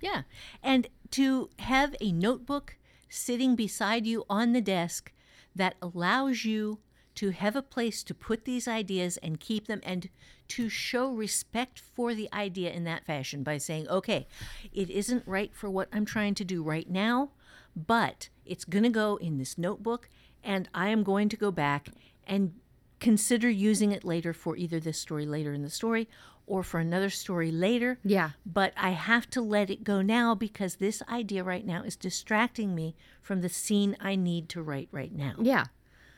Yeah. 0.00 0.22
And 0.62 0.88
to 1.12 1.50
have 1.60 1.94
a 2.00 2.12
notebook 2.12 2.76
sitting 3.08 3.56
beside 3.56 4.06
you 4.06 4.24
on 4.28 4.52
the 4.52 4.60
desk 4.60 5.12
that 5.54 5.76
allows 5.80 6.44
you 6.44 6.78
to 7.16 7.30
have 7.30 7.56
a 7.56 7.62
place 7.62 8.02
to 8.04 8.14
put 8.14 8.44
these 8.44 8.66
ideas 8.66 9.16
and 9.18 9.40
keep 9.40 9.66
them 9.66 9.80
and 9.82 10.08
to 10.48 10.68
show 10.68 11.12
respect 11.12 11.80
for 11.80 12.14
the 12.14 12.28
idea 12.32 12.72
in 12.72 12.84
that 12.84 13.04
fashion 13.06 13.42
by 13.42 13.58
saying, 13.58 13.88
okay, 13.88 14.26
it 14.72 14.90
isn't 14.90 15.22
right 15.26 15.54
for 15.54 15.70
what 15.70 15.88
I'm 15.92 16.04
trying 16.04 16.34
to 16.36 16.44
do 16.44 16.62
right 16.62 16.88
now, 16.88 17.30
but 17.74 18.28
it's 18.44 18.64
going 18.64 18.82
to 18.84 18.90
go 18.90 19.16
in 19.16 19.38
this 19.38 19.56
notebook 19.56 20.08
and 20.42 20.68
I 20.74 20.88
am 20.88 21.02
going 21.02 21.28
to 21.30 21.36
go 21.36 21.50
back 21.50 21.88
and 22.26 22.52
consider 23.00 23.48
using 23.48 23.92
it 23.92 24.04
later 24.04 24.32
for 24.32 24.56
either 24.56 24.80
this 24.80 24.98
story 24.98 25.26
later 25.26 25.52
in 25.52 25.62
the 25.62 25.70
story 25.70 26.08
or 26.46 26.62
for 26.62 26.78
another 26.78 27.10
story 27.10 27.50
later. 27.50 27.98
Yeah. 28.04 28.30
But 28.44 28.72
I 28.76 28.90
have 28.90 29.30
to 29.30 29.40
let 29.40 29.70
it 29.70 29.84
go 29.84 30.02
now 30.02 30.34
because 30.34 30.76
this 30.76 31.02
idea 31.08 31.42
right 31.42 31.64
now 31.64 31.82
is 31.82 31.96
distracting 31.96 32.74
me 32.74 32.94
from 33.22 33.40
the 33.40 33.48
scene 33.48 33.96
I 33.98 34.14
need 34.16 34.48
to 34.50 34.62
write 34.62 34.88
right 34.92 35.14
now. 35.14 35.34
yeah 35.40 35.66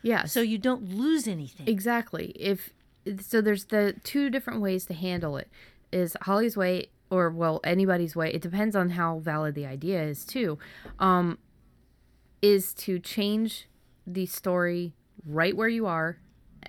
yeah 0.07 0.25
So 0.25 0.41
you 0.41 0.59
don't 0.59 0.89
lose 0.89 1.27
anything. 1.27 1.67
Exactly. 1.69 2.27
If 2.37 2.71
so 3.21 3.41
there's 3.41 3.67
the 3.67 3.95
two 4.05 4.31
different 4.31 4.61
ways 4.61 4.87
to 4.87 4.95
handle 4.95 5.37
it. 5.37 5.49
Is 5.93 6.17
Holly's 6.23 6.57
way 6.57 6.91
or 7.11 7.31
well 7.31 7.61
anybody's 7.65 8.15
way. 8.17 8.33
It 8.33 8.43
depends 8.43 8.75
on 8.77 8.91
how 8.91 9.19
valid 9.19 9.55
the 9.55 9.67
idea 9.67 10.03
is 10.03 10.25
too. 10.25 10.59
Um 10.99 11.39
is 12.43 12.73
to 12.75 12.99
change 12.99 13.69
the 14.07 14.27
story 14.27 14.93
right 15.25 15.57
where 15.57 15.69
you 15.69 15.87
are 15.87 16.19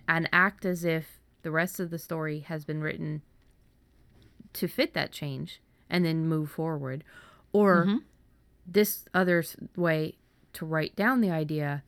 and 0.07 0.27
act 0.31 0.65
as 0.65 0.83
if 0.83 1.19
the 1.43 1.51
rest 1.51 1.79
of 1.79 1.89
the 1.91 1.99
story 1.99 2.39
has 2.39 2.65
been 2.65 2.81
written 2.81 3.21
to 4.53 4.67
fit 4.67 4.93
that 4.93 5.11
change 5.11 5.61
and 5.89 6.03
then 6.05 6.25
move 6.27 6.49
forward 6.49 7.03
or 7.53 7.85
this 8.65 9.05
other 9.13 9.43
way 9.75 10.15
to 10.53 10.65
write 10.65 10.95
down 10.95 11.21
the 11.21 11.29
idea 11.29 11.83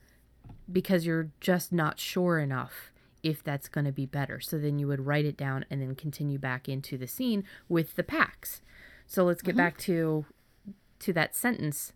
because 0.72 1.06
you're 1.06 1.30
just 1.40 1.72
not 1.72 2.00
sure 2.00 2.40
enough 2.40 2.92
if 3.24 3.44
that's 3.44 3.68
going 3.68 3.86
to 3.86 3.92
be 3.92 4.06
better. 4.06 4.40
So 4.40 4.58
then 4.58 4.80
you 4.80 4.88
would 4.88 5.06
write 5.06 5.26
it 5.26 5.38
down 5.38 5.66
and 5.70 5.82
then 5.82 5.96
continue 5.96 6.40
back 6.40 6.70
into 6.70 6.98
the 6.98 7.08
scene 7.08 7.44
with 7.68 7.96
the 7.96 8.04
pacts. 8.04 8.62
So 9.08 9.24
let's 9.24 9.42
get 9.42 9.52
mm-hmm. 9.52 9.58
back 9.58 9.78
to 9.80 10.26
to 11.00 11.14
that 11.14 11.34
sentence, 11.34 11.94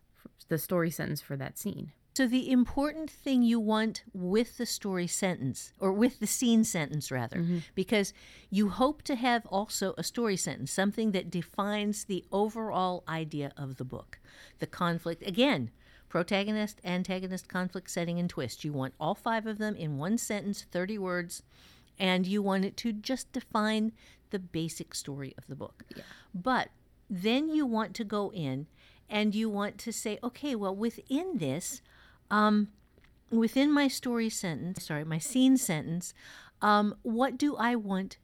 the 0.47 0.57
story 0.57 0.89
sentence 0.89 1.21
for 1.21 1.35
that 1.35 1.57
scene. 1.57 1.91
So 2.15 2.27
the 2.27 2.51
important 2.51 3.09
thing 3.09 3.41
you 3.41 3.59
want 3.59 4.03
with 4.13 4.57
the 4.57 4.67
story 4.67 5.07
sentence, 5.07 5.73
or 5.79 5.91
with 5.91 6.19
the 6.19 6.27
scene 6.27 6.63
sentence 6.63 7.11
rather, 7.11 7.37
mm-hmm. 7.37 7.59
because 7.73 8.13
you 8.51 8.69
hope 8.69 9.01
to 9.03 9.15
have 9.15 9.47
also 9.47 9.95
a 9.97 10.03
story 10.03 10.37
sentence, 10.37 10.71
something 10.71 11.11
that 11.11 11.31
defines 11.31 12.05
the 12.05 12.23
overall 12.31 13.03
idea 13.07 13.51
of 13.57 13.77
the 13.77 13.83
book. 13.83 14.19
The 14.59 14.67
conflict, 14.67 15.27
again, 15.27 15.71
protagonist, 16.13 16.79
antagonist, 16.83 17.47
conflict, 17.47 17.89
setting, 17.89 18.19
and 18.19 18.29
twist. 18.29 18.63
You 18.63 18.71
want 18.71 18.93
all 18.99 19.15
five 19.15 19.47
of 19.47 19.57
them 19.57 19.75
in 19.75 19.97
one 19.97 20.19
sentence, 20.19 20.63
30 20.71 20.99
words, 20.99 21.41
and 21.97 22.27
you 22.27 22.39
want 22.43 22.65
it 22.65 22.77
to 22.77 22.93
just 22.93 23.31
define 23.31 23.93
the 24.29 24.37
basic 24.37 24.93
story 24.93 25.33
of 25.39 25.47
the 25.47 25.55
book. 25.55 25.83
Yeah. 25.95 26.03
But 26.31 26.69
then 27.09 27.49
you 27.49 27.65
want 27.65 27.95
to 27.95 28.03
go 28.03 28.31
in 28.31 28.67
and 29.09 29.33
you 29.33 29.49
want 29.49 29.79
to 29.79 29.91
say, 29.91 30.19
okay, 30.23 30.53
well, 30.53 30.75
within 30.75 31.39
this, 31.39 31.81
um, 32.29 32.67
within 33.31 33.71
my 33.71 33.87
story 33.87 34.29
sentence, 34.29 34.85
sorry, 34.85 35.03
my 35.03 35.17
scene 35.17 35.57
sentence, 35.57 36.13
um, 36.61 36.93
what 37.01 37.39
do 37.39 37.55
I 37.55 37.75
want 37.75 38.17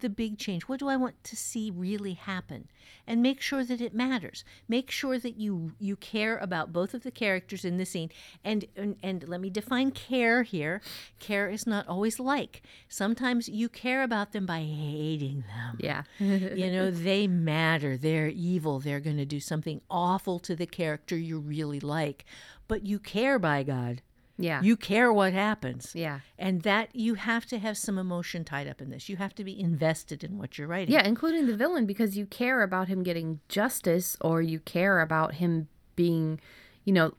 the 0.00 0.10
big 0.10 0.38
change? 0.38 0.64
What 0.64 0.80
do 0.80 0.88
I 0.88 0.96
want 0.96 1.22
to 1.24 1.36
see 1.36 1.70
really 1.70 2.14
happen? 2.14 2.68
And 3.06 3.22
make 3.22 3.40
sure 3.40 3.64
that 3.64 3.80
it 3.80 3.94
matters. 3.94 4.44
Make 4.68 4.90
sure 4.90 5.18
that 5.18 5.36
you 5.36 5.72
you 5.78 5.96
care 5.96 6.38
about 6.38 6.72
both 6.72 6.94
of 6.94 7.02
the 7.02 7.10
characters 7.10 7.64
in 7.64 7.76
the 7.76 7.86
scene. 7.86 8.10
And 8.44 8.64
and, 8.76 8.96
and 9.02 9.28
let 9.28 9.40
me 9.40 9.50
define 9.50 9.90
care 9.90 10.42
here. 10.42 10.80
Care 11.18 11.48
is 11.48 11.66
not 11.66 11.86
always 11.88 12.18
like. 12.18 12.62
Sometimes 12.88 13.48
you 13.48 13.68
care 13.68 14.02
about 14.02 14.32
them 14.32 14.46
by 14.46 14.60
hating 14.60 15.44
them 15.46 15.76
Yeah. 15.78 16.02
you 16.18 16.70
know, 16.70 16.90
they 16.90 17.26
matter. 17.26 17.96
They're 17.96 18.28
evil. 18.28 18.80
They're 18.80 19.00
going 19.00 19.18
to 19.18 19.24
do 19.24 19.40
something 19.40 19.80
awful 19.90 20.38
to 20.40 20.56
the 20.56 20.66
character 20.66 21.16
you 21.16 21.38
really 21.38 21.80
like. 21.80 22.24
But 22.66 22.86
you 22.86 22.98
care, 22.98 23.38
by 23.38 23.62
God. 23.62 24.00
Yeah. 24.36 24.60
You 24.62 24.76
care 24.76 25.12
what 25.12 25.32
happens. 25.32 25.92
yeah. 25.94 26.20
And 26.38 26.62
that 26.62 26.94
you 26.94 27.14
have 27.14 27.46
to 27.46 27.58
have 27.58 27.76
some 27.78 27.98
emotion 27.98 28.44
tied 28.44 28.66
up 28.68 28.80
in 28.80 28.90
this. 28.90 29.08
You 29.08 29.16
have 29.16 29.34
to 29.36 29.44
be 29.44 29.58
invested 29.58 30.24
in 30.24 30.38
what 30.38 30.58
you're 30.58 30.66
writing. 30.66 30.92
Yeah, 30.92 31.06
including 31.06 31.46
the 31.46 31.56
villain 31.56 31.86
because 31.86 32.16
you 32.16 32.26
care 32.26 32.62
about 32.62 32.88
him 32.88 33.02
getting 33.02 33.40
justice 33.48 34.16
or 34.20 34.42
you 34.42 34.58
care 34.60 35.00
about 35.00 35.34
him 35.34 35.68
being, 35.96 36.40
you 36.84 36.92
know, 36.92 37.12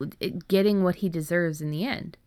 getting 0.48 0.82
what 0.84 0.96
he 0.96 1.08
deserves 1.08 1.60
in 1.62 1.70
the 1.70 1.84
end. 1.84 2.18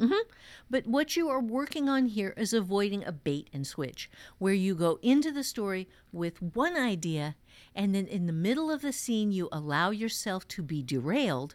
Mhm. 0.00 0.20
But 0.68 0.86
what 0.86 1.16
you 1.16 1.28
are 1.28 1.40
working 1.40 1.88
on 1.88 2.06
here 2.06 2.34
is 2.36 2.52
avoiding 2.52 3.02
a 3.04 3.12
bait 3.12 3.48
and 3.52 3.66
switch, 3.66 4.10
where 4.38 4.52
you 4.52 4.74
go 4.74 4.98
into 5.00 5.32
the 5.32 5.44
story 5.44 5.88
with 6.12 6.42
one 6.42 6.76
idea, 6.76 7.34
and 7.74 7.94
then 7.94 8.06
in 8.06 8.26
the 8.26 8.32
middle 8.32 8.70
of 8.70 8.82
the 8.82 8.92
scene, 8.92 9.32
you 9.32 9.48
allow 9.52 9.90
yourself 9.90 10.46
to 10.48 10.62
be 10.62 10.82
derailed 10.82 11.54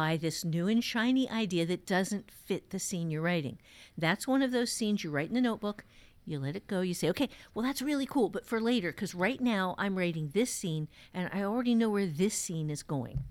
by 0.00 0.16
this 0.16 0.46
new 0.46 0.66
and 0.66 0.82
shiny 0.82 1.28
idea 1.28 1.66
that 1.66 1.84
doesn't 1.84 2.30
fit 2.30 2.70
the 2.70 2.78
scene 2.78 3.10
you're 3.10 3.20
writing. 3.20 3.58
That's 3.98 4.26
one 4.26 4.40
of 4.40 4.50
those 4.50 4.72
scenes 4.72 5.04
you 5.04 5.10
write 5.10 5.28
in 5.28 5.36
a 5.36 5.42
notebook. 5.42 5.84
You 6.24 6.38
let 6.38 6.56
it 6.56 6.66
go. 6.66 6.80
You 6.80 6.94
say, 6.94 7.10
okay, 7.10 7.28
well, 7.52 7.66
that's 7.66 7.82
really 7.82 8.06
cool, 8.06 8.30
but 8.30 8.46
for 8.46 8.62
later, 8.62 8.92
because 8.92 9.14
right 9.14 9.38
now 9.38 9.74
I'm 9.76 9.98
writing 9.98 10.30
this 10.32 10.50
scene 10.50 10.88
and 11.12 11.28
I 11.34 11.42
already 11.42 11.74
know 11.74 11.90
where 11.90 12.06
this 12.06 12.32
scene 12.32 12.70
is 12.70 12.82
going. 12.82 13.24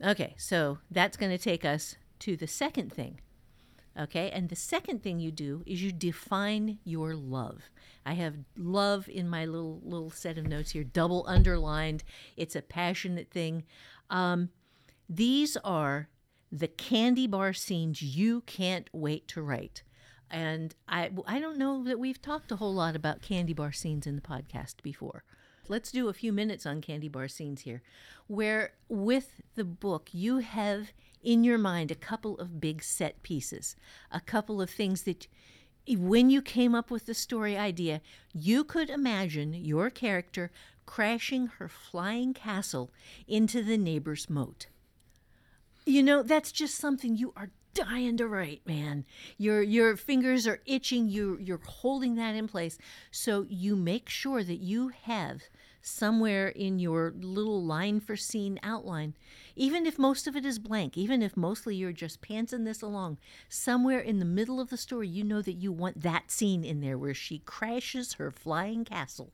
Okay, 0.00 0.36
so 0.38 0.78
that's 0.92 1.16
going 1.16 1.32
to 1.32 1.42
take 1.42 1.64
us 1.64 1.96
to 2.20 2.36
the 2.36 2.46
second 2.46 2.92
thing. 2.92 3.20
Okay, 3.98 4.30
and 4.30 4.48
the 4.48 4.54
second 4.54 5.02
thing 5.02 5.18
you 5.18 5.32
do 5.32 5.64
is 5.66 5.82
you 5.82 5.90
define 5.90 6.78
your 6.84 7.16
love. 7.16 7.68
I 8.04 8.12
have 8.12 8.36
love 8.56 9.08
in 9.08 9.28
my 9.28 9.44
little 9.44 9.80
little 9.82 10.10
set 10.10 10.38
of 10.38 10.46
notes 10.46 10.70
here, 10.70 10.84
double 10.84 11.24
underlined. 11.26 12.04
It's 12.36 12.54
a 12.54 12.62
passionate 12.62 13.32
thing. 13.32 13.64
Um, 14.08 14.50
these 15.08 15.56
are 15.58 16.08
the 16.50 16.68
candy 16.68 17.26
bar 17.26 17.52
scenes 17.52 18.02
you 18.02 18.40
can't 18.42 18.88
wait 18.92 19.28
to 19.28 19.42
write. 19.42 19.82
And 20.30 20.74
I, 20.88 21.10
I 21.26 21.38
don't 21.38 21.58
know 21.58 21.84
that 21.84 21.98
we've 21.98 22.20
talked 22.20 22.50
a 22.50 22.56
whole 22.56 22.74
lot 22.74 22.96
about 22.96 23.22
candy 23.22 23.52
bar 23.52 23.72
scenes 23.72 24.06
in 24.06 24.16
the 24.16 24.22
podcast 24.22 24.82
before. 24.82 25.24
Let's 25.68 25.90
do 25.90 26.08
a 26.08 26.12
few 26.12 26.32
minutes 26.32 26.66
on 26.66 26.80
candy 26.80 27.08
bar 27.08 27.28
scenes 27.28 27.62
here, 27.62 27.82
where 28.26 28.72
with 28.88 29.40
the 29.54 29.64
book 29.64 30.10
you 30.12 30.38
have 30.38 30.92
in 31.22 31.42
your 31.42 31.58
mind 31.58 31.90
a 31.90 31.96
couple 31.96 32.38
of 32.38 32.60
big 32.60 32.82
set 32.82 33.22
pieces, 33.22 33.74
a 34.12 34.20
couple 34.20 34.60
of 34.60 34.70
things 34.70 35.02
that 35.02 35.26
when 35.88 36.30
you 36.30 36.42
came 36.42 36.74
up 36.74 36.90
with 36.90 37.06
the 37.06 37.14
story 37.14 37.56
idea, 37.56 38.00
you 38.32 38.64
could 38.64 38.90
imagine 38.90 39.54
your 39.54 39.90
character 39.90 40.50
crashing 40.84 41.48
her 41.58 41.68
flying 41.68 42.32
castle 42.32 42.92
into 43.26 43.62
the 43.62 43.76
neighbor's 43.76 44.30
moat. 44.30 44.66
You 45.86 46.02
know, 46.02 46.22
that's 46.22 46.52
just 46.52 46.74
something 46.74 47.16
you 47.16 47.32
are 47.36 47.50
dying 47.72 48.16
to 48.16 48.26
write, 48.26 48.66
man. 48.66 49.04
Your 49.38 49.62
your 49.62 49.96
fingers 49.96 50.46
are 50.46 50.60
itching. 50.66 51.08
You 51.08 51.38
you're 51.40 51.60
holding 51.64 52.16
that 52.16 52.34
in 52.34 52.48
place. 52.48 52.76
So 53.10 53.46
you 53.48 53.76
make 53.76 54.08
sure 54.08 54.42
that 54.42 54.60
you 54.60 54.88
have 55.04 55.42
somewhere 55.80 56.48
in 56.48 56.80
your 56.80 57.14
little 57.16 57.62
line 57.62 58.00
for 58.00 58.16
scene 58.16 58.58
outline, 58.64 59.14
even 59.54 59.86
if 59.86 59.96
most 59.98 60.26
of 60.26 60.34
it 60.34 60.44
is 60.44 60.58
blank, 60.58 60.98
even 60.98 61.22
if 61.22 61.36
mostly 61.36 61.76
you're 61.76 61.92
just 61.92 62.20
pantsing 62.20 62.64
this 62.64 62.82
along, 62.82 63.18
somewhere 63.48 64.00
in 64.00 64.18
the 64.18 64.24
middle 64.24 64.58
of 64.60 64.70
the 64.70 64.76
story, 64.76 65.06
you 65.06 65.22
know 65.22 65.40
that 65.40 65.52
you 65.52 65.70
want 65.70 66.02
that 66.02 66.32
scene 66.32 66.64
in 66.64 66.80
there 66.80 66.98
where 66.98 67.14
she 67.14 67.38
crashes 67.38 68.14
her 68.14 68.32
flying 68.32 68.84
castle 68.84 69.32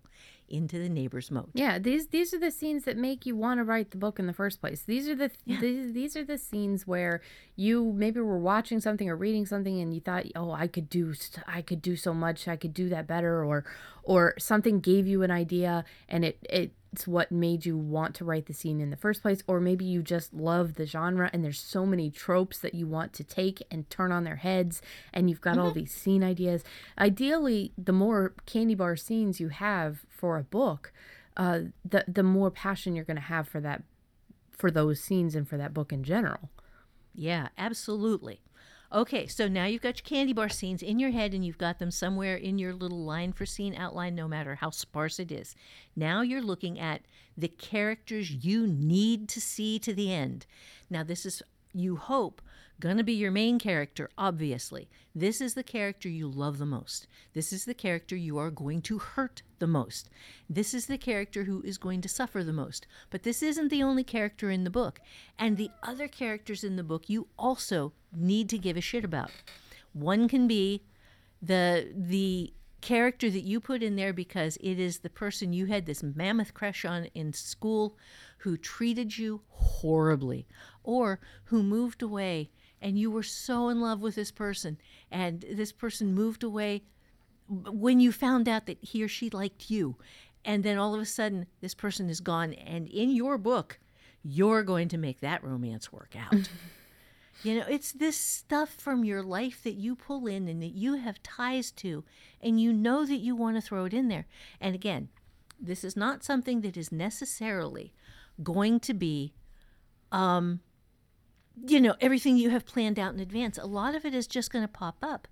into 0.53 0.79
the 0.79 0.89
neighbor's 0.89 1.31
moat. 1.31 1.49
Yeah, 1.55 1.79
these 1.79 2.09
these 2.09 2.33
are 2.35 2.39
the 2.39 2.51
scenes 2.51 2.85
that 2.85 2.97
make 2.97 3.25
you 3.27 3.35
want 3.37 3.59
to 3.59 3.65
write 3.65 3.91
the 3.91 3.97
book 3.97 4.19
in 4.19 4.27
the 4.27 4.33
first 4.33 4.61
place. 4.61 4.83
These 4.83 5.09
are 5.09 5.15
the 5.15 5.31
Yeah. 5.45 5.61
these, 5.61 5.93
these 5.93 6.17
are 6.17 6.25
the 6.25 6.39
scenes 6.39 6.87
where 6.87 7.21
you 7.57 7.93
maybe 7.95 8.21
were 8.21 8.39
watching 8.39 8.81
something 8.81 9.09
or 9.09 9.17
reading 9.17 9.47
something 9.47 9.81
and 9.81 9.95
you 9.95 10.01
thought, 10.01 10.27
"Oh, 10.37 10.53
I 10.53 10.67
could 10.67 10.89
do 10.89 11.15
I 11.47 11.63
could 11.63 11.81
do 11.83 11.97
so 11.97 12.13
much. 12.15 12.47
I 12.47 12.57
could 12.57 12.75
do 12.75 12.89
that 12.91 13.07
better." 13.07 13.45
Or 13.45 13.65
or 14.03 14.35
something 14.39 14.81
gave 14.81 15.07
you 15.07 15.23
an 15.23 15.31
idea 15.31 15.85
and 16.09 16.25
it 16.25 16.39
it 16.51 16.73
it's 16.93 17.07
what 17.07 17.33
made 17.33 17.65
you 17.65 17.77
want 17.77 18.15
to 18.15 18.25
write 18.25 18.47
the 18.47 18.53
scene 18.53 18.81
in 18.81 18.91
the 18.91 18.97
first 18.97 19.23
place 19.23 19.43
or 19.47 19.61
maybe 19.61 19.85
you 19.85 20.03
just 20.03 20.35
love 20.35 20.75
the 20.75 20.87
genre 20.87 21.31
and 21.33 21.45
there's 21.45 21.61
so 21.61 21.87
many 21.87 22.11
tropes 22.11 22.59
that 22.59 22.75
you 22.75 22.87
want 22.87 23.13
to 23.15 23.25
take 23.25 23.63
and 23.71 23.89
turn 23.89 24.13
on 24.13 24.25
their 24.25 24.37
heads 24.37 24.83
and 25.13 25.31
you've 25.31 25.41
got 25.41 25.59
all 25.59 25.71
these 25.71 25.93
scene 25.93 26.23
ideas. 26.23 26.63
Ideally 26.99 27.73
the 27.79 27.93
more 27.93 28.35
candy 28.47 28.75
bar 28.75 28.97
scenes 28.97 29.41
you 29.41 29.49
have 29.49 30.05
for 30.11 30.37
a 30.37 30.45
book 30.45 30.93
uh, 31.37 31.61
the 31.85 32.05
the 32.07 32.23
more 32.23 32.51
passion 32.51 32.95
you're 32.95 33.05
going 33.05 33.17
to 33.17 33.23
have 33.23 33.49
for 33.49 33.61
that 33.61 33.83
for 34.51 34.71
those 34.71 35.01
scenes 35.01 35.35
and 35.35 35.49
for 35.49 35.57
that 35.57 35.75
book 35.75 35.93
in 35.93 36.05
general. 36.05 36.51
Yeah, 37.15 37.49
absolutely. 37.59 38.41
Okay, 38.95 39.27
so 39.27 39.49
now 39.49 39.65
you've 39.65 39.81
got 39.81 39.97
your 39.99 40.05
candy 40.05 40.35
bar 40.35 40.51
scenes 40.51 40.83
in 40.83 40.99
your 40.99 41.13
head 41.13 41.33
and 41.33 41.43
you've 41.43 41.57
got 41.57 41.79
them 41.79 41.91
somewhere 41.91 42.37
in 42.37 42.59
your 42.59 42.75
little 42.75 43.03
line 43.03 43.33
for 43.33 43.47
scene 43.47 43.75
outline, 43.75 44.15
no 44.15 44.29
matter 44.29 44.57
how 44.57 44.69
sparse 44.69 45.19
it 45.19 45.33
is. 45.33 45.55
Now 45.97 46.21
you're 46.21 46.43
looking 46.43 46.79
at 46.79 47.01
the 47.35 47.49
characters 47.49 48.31
you 48.31 48.67
need 48.67 49.31
to 49.31 49.41
see 49.41 49.79
to 49.79 49.95
the 49.95 50.13
end. 50.13 50.45
Now, 50.91 51.05
this 51.05 51.25
is, 51.25 51.43
you 51.73 51.97
hope, 51.97 52.43
to 52.81 53.05
be 53.05 53.13
your 53.13 53.31
main 53.31 53.59
character, 53.59 54.11
obviously. 54.19 54.89
This 55.15 55.41
is 55.41 55.55
the 55.55 55.63
character 55.63 56.09
you 56.09 56.29
love 56.29 56.59
the 56.59 56.67
most. 56.67 57.07
This 57.33 57.53
is 57.53 57.65
the 57.65 57.75
character 57.75 58.17
you 58.17 58.39
are 58.39 58.51
going 58.51 58.83
to 58.83 58.99
hurt 58.99 59.43
the 59.59 59.67
most. 59.67 60.09
This 60.49 60.75
is 60.75 60.87
the 60.87 60.99
character 60.99 61.45
who 61.45 61.63
is 61.63 61.79
going 61.79 62.01
to 62.01 62.09
suffer 62.09 62.43
the 62.43 62.53
most. 62.53 62.87
But 63.11 63.23
this 63.23 63.43
isn't 63.43 63.69
the 63.69 63.83
only 63.83 64.05
character 64.05 64.51
in 64.51 64.65
the 64.65 64.71
book. 64.71 65.01
And 65.39 65.57
the 65.57 65.71
other 65.83 66.09
characters 66.09 66.65
in 66.65 66.77
the 66.77 66.83
book 66.83 67.09
you 67.09 67.29
also 67.39 67.93
need 68.15 68.49
to 68.49 68.59
give 68.59 68.77
a 68.77 68.81
shit 68.81 69.05
about. 69.05 69.31
One 69.93 70.29
can 70.29 70.49
be 70.49 70.83
the 71.41 71.89
the 71.95 72.53
character 72.81 73.31
that 73.31 73.45
you 73.45 73.61
put 73.61 73.83
in 73.83 73.97
there 73.97 74.13
because 74.13 74.59
it 74.61 74.79
is 74.79 74.99
the 74.99 75.11
person 75.11 75.53
you 75.53 75.67
had 75.67 75.87
this 75.87 76.03
mammoth 76.03 76.53
crush 76.53 76.85
on 76.85 77.05
in 77.15 77.33
school 77.33 77.97
who 78.39 78.57
treated 78.57 79.17
you 79.17 79.41
horribly 79.49 80.47
or 80.83 81.21
who 81.45 81.63
moved 81.63 82.03
away 82.03 82.51
and 82.83 82.99
you 82.99 83.11
were 83.11 83.23
so 83.23 83.69
in 83.69 83.81
love 83.81 84.03
with 84.03 84.17
this 84.17 84.31
person 84.31 84.77
and 85.11 85.45
this 85.51 85.73
person 85.73 86.13
moved 86.13 86.43
away 86.43 86.83
when 87.49 88.01
you 88.01 88.13
found 88.13 88.49
out 88.49 88.67
that 88.67 88.79
he 88.83 89.03
or 89.03 89.09
she 89.09 89.31
liked 89.31 89.71
you 89.71 89.97
and 90.45 90.65
then 90.65 90.77
all 90.77 90.95
of 90.95 91.01
a 91.01 91.07
sudden 91.07 91.47
this 91.61 91.75
person 91.75 92.11
is 92.11 92.21
gone 92.21 92.53
and 92.53 92.89
in 92.89 93.11
your 93.11 93.39
book 93.39 93.79
you're 94.25 94.63
going 94.63 94.89
to 94.89 94.99
make 94.99 95.21
that 95.21 95.43
romance 95.43 95.93
work 95.93 96.15
out. 96.17 96.51
You 97.43 97.59
know 97.59 97.65
it's 97.69 97.91
this 97.91 98.17
stuff 98.17 98.69
from 98.69 99.05
your 99.05 99.23
life 99.23 99.65
that 99.65 99.75
you 99.75 99.97
pull 99.97 100.29
in 100.29 100.47
and 100.47 100.63
that 100.63 100.77
you 100.77 100.95
have 100.95 101.23
ties 101.25 101.73
to 101.73 102.05
and 102.41 102.61
you 102.61 102.73
know 102.73 103.05
that 103.05 103.17
you 103.17 103.35
want 103.35 103.57
to 103.57 103.61
throw 103.61 103.85
it 103.85 103.93
in 103.95 104.07
there. 104.07 104.27
And 104.61 104.77
again 104.77 105.09
this 105.61 105.83
is 105.83 105.97
not 105.97 106.23
something 106.23 106.61
that 106.61 106.77
is 106.77 106.93
necessarily 106.93 107.93
going 108.45 108.79
to 108.81 108.95
be 108.95 109.33
um 110.13 110.61
you 111.67 111.81
know 111.81 111.95
everything 112.01 112.37
you 112.37 112.51
have 112.51 112.67
planned 112.67 112.99
out 112.99 113.15
in 113.15 113.21
advance 113.21 113.59
a 113.59 113.67
lot 113.67 113.95
of 113.95 114.05
it 114.05 114.15
is 114.15 114.27
just 114.27 114.51
going 114.51 114.65
to 114.65 114.69
pop 114.69 114.97
up 115.03 115.29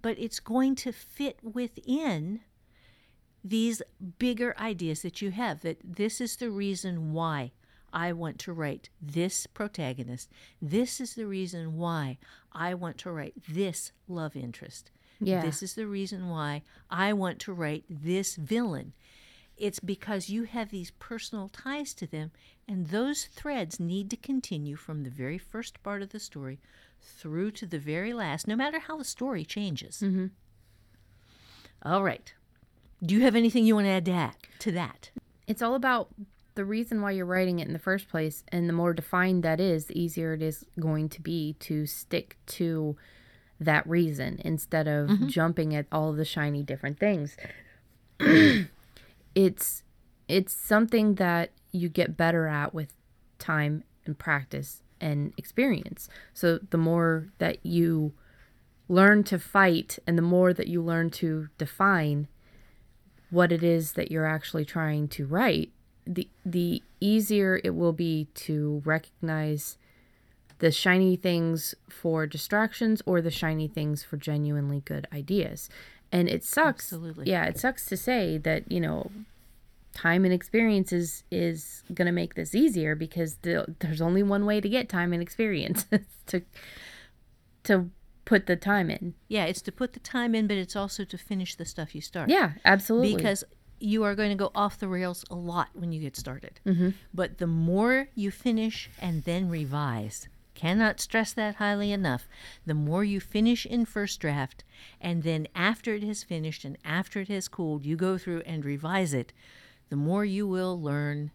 but 0.00 0.18
it's 0.18 0.40
going 0.40 0.74
to 0.74 0.92
fit 0.92 1.38
within 1.42 2.40
these 3.44 3.82
bigger 4.18 4.54
ideas 4.58 5.02
that 5.02 5.20
you 5.20 5.30
have 5.30 5.60
that 5.62 5.78
this 5.84 6.20
is 6.20 6.36
the 6.36 6.50
reason 6.50 7.12
why 7.12 7.52
I 7.92 8.12
want 8.12 8.38
to 8.40 8.52
write 8.52 8.88
this 9.00 9.46
protagonist. 9.46 10.30
This 10.60 11.00
is 11.00 11.14
the 11.14 11.26
reason 11.26 11.76
why 11.76 12.18
I 12.52 12.74
want 12.74 12.98
to 12.98 13.10
write 13.10 13.34
this 13.48 13.92
love 14.08 14.34
interest. 14.34 14.90
Yeah. 15.20 15.42
This 15.42 15.62
is 15.62 15.74
the 15.74 15.86
reason 15.86 16.28
why 16.28 16.62
I 16.90 17.12
want 17.12 17.38
to 17.40 17.52
write 17.52 17.84
this 17.88 18.36
villain. 18.36 18.92
It's 19.56 19.80
because 19.80 20.28
you 20.28 20.44
have 20.44 20.70
these 20.70 20.90
personal 20.92 21.48
ties 21.48 21.94
to 21.94 22.06
them, 22.06 22.32
and 22.66 22.88
those 22.88 23.24
threads 23.26 23.78
need 23.78 24.10
to 24.10 24.16
continue 24.16 24.76
from 24.76 25.04
the 25.04 25.10
very 25.10 25.38
first 25.38 25.82
part 25.82 26.02
of 26.02 26.10
the 26.10 26.20
story 26.20 26.58
through 27.00 27.50
to 27.52 27.66
the 27.66 27.78
very 27.78 28.12
last, 28.12 28.48
no 28.48 28.56
matter 28.56 28.78
how 28.78 28.96
the 28.96 29.04
story 29.04 29.44
changes. 29.44 30.00
Mm-hmm. 30.04 30.26
All 31.84 32.02
right. 32.02 32.32
Do 33.02 33.14
you 33.14 33.22
have 33.22 33.34
anything 33.34 33.64
you 33.64 33.74
want 33.74 33.86
to 33.86 33.90
add 33.90 34.04
to 34.06 34.12
that? 34.12 34.36
To 34.60 34.72
that? 34.72 35.10
it's 35.46 35.62
all 35.62 35.74
about 35.74 36.08
the 36.54 36.64
reason 36.64 37.00
why 37.00 37.10
you're 37.10 37.26
writing 37.26 37.58
it 37.58 37.66
in 37.66 37.72
the 37.72 37.78
first 37.78 38.08
place 38.08 38.44
and 38.48 38.68
the 38.68 38.72
more 38.72 38.92
defined 38.92 39.42
that 39.42 39.60
is 39.60 39.86
the 39.86 40.00
easier 40.00 40.34
it 40.34 40.42
is 40.42 40.64
going 40.78 41.08
to 41.08 41.20
be 41.20 41.54
to 41.60 41.86
stick 41.86 42.36
to 42.46 42.96
that 43.60 43.86
reason 43.86 44.40
instead 44.44 44.88
of 44.88 45.26
jumping 45.28 45.74
at 45.74 45.86
all 45.92 46.12
the 46.12 46.24
shiny 46.24 46.62
different 46.62 46.98
things 46.98 47.36
it's 49.34 49.82
it's 50.28 50.52
something 50.52 51.16
that 51.16 51.50
you 51.72 51.88
get 51.88 52.16
better 52.16 52.46
at 52.46 52.72
with 52.72 52.94
time 53.38 53.84
and 54.04 54.18
practice 54.18 54.82
and 55.00 55.32
experience 55.36 56.08
so 56.32 56.58
the 56.70 56.78
more 56.78 57.28
that 57.38 57.64
you 57.64 58.12
learn 58.88 59.24
to 59.24 59.38
fight 59.38 59.98
and 60.06 60.18
the 60.18 60.22
more 60.22 60.52
that 60.52 60.68
you 60.68 60.82
learn 60.82 61.10
to 61.10 61.48
define 61.58 62.28
what 63.32 63.50
it 63.50 63.62
is 63.62 63.92
that 63.92 64.12
you're 64.12 64.26
actually 64.26 64.64
trying 64.64 65.08
to 65.08 65.24
write, 65.24 65.70
the 66.06 66.28
the 66.44 66.82
easier 67.00 67.60
it 67.64 67.74
will 67.74 67.94
be 67.94 68.28
to 68.34 68.82
recognize 68.84 69.78
the 70.58 70.70
shiny 70.70 71.16
things 71.16 71.74
for 71.88 72.26
distractions 72.26 73.00
or 73.06 73.22
the 73.22 73.30
shiny 73.30 73.66
things 73.66 74.02
for 74.02 74.18
genuinely 74.18 74.80
good 74.84 75.08
ideas. 75.12 75.70
And 76.12 76.28
it 76.28 76.44
sucks. 76.44 76.92
Absolutely. 76.92 77.28
Yeah, 77.28 77.46
it 77.46 77.58
sucks 77.58 77.86
to 77.86 77.96
say 77.96 78.38
that, 78.38 78.70
you 78.70 78.80
know, 78.80 79.10
time 79.94 80.24
and 80.24 80.32
experience 80.32 80.92
is 80.92 81.24
is 81.30 81.82
going 81.92 82.06
to 82.06 82.12
make 82.12 82.34
this 82.34 82.54
easier 82.54 82.94
because 82.94 83.36
the, 83.42 83.74
there's 83.80 84.00
only 84.00 84.22
one 84.22 84.46
way 84.46 84.60
to 84.60 84.68
get 84.68 84.88
time 84.88 85.12
and 85.12 85.22
experience 85.22 85.86
to 86.26 86.42
to 87.64 87.90
put 88.24 88.46
the 88.46 88.56
time 88.56 88.90
in. 88.90 89.14
Yeah, 89.28 89.44
it's 89.44 89.62
to 89.62 89.72
put 89.72 89.94
the 89.94 90.00
time 90.00 90.34
in, 90.34 90.46
but 90.46 90.56
it's 90.56 90.76
also 90.76 91.04
to 91.04 91.18
finish 91.18 91.54
the 91.54 91.64
stuff 91.64 91.94
you 91.94 92.00
start. 92.00 92.28
Yeah, 92.28 92.52
absolutely. 92.64 93.16
Because 93.16 93.44
you 93.78 94.04
are 94.04 94.14
going 94.14 94.30
to 94.30 94.36
go 94.36 94.50
off 94.54 94.78
the 94.78 94.88
rails 94.88 95.24
a 95.30 95.34
lot 95.34 95.68
when 95.74 95.92
you 95.92 96.00
get 96.00 96.16
started. 96.16 96.60
Mm-hmm. 96.64 96.90
But 97.12 97.38
the 97.38 97.48
more 97.48 98.08
you 98.14 98.30
finish 98.30 98.88
and 99.00 99.24
then 99.24 99.48
revise, 99.48 100.28
cannot 100.54 101.00
stress 101.00 101.32
that 101.32 101.56
highly 101.56 101.92
enough. 101.92 102.28
The 102.66 102.74
more 102.74 103.04
you 103.04 103.20
finish 103.20 103.66
in 103.66 103.84
first 103.84 104.20
draft, 104.20 104.64
and 105.00 105.22
then 105.22 105.48
after 105.54 105.94
it 105.94 106.02
has 106.02 106.22
finished 106.22 106.64
and 106.64 106.78
after 106.84 107.20
it 107.20 107.28
has 107.28 107.48
cooled, 107.48 107.84
you 107.84 107.96
go 107.96 108.18
through 108.18 108.42
and 108.46 108.64
revise 108.64 109.14
it, 109.14 109.32
the 109.88 109.96
more 109.96 110.24
you 110.24 110.46
will 110.46 110.80
learn 110.80 111.30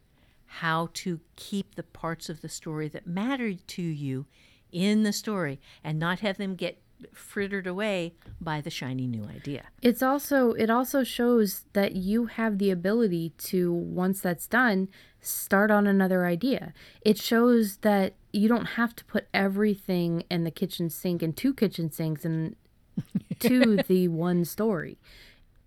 how 0.45 0.89
to 0.93 1.19
keep 1.35 1.75
the 1.75 1.83
parts 1.83 2.29
of 2.29 2.41
the 2.41 2.49
story 2.49 2.87
that 2.87 3.05
mattered 3.05 3.67
to 3.67 3.81
you 3.81 4.25
in 4.71 5.03
the 5.03 5.13
story 5.13 5.59
and 5.83 5.99
not 5.99 6.21
have 6.21 6.37
them 6.37 6.55
get 6.55 6.81
frittered 7.13 7.67
away 7.67 8.13
by 8.41 8.61
the 8.61 8.69
shiny 8.69 9.05
new 9.05 9.23
idea. 9.25 9.65
It's 9.81 10.01
also 10.01 10.53
it 10.53 10.69
also 10.69 11.03
shows 11.03 11.65
that 11.73 11.95
you 11.95 12.25
have 12.25 12.57
the 12.57 12.71
ability 12.71 13.33
to 13.37 13.71
once 13.71 14.21
that's 14.21 14.47
done 14.47 14.89
start 15.21 15.69
on 15.69 15.85
another 15.87 16.25
idea. 16.25 16.73
It 17.01 17.17
shows 17.17 17.77
that 17.77 18.15
you 18.31 18.47
don't 18.47 18.65
have 18.65 18.95
to 18.95 19.05
put 19.05 19.27
everything 19.33 20.23
in 20.29 20.43
the 20.43 20.51
kitchen 20.51 20.89
sink 20.89 21.21
and 21.21 21.35
two 21.35 21.53
kitchen 21.53 21.91
sinks 21.91 22.25
and 22.25 22.55
to 23.39 23.77
the 23.87 24.07
one 24.07 24.45
story. 24.45 24.97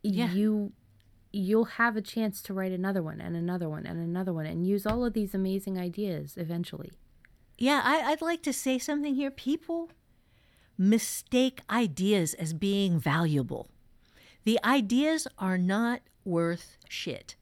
Yeah. 0.02 0.30
You 0.30 0.72
you'll 1.32 1.64
have 1.64 1.96
a 1.96 2.02
chance 2.02 2.42
to 2.42 2.52
write 2.52 2.72
another 2.72 3.02
one 3.02 3.20
and 3.20 3.36
another 3.36 3.68
one 3.68 3.86
and 3.86 4.00
another 4.00 4.32
one 4.32 4.46
and 4.46 4.66
use 4.66 4.84
all 4.84 5.04
of 5.04 5.12
these 5.12 5.34
amazing 5.34 5.78
ideas 5.78 6.34
eventually. 6.36 6.90
Yeah, 7.56 7.82
I, 7.84 8.00
I'd 8.10 8.22
like 8.22 8.42
to 8.42 8.52
say 8.52 8.78
something 8.78 9.14
here. 9.14 9.30
People 9.30 9.90
mistake 10.76 11.60
ideas 11.70 12.34
as 12.34 12.52
being 12.52 12.98
valuable. 12.98 13.68
The 14.44 14.58
ideas 14.64 15.28
are 15.38 15.58
not 15.58 16.00
worth 16.24 16.78
shit. 16.88 17.36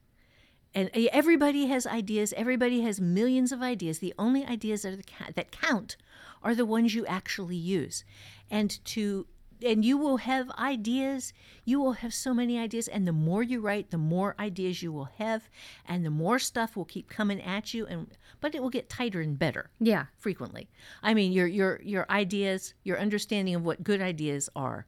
And 0.79 0.91
uh, 0.95 1.09
everybody 1.13 1.67
has 1.67 1.87
ideas. 1.87 2.33
Everybody 2.37 2.83
has 2.83 3.01
millions 3.01 3.51
of 3.51 3.63
ideas. 3.63 3.99
The 3.99 4.15
only 4.17 4.45
ideas 4.47 4.83
that, 4.83 4.93
are 4.93 4.97
the 4.97 5.33
that 5.35 5.51
count 5.51 5.97
are 6.41 6.55
the 6.55 6.65
ones 6.67 6.95
you 6.95 7.05
actually 7.07 7.57
use. 7.57 8.05
And 8.51 8.79
to 8.87 9.27
and 9.61 9.85
you 9.85 9.99
will 9.99 10.19
have 10.19 10.49
ideas. 10.53 11.33
You 11.65 11.81
will 11.81 11.95
have 11.95 12.15
so 12.15 12.33
many 12.33 12.61
ideas. 12.61 12.87
And 12.87 13.09
the 13.09 13.13
more 13.13 13.43
you 13.43 13.61
write, 13.61 13.91
the 13.91 13.99
more 13.99 14.37
ideas 14.39 14.81
you 14.85 14.93
will 14.93 15.11
have, 15.19 15.49
and 15.85 16.05
the 16.05 16.11
more 16.11 16.39
stuff 16.39 16.77
will 16.77 16.85
keep 16.85 17.11
coming 17.11 17.43
at 17.43 17.75
you. 17.75 17.85
And 17.87 18.07
but 18.41 18.55
it 18.55 18.63
will 18.63 18.71
get 18.71 18.89
tighter 18.89 19.21
and 19.21 19.37
better 19.37 19.71
Yeah. 19.81 20.05
frequently. 20.17 20.69
I 21.03 21.13
mean, 21.13 21.33
your 21.33 21.49
your 21.49 21.81
your 21.83 22.07
ideas, 22.09 22.75
your 22.85 23.01
understanding 23.01 23.57
of 23.57 23.65
what 23.65 23.83
good 23.83 24.01
ideas 24.01 24.49
are, 24.55 24.87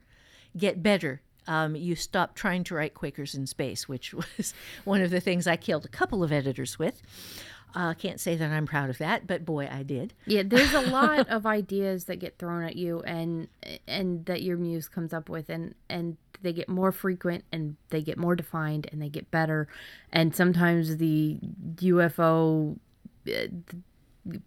get 0.56 0.84
better. 0.84 1.22
Um, 1.50 1.74
you 1.74 1.96
stop 1.96 2.36
trying 2.36 2.62
to 2.64 2.76
write 2.76 2.94
Quakers 2.94 3.34
in 3.34 3.44
space, 3.48 3.88
which 3.88 4.14
was 4.36 4.54
one 4.84 5.02
of 5.02 5.10
the 5.10 5.20
things 5.20 5.48
I 5.48 5.56
killed 5.56 5.84
a 5.84 5.88
couple 5.88 6.22
of 6.22 6.30
editors 6.30 6.78
with. 6.78 7.02
Uh, 7.74 7.92
can't 7.94 8.20
say 8.20 8.36
that 8.36 8.50
I'm 8.50 8.66
proud 8.66 8.88
of 8.88 8.98
that, 8.98 9.26
but 9.26 9.44
boy, 9.44 9.68
I 9.70 9.82
did. 9.82 10.14
Yeah, 10.26 10.42
there's 10.44 10.72
a 10.72 10.80
lot 10.90 11.28
of 11.28 11.46
ideas 11.46 12.04
that 12.04 12.16
get 12.16 12.38
thrown 12.38 12.64
at 12.64 12.76
you 12.76 13.00
and 13.00 13.48
and 13.86 14.24
that 14.26 14.42
your 14.42 14.56
muse 14.56 14.88
comes 14.88 15.12
up 15.12 15.28
with 15.28 15.48
and 15.48 15.74
and 15.88 16.16
they 16.42 16.52
get 16.52 16.68
more 16.68 16.92
frequent 16.92 17.44
and 17.52 17.76
they 17.90 18.02
get 18.02 18.16
more 18.16 18.34
defined 18.34 18.88
and 18.90 19.02
they 19.02 19.08
get 19.08 19.30
better 19.30 19.68
and 20.10 20.34
sometimes 20.34 20.96
the 20.96 21.38
UFO 21.76 22.76
uh, 23.28 23.46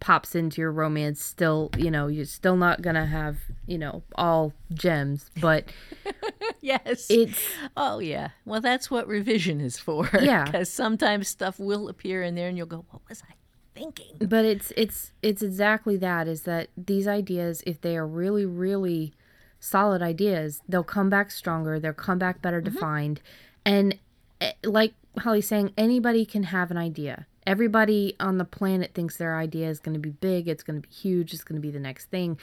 pops 0.00 0.34
into 0.34 0.60
your 0.60 0.72
romance 0.72 1.22
still, 1.22 1.70
you 1.76 1.90
know, 1.90 2.06
you're 2.06 2.24
still 2.24 2.56
not 2.56 2.82
to 2.94 3.06
have, 3.06 3.38
you 3.66 3.78
know, 3.78 4.02
all 4.16 4.52
gems, 4.72 5.30
but 5.40 5.64
Yes. 6.60 7.06
it's 7.10 7.42
oh 7.76 7.98
yeah. 7.98 8.30
Well, 8.44 8.60
that's 8.60 8.90
what 8.90 9.06
revision 9.06 9.60
is 9.60 9.78
for. 9.78 10.08
Yeah. 10.20 10.44
Because 10.44 10.70
sometimes 10.70 11.28
stuff 11.28 11.58
will 11.58 11.88
appear 11.88 12.22
in 12.22 12.34
there, 12.34 12.48
and 12.48 12.56
you'll 12.56 12.66
go, 12.66 12.84
"What 12.90 13.02
was 13.08 13.22
I 13.28 13.34
thinking?" 13.74 14.16
but 14.20 14.44
it's 14.44 14.72
it's 14.76 15.12
it's 15.22 15.42
exactly 15.42 15.96
that 15.98 16.28
is 16.28 16.42
that 16.42 16.68
these 16.76 17.06
ideas 17.06 17.62
if 17.66 17.80
they 17.80 17.96
are 17.96 18.06
really 18.06 18.46
really 18.46 19.12
solid 19.58 20.00
ideas 20.00 20.62
they'll 20.68 20.84
come 20.84 21.10
back 21.10 21.30
stronger 21.30 21.80
they'll 21.80 21.92
come 21.92 22.18
back 22.18 22.40
better 22.40 22.60
mm-hmm. 22.62 22.72
defined 22.72 23.20
and 23.64 23.98
Eh, 24.40 24.52
like 24.64 24.94
holly's 25.18 25.46
saying 25.46 25.72
anybody 25.78 26.24
can 26.26 26.44
have 26.44 26.70
an 26.70 26.76
idea 26.76 27.26
everybody 27.46 28.16
on 28.18 28.38
the 28.38 28.44
planet 28.44 28.92
thinks 28.94 29.16
their 29.16 29.36
idea 29.36 29.68
is 29.68 29.78
going 29.78 29.94
to 29.94 30.00
be 30.00 30.10
big 30.10 30.48
it's 30.48 30.62
going 30.62 30.80
to 30.80 30.86
be 30.88 30.92
huge 30.94 31.32
it's 31.32 31.44
going 31.44 31.56
to 31.56 31.62
be 31.62 31.70
the 31.70 31.78
next 31.80 32.06
thing 32.10 32.38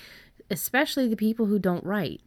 especially 0.49 1.07
the 1.07 1.15
people 1.17 1.47
who 1.47 1.59
don't 1.59 1.83
write 1.83 2.21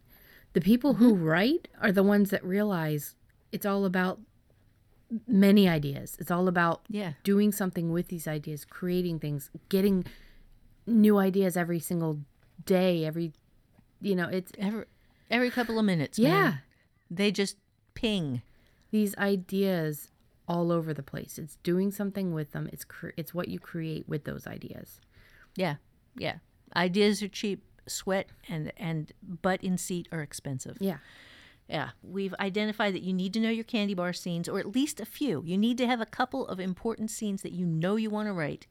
the 0.53 0.61
people 0.61 0.95
who 0.95 1.15
mm-hmm. 1.15 1.23
write 1.23 1.67
are 1.81 1.91
the 1.91 2.03
ones 2.03 2.29
that 2.29 2.43
realize 2.43 3.15
it's 3.51 3.65
all 3.65 3.85
about 3.85 4.19
many 5.27 5.67
ideas 5.67 6.15
it's 6.19 6.31
all 6.31 6.47
about 6.47 6.81
Yeah. 6.89 7.13
doing 7.23 7.51
something 7.51 7.91
with 7.91 8.07
these 8.07 8.27
ideas, 8.27 8.65
creating 8.65 9.19
things, 9.19 9.49
getting 9.69 10.05
new 10.87 11.17
ideas 11.17 11.55
every 11.57 11.79
single 11.79 12.19
day, 12.65 13.05
every 13.05 13.33
you 14.01 14.15
know, 14.15 14.27
it's 14.27 14.51
Every 14.59 14.85
every 15.31 15.49
couple 15.49 15.79
of 15.79 15.85
minutes. 15.85 16.19
yeah, 16.19 16.29
man. 16.29 16.61
They 17.09 17.31
just 17.31 17.57
ping. 17.93 18.41
These 18.95 19.15
ideas 19.17 20.09
all 20.47 20.71
over 20.71 20.93
the 20.93 21.03
place. 21.03 21.37
It's 21.37 21.57
doing 21.57 21.91
something 21.91 22.33
with 22.33 22.53
them. 22.53 22.69
It's 22.71 22.85
cre- 22.85 23.09
it's 23.17 23.33
what 23.33 23.49
you 23.49 23.59
create 23.59 24.07
with 24.07 24.23
those 24.23 24.47
ideas. 24.47 25.01
Yeah, 25.57 25.75
yeah. 26.15 26.37
Ideas 26.73 27.21
are 27.21 27.27
cheap. 27.27 27.61
Sweat 27.87 28.29
and 28.47 28.71
and 28.77 29.11
butt 29.21 29.61
in 29.61 29.77
seat 29.77 30.07
are 30.13 30.21
expensive. 30.21 30.77
Yeah. 30.79 30.97
Yeah, 31.67 31.89
we've 32.03 32.35
identified 32.39 32.93
that 32.93 33.01
you 33.01 33.11
need 33.11 33.33
to 33.33 33.39
know 33.39 33.49
your 33.49 33.63
candy 33.63 33.95
bar 33.95 34.13
scenes, 34.13 34.47
or 34.47 34.59
at 34.59 34.73
least 34.75 34.99
a 34.99 35.05
few. 35.05 35.43
You 35.43 35.57
need 35.57 35.79
to 35.79 35.87
have 35.87 35.99
a 35.99 36.05
couple 36.05 36.47
of 36.47 36.59
important 36.59 37.09
scenes 37.09 37.41
that 37.41 37.53
you 37.53 37.65
know 37.65 37.95
you 37.95 38.11
want 38.11 38.27
to 38.27 38.33
write 38.33 38.67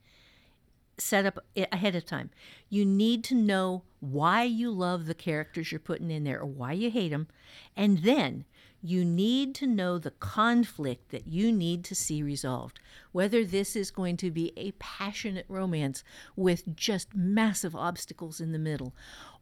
set 0.97 1.25
up 1.25 1.37
ahead 1.71 1.95
of 1.95 2.05
time. 2.05 2.31
You 2.69 2.85
need 2.85 3.23
to 3.25 3.35
know 3.35 3.83
why 3.99 4.43
you 4.43 4.71
love 4.71 5.05
the 5.05 5.13
characters 5.13 5.71
you're 5.71 5.79
putting 5.79 6.09
in 6.09 6.23
there 6.23 6.39
or 6.39 6.45
why 6.45 6.71
you 6.71 6.89
hate 6.89 7.09
them. 7.09 7.27
And 7.75 7.99
then 7.99 8.45
you 8.85 9.03
need 9.03 9.55
to 9.55 9.65
know 9.67 9.97
the 9.97 10.11
conflict 10.11 11.09
that 11.09 11.27
you 11.27 11.51
need 11.51 11.83
to 11.85 11.95
see 11.95 12.21
resolved. 12.21 12.79
Whether 13.11 13.43
this 13.43 13.75
is 13.75 13.89
going 13.89 14.17
to 14.17 14.29
be 14.29 14.53
a 14.55 14.71
passionate 14.73 15.45
romance 15.49 16.03
with 16.35 16.75
just 16.75 17.15
massive 17.15 17.75
obstacles 17.75 18.39
in 18.39 18.51
the 18.51 18.59
middle, 18.59 18.93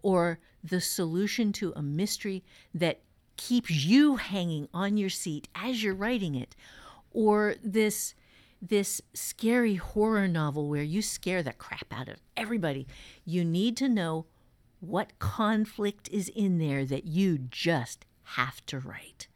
or 0.01 0.39
the 0.63 0.79
solution 0.79 1.51
to 1.53 1.73
a 1.75 1.81
mystery 1.81 2.43
that 2.73 3.01
keeps 3.35 3.71
you 3.71 4.15
hanging 4.15 4.69
on 4.73 4.95
your 4.97 5.09
seat 5.09 5.49
as 5.53 5.83
you're 5.83 5.93
writing 5.93 6.35
it, 6.35 6.55
or 7.11 7.55
this 7.63 8.15
this 8.61 9.01
scary 9.13 9.75
horror 9.75 10.25
novel 10.25 10.69
where 10.69 10.83
you 10.83 11.01
scare 11.01 11.43
the 11.43 11.51
crap 11.51 11.91
out 11.91 12.07
of 12.07 12.21
everybody. 12.37 12.87
You 13.25 13.43
need 13.43 13.75
to 13.77 13.89
know 13.89 14.25
what 14.79 15.19
conflict 15.19 16.07
is 16.09 16.29
in 16.29 16.59
there 16.59 16.85
that 16.85 17.05
you 17.05 17.37
just 17.37 18.05
have 18.23 18.65
to 18.67 18.79
write. 18.79 19.27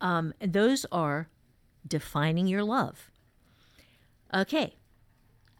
Um, 0.00 0.34
and 0.40 0.52
those 0.52 0.86
are 0.92 1.28
defining 1.86 2.46
your 2.46 2.64
love. 2.64 3.10
Okay. 4.34 4.74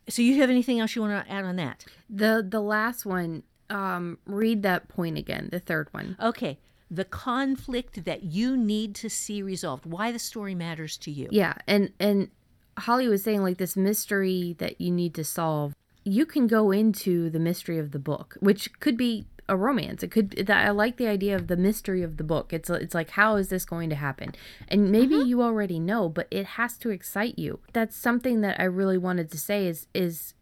So 0.08 0.22
you 0.22 0.40
have 0.40 0.50
anything 0.50 0.80
else 0.80 0.94
you 0.94 1.02
want 1.02 1.26
to 1.26 1.32
add 1.32 1.44
on 1.44 1.56
that? 1.56 1.84
The 2.08 2.46
the 2.48 2.60
last 2.60 3.04
one, 3.04 3.42
um, 3.70 4.18
read 4.26 4.62
that 4.62 4.88
point 4.88 5.18
again. 5.18 5.48
The 5.50 5.60
third 5.60 5.88
one. 5.92 6.16
Okay. 6.20 6.58
The 6.90 7.04
conflict 7.04 8.04
that 8.04 8.22
you 8.22 8.56
need 8.56 8.94
to 8.96 9.10
see 9.10 9.42
resolved, 9.42 9.86
why 9.86 10.12
the 10.12 10.20
story 10.20 10.54
matters 10.54 10.96
to 10.98 11.10
you. 11.10 11.28
Yeah, 11.32 11.54
and 11.66 11.92
and 11.98 12.30
Holly 12.78 13.08
was 13.08 13.24
saying 13.24 13.42
like 13.42 13.58
this 13.58 13.76
mystery 13.76 14.54
that 14.58 14.80
you 14.80 14.92
need 14.92 15.14
to 15.14 15.24
solve. 15.24 15.74
You 16.04 16.24
can 16.24 16.46
go 16.46 16.70
into 16.70 17.28
the 17.28 17.40
mystery 17.40 17.78
of 17.78 17.90
the 17.90 17.98
book, 17.98 18.36
which 18.38 18.78
could 18.78 18.96
be 18.96 19.26
a 19.48 19.56
romance. 19.56 20.02
It 20.02 20.10
could 20.10 20.30
that 20.30 20.66
I 20.66 20.70
like 20.70 20.96
the 20.96 21.06
idea 21.06 21.36
of 21.36 21.46
the 21.46 21.56
mystery 21.56 22.02
of 22.02 22.16
the 22.16 22.24
book. 22.24 22.52
It's 22.52 22.68
it's 22.70 22.94
like 22.94 23.10
how 23.10 23.36
is 23.36 23.48
this 23.48 23.64
going 23.64 23.90
to 23.90 23.96
happen? 23.96 24.34
And 24.68 24.90
maybe 24.90 25.14
you 25.14 25.42
already 25.42 25.78
know, 25.78 26.08
but 26.08 26.26
it 26.30 26.46
has 26.46 26.76
to 26.78 26.90
excite 26.90 27.38
you. 27.38 27.60
That's 27.72 27.96
something 27.96 28.40
that 28.40 28.60
I 28.60 28.64
really 28.64 28.98
wanted 28.98 29.30
to 29.30 29.38
say 29.38 29.66
is 29.66 29.86
is 29.94 30.34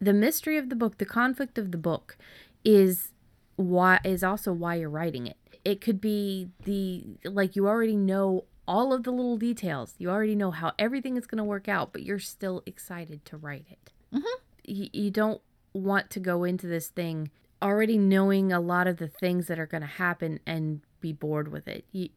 the 0.00 0.12
mystery 0.12 0.56
of 0.56 0.68
the 0.68 0.76
book, 0.76 0.98
the 0.98 1.04
conflict 1.04 1.58
of 1.58 1.72
the 1.72 1.78
book 1.78 2.16
is 2.64 3.12
why 3.56 4.00
is 4.04 4.22
also 4.22 4.52
why 4.52 4.76
you're 4.76 4.90
writing 4.90 5.26
it. 5.26 5.36
It 5.64 5.80
could 5.80 6.00
be 6.00 6.48
the 6.64 7.04
like 7.24 7.56
you 7.56 7.66
already 7.66 7.96
know 7.96 8.44
all 8.66 8.92
of 8.92 9.02
the 9.02 9.10
little 9.10 9.36
details. 9.36 9.94
You 9.98 10.10
already 10.10 10.36
know 10.36 10.50
how 10.50 10.72
everything 10.78 11.16
is 11.16 11.26
going 11.26 11.38
to 11.38 11.44
work 11.44 11.68
out, 11.68 11.92
but 11.92 12.02
you're 12.02 12.18
still 12.18 12.62
excited 12.66 13.24
to 13.24 13.36
write 13.36 13.64
it. 13.70 13.92
Mm-hmm. 14.14 14.42
You, 14.64 14.88
you 14.92 15.10
don't 15.10 15.40
want 15.72 16.10
to 16.10 16.20
go 16.20 16.44
into 16.44 16.66
this 16.66 16.88
thing 16.88 17.30
already 17.62 17.98
knowing 17.98 18.52
a 18.52 18.60
lot 18.60 18.86
of 18.86 18.98
the 18.98 19.08
things 19.08 19.46
that 19.46 19.58
are 19.58 19.66
going 19.66 19.80
to 19.80 19.86
happen 19.86 20.40
and 20.46 20.80
be 21.00 21.12
bored 21.12 21.48
with 21.50 21.66
it. 21.68 21.84
You, 21.92 22.08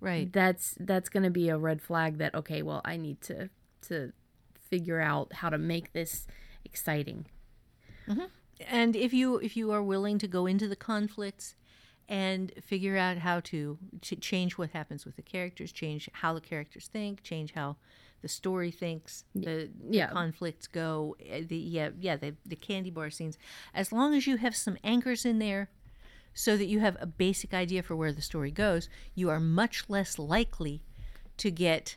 Right. 0.00 0.30
that's 0.32 0.76
that's 0.78 1.08
going 1.08 1.22
to 1.24 1.30
be 1.30 1.48
a 1.48 1.56
red 1.58 1.80
flag 1.82 2.18
that 2.18 2.34
okay, 2.34 2.62
well, 2.62 2.80
I 2.84 2.96
need 2.96 3.20
to 3.22 3.48
to 3.88 4.12
figure 4.60 5.00
out 5.00 5.32
how 5.34 5.48
to 5.48 5.58
make 5.58 5.92
this 5.92 6.26
exciting. 6.64 7.26
Mm-hmm. 8.08 8.24
and 8.68 8.94
if 8.94 9.12
you 9.12 9.36
if 9.38 9.56
you 9.56 9.72
are 9.72 9.82
willing 9.82 10.18
to 10.18 10.28
go 10.28 10.46
into 10.46 10.68
the 10.68 10.76
conflicts 10.76 11.56
and 12.08 12.52
figure 12.62 12.96
out 12.96 13.18
how 13.18 13.40
to 13.40 13.78
ch- 14.00 14.20
change 14.20 14.56
what 14.56 14.70
happens 14.70 15.04
with 15.04 15.16
the 15.16 15.22
characters 15.22 15.72
change 15.72 16.08
how 16.12 16.32
the 16.32 16.40
characters 16.40 16.88
think 16.92 17.22
change 17.24 17.54
how 17.54 17.76
the 18.26 18.32
story 18.32 18.72
thinks 18.72 19.22
the, 19.36 19.70
yeah. 19.88 20.08
the 20.08 20.12
conflicts 20.12 20.66
go 20.66 21.14
uh, 21.32 21.38
the 21.46 21.56
yeah 21.56 21.90
yeah 22.00 22.16
the, 22.16 22.34
the 22.44 22.56
candy 22.56 22.90
bar 22.90 23.08
scenes 23.08 23.38
as 23.72 23.92
long 23.92 24.14
as 24.14 24.26
you 24.26 24.36
have 24.36 24.56
some 24.56 24.76
anchors 24.82 25.24
in 25.24 25.38
there 25.38 25.70
so 26.34 26.56
that 26.56 26.66
you 26.66 26.80
have 26.80 26.96
a 26.98 27.06
basic 27.06 27.54
idea 27.54 27.84
for 27.84 27.94
where 27.94 28.12
the 28.12 28.20
story 28.20 28.50
goes 28.50 28.88
you 29.14 29.30
are 29.30 29.38
much 29.38 29.84
less 29.88 30.18
likely 30.18 30.82
to 31.36 31.52
get 31.52 31.96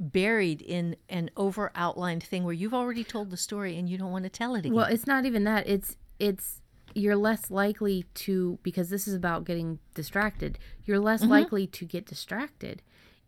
buried 0.00 0.62
in 0.62 0.94
an 1.08 1.30
over 1.36 1.72
outlined 1.74 2.22
thing 2.22 2.44
where 2.44 2.54
you've 2.54 2.74
already 2.74 3.02
told 3.02 3.30
the 3.30 3.36
story 3.36 3.76
and 3.76 3.88
you 3.88 3.98
don't 3.98 4.12
want 4.12 4.24
to 4.24 4.30
tell 4.30 4.54
it 4.54 4.60
again. 4.60 4.74
Well, 4.74 4.86
it's 4.86 5.06
not 5.06 5.24
even 5.24 5.44
that. 5.44 5.66
It's 5.66 5.96
it's 6.18 6.60
you're 6.94 7.16
less 7.16 7.50
likely 7.50 8.04
to 8.14 8.58
because 8.62 8.90
this 8.90 9.06
is 9.08 9.14
about 9.14 9.44
getting 9.44 9.78
distracted. 9.94 10.58
You're 10.84 11.00
less 11.00 11.24
likely 11.24 11.66
to 11.66 11.84
get 11.84 12.06
distracted 12.06 12.82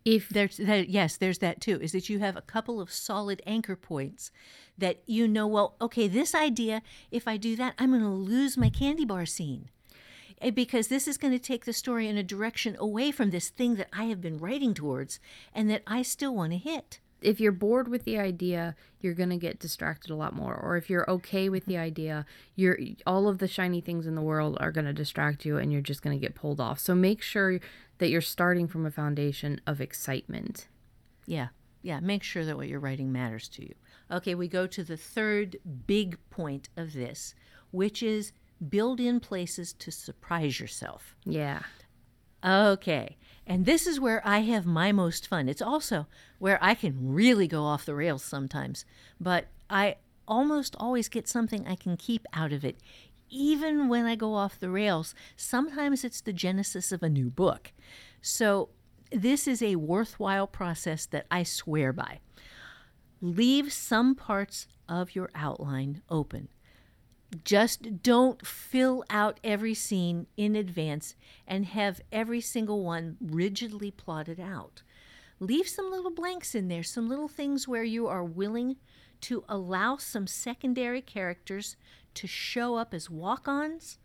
if 0.05 0.29
there's 0.29 0.57
that, 0.57 0.89
yes, 0.89 1.17
there's 1.17 1.39
that 1.39 1.61
too. 1.61 1.79
Is 1.81 1.91
that 1.91 2.09
you 2.09 2.19
have 2.19 2.35
a 2.37 2.41
couple 2.41 2.79
of 2.79 2.91
solid 2.91 3.41
anchor 3.45 3.75
points 3.75 4.31
that 4.77 5.01
you 5.05 5.27
know. 5.27 5.47
Well, 5.47 5.75
okay, 5.81 6.07
this 6.07 6.33
idea. 6.33 6.81
If 7.11 7.27
I 7.27 7.37
do 7.37 7.55
that, 7.57 7.75
I'm 7.77 7.91
going 7.91 8.01
to 8.01 8.09
lose 8.09 8.57
my 8.57 8.69
candy 8.69 9.05
bar 9.05 9.25
scene 9.25 9.69
because 10.53 10.87
this 10.87 11.07
is 11.07 11.17
going 11.17 11.33
to 11.33 11.39
take 11.39 11.65
the 11.65 11.73
story 11.73 12.07
in 12.07 12.17
a 12.17 12.23
direction 12.23 12.75
away 12.79 13.11
from 13.11 13.29
this 13.29 13.49
thing 13.49 13.75
that 13.75 13.89
I 13.91 14.05
have 14.05 14.21
been 14.21 14.37
writing 14.37 14.73
towards 14.73 15.19
and 15.53 15.69
that 15.69 15.83
I 15.85 16.01
still 16.01 16.33
want 16.33 16.53
to 16.53 16.57
hit. 16.57 16.99
If 17.21 17.39
you're 17.39 17.51
bored 17.51 17.87
with 17.87 18.05
the 18.05 18.17
idea, 18.17 18.75
you're 18.99 19.13
going 19.13 19.29
to 19.29 19.37
get 19.37 19.59
distracted 19.59 20.09
a 20.11 20.15
lot 20.15 20.35
more. 20.35 20.55
Or 20.55 20.77
if 20.77 20.89
you're 20.89 21.09
okay 21.09 21.49
with 21.49 21.65
the 21.65 21.77
idea, 21.77 22.25
you're 22.55 22.77
all 23.05 23.27
of 23.27 23.39
the 23.39 23.47
shiny 23.47 23.81
things 23.81 24.07
in 24.07 24.15
the 24.15 24.21
world 24.21 24.57
are 24.59 24.71
going 24.71 24.85
to 24.85 24.93
distract 24.93 25.45
you 25.45 25.57
and 25.57 25.71
you're 25.71 25.81
just 25.81 26.01
going 26.01 26.17
to 26.17 26.21
get 26.21 26.35
pulled 26.35 26.59
off. 26.59 26.79
So 26.79 26.95
make 26.95 27.21
sure 27.21 27.59
that 27.97 28.09
you're 28.09 28.21
starting 28.21 28.67
from 28.67 28.85
a 28.85 28.91
foundation 28.91 29.61
of 29.67 29.81
excitement. 29.81 30.67
Yeah. 31.25 31.49
Yeah, 31.81 32.01
make 32.01 32.23
sure 32.23 32.43
that 32.43 32.57
what 32.57 32.67
you're 32.67 32.79
writing 32.79 33.11
matters 33.11 33.47
to 33.49 33.63
you. 33.63 33.73
Okay, 34.11 34.35
we 34.35 34.47
go 34.47 34.67
to 34.67 34.83
the 34.83 34.97
third 34.97 35.57
big 35.87 36.17
point 36.29 36.67
of 36.75 36.93
this, 36.93 37.35
which 37.71 38.03
is 38.03 38.33
build 38.67 38.99
in 38.99 39.19
places 39.19 39.71
to 39.73 39.91
surprise 39.91 40.59
yourself. 40.59 41.15
Yeah. 41.25 41.61
Okay. 42.43 43.17
And 43.49 43.65
this 43.65 43.87
is 43.87 43.99
where 43.99 44.21
I 44.23 44.41
have 44.41 44.67
my 44.67 44.91
most 44.91 45.27
fun. 45.27 45.49
It's 45.49 45.61
also 45.61 46.05
where 46.37 46.59
I 46.61 46.75
can 46.75 47.11
really 47.11 47.47
go 47.47 47.63
off 47.63 47.83
the 47.83 47.95
rails 47.95 48.23
sometimes, 48.23 48.85
but 49.19 49.47
I 49.67 49.95
almost 50.27 50.75
always 50.79 51.09
get 51.09 51.27
something 51.27 51.67
I 51.67 51.73
can 51.73 51.97
keep 51.97 52.27
out 52.31 52.53
of 52.53 52.63
it. 52.63 52.77
Even 53.27 53.89
when 53.89 54.05
I 54.05 54.15
go 54.15 54.35
off 54.35 54.59
the 54.59 54.69
rails, 54.69 55.15
sometimes 55.35 56.03
it's 56.03 56.21
the 56.21 56.31
genesis 56.31 56.91
of 56.91 57.01
a 57.01 57.09
new 57.09 57.31
book. 57.31 57.73
So, 58.21 58.69
this 59.11 59.47
is 59.47 59.63
a 59.63 59.77
worthwhile 59.77 60.45
process 60.45 61.07
that 61.07 61.25
I 61.31 61.41
swear 61.41 61.91
by. 61.91 62.19
Leave 63.19 63.73
some 63.73 64.13
parts 64.13 64.67
of 64.87 65.15
your 65.15 65.31
outline 65.33 66.03
open. 66.09 66.49
Just 67.43 68.01
don't 68.01 68.45
fill 68.45 69.03
out 69.09 69.39
every 69.43 69.73
scene 69.73 70.27
in 70.35 70.55
advance 70.55 71.15
and 71.47 71.65
have 71.65 72.01
every 72.11 72.41
single 72.41 72.83
one 72.83 73.17
rigidly 73.21 73.91
plotted 73.91 74.39
out. 74.39 74.81
Leave 75.39 75.67
some 75.67 75.91
little 75.91 76.11
blanks 76.11 76.55
in 76.55 76.67
there, 76.67 76.83
some 76.83 77.07
little 77.07 77.27
things 77.27 77.67
where 77.67 77.83
you 77.83 78.07
are 78.07 78.23
willing 78.23 78.77
to 79.21 79.43
allow 79.47 79.97
some 79.97 80.27
secondary 80.27 81.01
characters 81.01 81.75
to 82.15 82.27
show 82.27 82.75
up 82.75 82.93
as 82.93 83.09
walk 83.09 83.47
ons, 83.47 83.99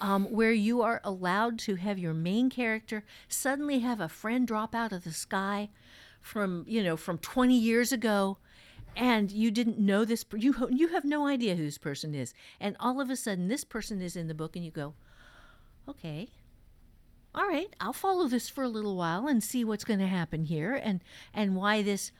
um, 0.00 0.26
where 0.26 0.52
you 0.52 0.82
are 0.82 1.00
allowed 1.02 1.58
to 1.60 1.76
have 1.76 1.98
your 1.98 2.14
main 2.14 2.50
character 2.50 3.04
suddenly 3.28 3.78
have 3.78 4.00
a 4.00 4.08
friend 4.08 4.46
drop 4.46 4.74
out 4.74 4.92
of 4.92 5.04
the 5.04 5.12
sky 5.12 5.70
from, 6.20 6.64
you 6.68 6.82
know, 6.82 6.96
from 6.96 7.18
20 7.18 7.56
years 7.56 7.92
ago 7.92 8.38
and 8.96 9.30
you 9.30 9.50
didn't 9.50 9.78
know 9.78 10.04
this 10.04 10.24
you 10.36 10.54
you 10.70 10.88
have 10.88 11.04
no 11.04 11.26
idea 11.26 11.54
who 11.54 11.64
this 11.64 11.78
person 11.78 12.14
is. 12.14 12.34
And 12.60 12.76
all 12.80 13.00
of 13.00 13.10
a 13.10 13.16
sudden 13.16 13.48
this 13.48 13.64
person 13.64 14.00
is 14.00 14.16
in 14.16 14.26
the 14.26 14.34
book 14.34 14.56
and 14.56 14.64
you 14.64 14.70
go 14.70 14.94
okay. 15.88 16.28
All 17.34 17.46
right 17.46 17.68
i'll 17.80 17.92
follow 17.92 18.28
this 18.28 18.48
for 18.48 18.64
a 18.64 18.68
little 18.68 18.96
while 18.96 19.28
and 19.28 19.44
see 19.44 19.62
what's 19.62 19.84
going 19.84 20.00
to 20.00 20.06
happen 20.06 20.46
here 20.46 20.74
and 20.74 21.04
and 21.34 21.54
why 21.54 21.82
this 21.82 22.10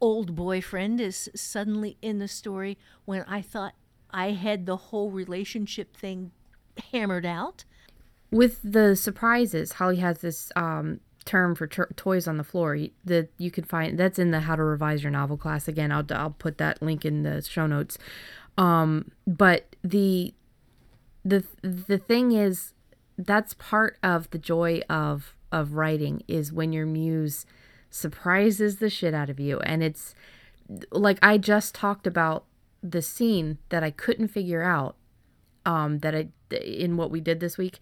old 0.00 0.34
boyfriend 0.34 0.98
is 1.00 1.30
suddenly 1.34 1.98
in 2.00 2.18
the 2.18 2.26
story 2.26 2.78
when 3.04 3.22
i 3.28 3.42
thought 3.42 3.74
i 4.10 4.30
had 4.30 4.64
the 4.64 4.78
whole 4.78 5.10
relationship 5.10 5.94
thing 5.94 6.32
hammered 6.92 7.26
out. 7.26 7.64
With 8.30 8.60
the 8.62 8.96
surprises, 8.96 9.72
Holly 9.72 9.96
has 9.96 10.18
this 10.18 10.50
um, 10.56 11.00
term 11.22 11.54
for 11.54 11.66
to- 11.66 11.88
toys 11.96 12.26
on 12.26 12.36
the 12.36 12.44
floor 12.44 12.78
that 13.04 13.28
you 13.38 13.50
can 13.50 13.64
find. 13.64 13.98
That's 13.98 14.18
in 14.18 14.30
the 14.30 14.40
How 14.40 14.56
to 14.56 14.62
Revise 14.62 15.02
Your 15.02 15.12
Novel 15.12 15.36
class. 15.36 15.68
Again, 15.68 15.92
I'll 15.92 16.04
I'll 16.10 16.30
put 16.30 16.58
that 16.58 16.82
link 16.82 17.04
in 17.04 17.22
the 17.22 17.42
show 17.42 17.66
notes. 17.66 17.98
Um, 18.58 19.10
but 19.26 19.76
the 19.82 20.34
the 21.24 21.44
the 21.62 21.98
thing 21.98 22.32
is, 22.32 22.74
that's 23.16 23.54
part 23.54 23.98
of 24.02 24.30
the 24.30 24.38
joy 24.38 24.82
of 24.88 25.36
of 25.50 25.74
writing 25.74 26.22
is 26.28 26.52
when 26.52 26.72
your 26.72 26.86
muse 26.86 27.46
surprises 27.90 28.78
the 28.78 28.90
shit 28.90 29.14
out 29.14 29.30
of 29.30 29.38
you, 29.38 29.60
and 29.60 29.82
it's 29.82 30.14
like 30.90 31.18
I 31.22 31.38
just 31.38 31.74
talked 31.74 32.06
about 32.06 32.44
the 32.82 33.02
scene 33.02 33.58
that 33.68 33.84
I 33.84 33.90
couldn't 33.90 34.28
figure 34.28 34.62
out 34.62 34.96
um, 35.64 35.98
that 36.00 36.14
I 36.14 36.28
in 36.50 36.96
what 36.96 37.10
we 37.10 37.20
did 37.20 37.40
this 37.40 37.56
week, 37.56 37.78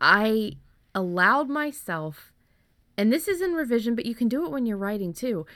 I 0.00 0.52
allowed 0.94 1.48
myself, 1.48 2.32
and 2.96 3.12
this 3.12 3.28
is 3.28 3.40
in 3.40 3.52
revision, 3.52 3.94
but 3.94 4.06
you 4.06 4.14
can 4.14 4.28
do 4.28 4.44
it 4.44 4.50
when 4.50 4.66
you're 4.66 4.76
writing 4.76 5.12
too. 5.12 5.46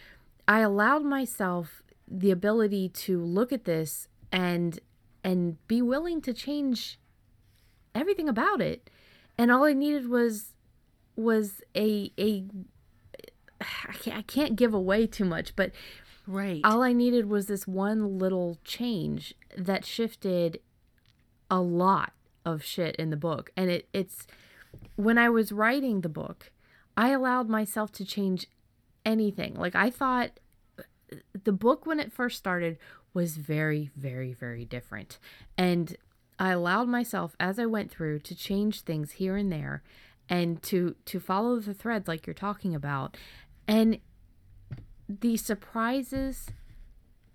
I 0.47 0.61
allowed 0.61 1.05
myself 1.05 1.83
the 2.07 2.31
ability 2.31 2.89
to 2.91 3.23
look 3.23 3.53
at 3.53 3.65
this 3.65 4.09
and 4.31 4.79
and 5.23 5.57
be 5.67 5.81
willing 5.81 6.21
to 6.21 6.35
change 6.35 6.99
everything 7.95 8.29
about 8.29 8.61
it, 8.61 8.91
and 9.39 9.51
all 9.51 9.65
I 9.65 9.73
needed 9.73 10.09
was 10.09 10.55
was 11.17 11.63
a 11.77 12.13
a 12.19 12.45
I 13.61 13.93
can't, 13.93 14.17
I 14.19 14.23
can't 14.23 14.57
give 14.57 14.75
away 14.75 15.07
too 15.07 15.25
much, 15.25 15.57
but 15.57 15.71
right 16.27 16.61
all 16.65 16.83
I 16.83 16.93
needed 16.93 17.29
was 17.29 17.47
this 17.47 17.67
one 17.67 18.19
little 18.19 18.59
change 18.65 19.35
that 19.57 19.85
shifted 19.85 20.61
a 21.51 21.61
lot 21.61 22.13
of 22.45 22.65
shit 22.65 22.97
in 22.97 23.11
the 23.11 23.17
book. 23.17 23.51
And 23.57 23.71
it 23.71 23.89
it's 23.93 24.27
when 24.97 25.19
I 25.19 25.29
was 25.29 25.53
writing 25.53 26.01
the 26.01 26.09
book, 26.09 26.53
I 26.97 27.11
allowed 27.11 27.49
myself 27.49 27.93
to 27.93 28.05
change 28.05 28.47
anything. 29.05 29.55
Like 29.55 29.75
I 29.75 29.91
thought 29.91 30.41
uh, 30.79 31.17
the 31.45 31.53
book 31.53 31.87
when 31.87 32.01
it 32.01 32.13
first 32.13 32.39
started 32.39 32.79
was 33.13 33.37
very 33.37 33.91
very 33.97 34.33
very 34.33 34.65
different. 34.65 35.19
And 35.57 35.97
I 36.39 36.51
allowed 36.51 36.89
myself 36.89 37.37
as 37.39 37.59
I 37.59 37.67
went 37.67 37.91
through 37.91 38.21
to 38.21 38.35
change 38.35 38.83
things 38.83 39.13
here 39.13 39.37
and 39.37 39.53
there 39.53 39.83
and 40.29 40.63
to 40.65 40.97
to 41.05 41.21
follow 41.21 41.59
the 41.61 41.75
threads 41.75 42.09
like 42.09 42.27
you're 42.27 42.35
talking 42.35 42.75
about. 42.75 43.17
And 43.69 43.99
the 45.09 45.37
surprises 45.37 46.49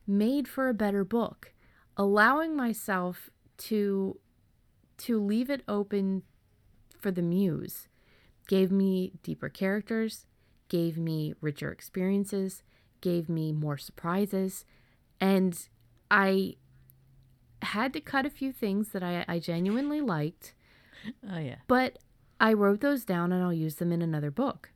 made 0.08 0.48
for 0.48 0.70
a 0.70 0.74
better 0.74 1.04
book 1.04 1.54
allowing 1.96 2.56
myself 2.56 3.30
to 3.58 4.18
to 4.98 5.22
leave 5.22 5.50
it 5.50 5.62
open 5.68 6.24
for 7.00 7.12
the 7.12 7.22
muse 7.22 7.88
gave 8.48 8.72
me 8.72 9.14
deeper 9.24 9.50
characters 9.50 10.26
gave 10.68 10.98
me 10.98 11.34
richer 11.42 11.72
experiences 11.72 12.64
gave 13.02 13.30
me 13.30 13.52
more 13.52 13.78
surprises 13.78 14.66
and 15.20 15.70
i 16.12 16.56
had 17.62 17.92
to 17.94 18.00
cut 18.00 18.26
a 18.26 18.30
few 18.30 18.52
things 18.52 18.90
that 18.90 19.04
i, 19.04 19.26
I 19.28 19.40
genuinely 19.40 20.02
liked 20.02 20.54
oh 21.32 21.40
yeah 21.40 21.58
but 21.68 21.98
I 22.40 22.54
wrote 22.54 22.80
those 22.80 23.04
down 23.04 23.32
and 23.32 23.44
I'll 23.44 23.54
use 23.54 23.76
them 23.76 23.92
in 23.92 24.02
another 24.02 24.32
book. 24.32 24.72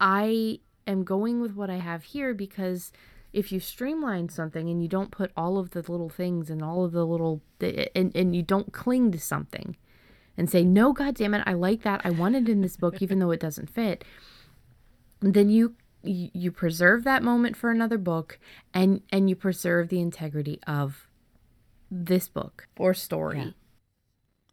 I 0.00 0.60
am 0.86 1.04
going 1.04 1.40
with 1.40 1.54
what 1.54 1.70
I 1.70 1.76
have 1.76 2.04
here 2.04 2.34
because 2.34 2.92
if 3.32 3.52
you 3.52 3.60
streamline 3.60 4.28
something 4.30 4.68
and 4.68 4.82
you 4.82 4.88
don't 4.88 5.10
put 5.10 5.32
all 5.36 5.58
of 5.58 5.70
the 5.70 5.80
little 5.80 6.08
things 6.08 6.50
and 6.50 6.62
all 6.62 6.84
of 6.84 6.92
the 6.92 7.06
little 7.06 7.42
and, 7.60 8.14
and 8.14 8.34
you 8.34 8.42
don't 8.42 8.72
cling 8.72 9.12
to 9.12 9.18
something 9.18 9.76
and 10.42 10.50
say, 10.50 10.64
no, 10.64 10.92
God 10.92 11.14
damn 11.14 11.34
it, 11.34 11.44
I 11.46 11.52
like 11.52 11.82
that. 11.82 12.00
I 12.02 12.10
want 12.10 12.34
it 12.34 12.48
in 12.48 12.62
this 12.62 12.76
book, 12.76 13.00
even 13.00 13.20
though 13.20 13.30
it 13.30 13.38
doesn't 13.38 13.70
fit. 13.70 14.04
Then 15.20 15.48
you 15.50 15.76
you 16.02 16.30
you 16.34 16.50
preserve 16.50 17.04
that 17.04 17.22
moment 17.22 17.56
for 17.56 17.70
another 17.70 17.96
book 17.96 18.40
and 18.74 19.02
and 19.12 19.30
you 19.30 19.36
preserve 19.36 19.88
the 19.88 20.00
integrity 20.00 20.58
of 20.66 21.06
this 21.92 22.26
book 22.26 22.66
or 22.76 22.92
story. 22.92 23.38
Yeah. 23.38 23.50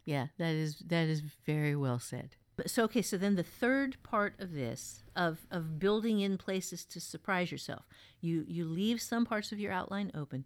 Yeah, 0.06 0.28
that 0.38 0.54
is 0.54 0.78
that 0.86 1.08
is 1.08 1.24
very 1.48 1.76
well 1.76 1.98
said. 1.98 2.36
But 2.56 2.70
so 2.70 2.84
okay, 2.84 3.02
so 3.02 3.18
then 3.18 3.36
the 3.36 3.42
third 3.42 3.98
part 4.04 4.36
of 4.40 4.54
this 4.54 5.02
of 5.16 5.48
of 5.50 5.80
building 5.80 6.20
in 6.20 6.38
places 6.38 6.86
to 6.86 7.00
surprise 7.00 7.52
yourself. 7.52 7.88
You 8.22 8.46
you 8.48 8.66
leave 8.66 9.02
some 9.02 9.26
parts 9.26 9.52
of 9.52 9.60
your 9.60 9.72
outline 9.72 10.12
open. 10.14 10.46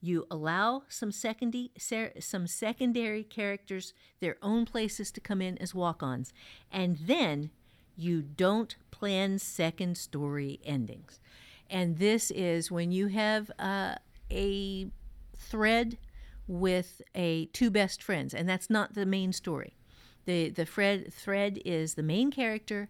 You 0.00 0.26
allow 0.30 0.82
some 0.88 1.10
secondary 1.10 1.70
some 2.20 2.46
secondary 2.46 3.24
characters 3.24 3.94
their 4.20 4.36
own 4.42 4.64
places 4.66 5.10
to 5.12 5.20
come 5.20 5.42
in 5.42 5.58
as 5.58 5.74
walk-ons. 5.74 6.32
And 6.70 6.98
then 6.98 7.50
you 7.96 8.22
don't 8.22 8.76
plan 8.90 9.38
second 9.38 9.96
story 9.96 10.60
endings. 10.64 11.18
And 11.68 11.98
this 11.98 12.30
is 12.30 12.70
when 12.70 12.92
you 12.92 13.08
have 13.08 13.50
uh, 13.58 13.96
a 14.30 14.90
thread 15.36 15.98
with 16.46 17.02
a 17.14 17.46
two 17.46 17.70
best 17.70 18.02
friends, 18.02 18.32
and 18.32 18.48
that's 18.48 18.70
not 18.70 18.94
the 18.94 19.06
main 19.06 19.32
story. 19.32 19.76
the 20.26 20.50
The 20.50 20.66
Fred 20.66 21.12
thread 21.12 21.58
is 21.64 21.94
the 21.94 22.02
main 22.02 22.30
character 22.30 22.88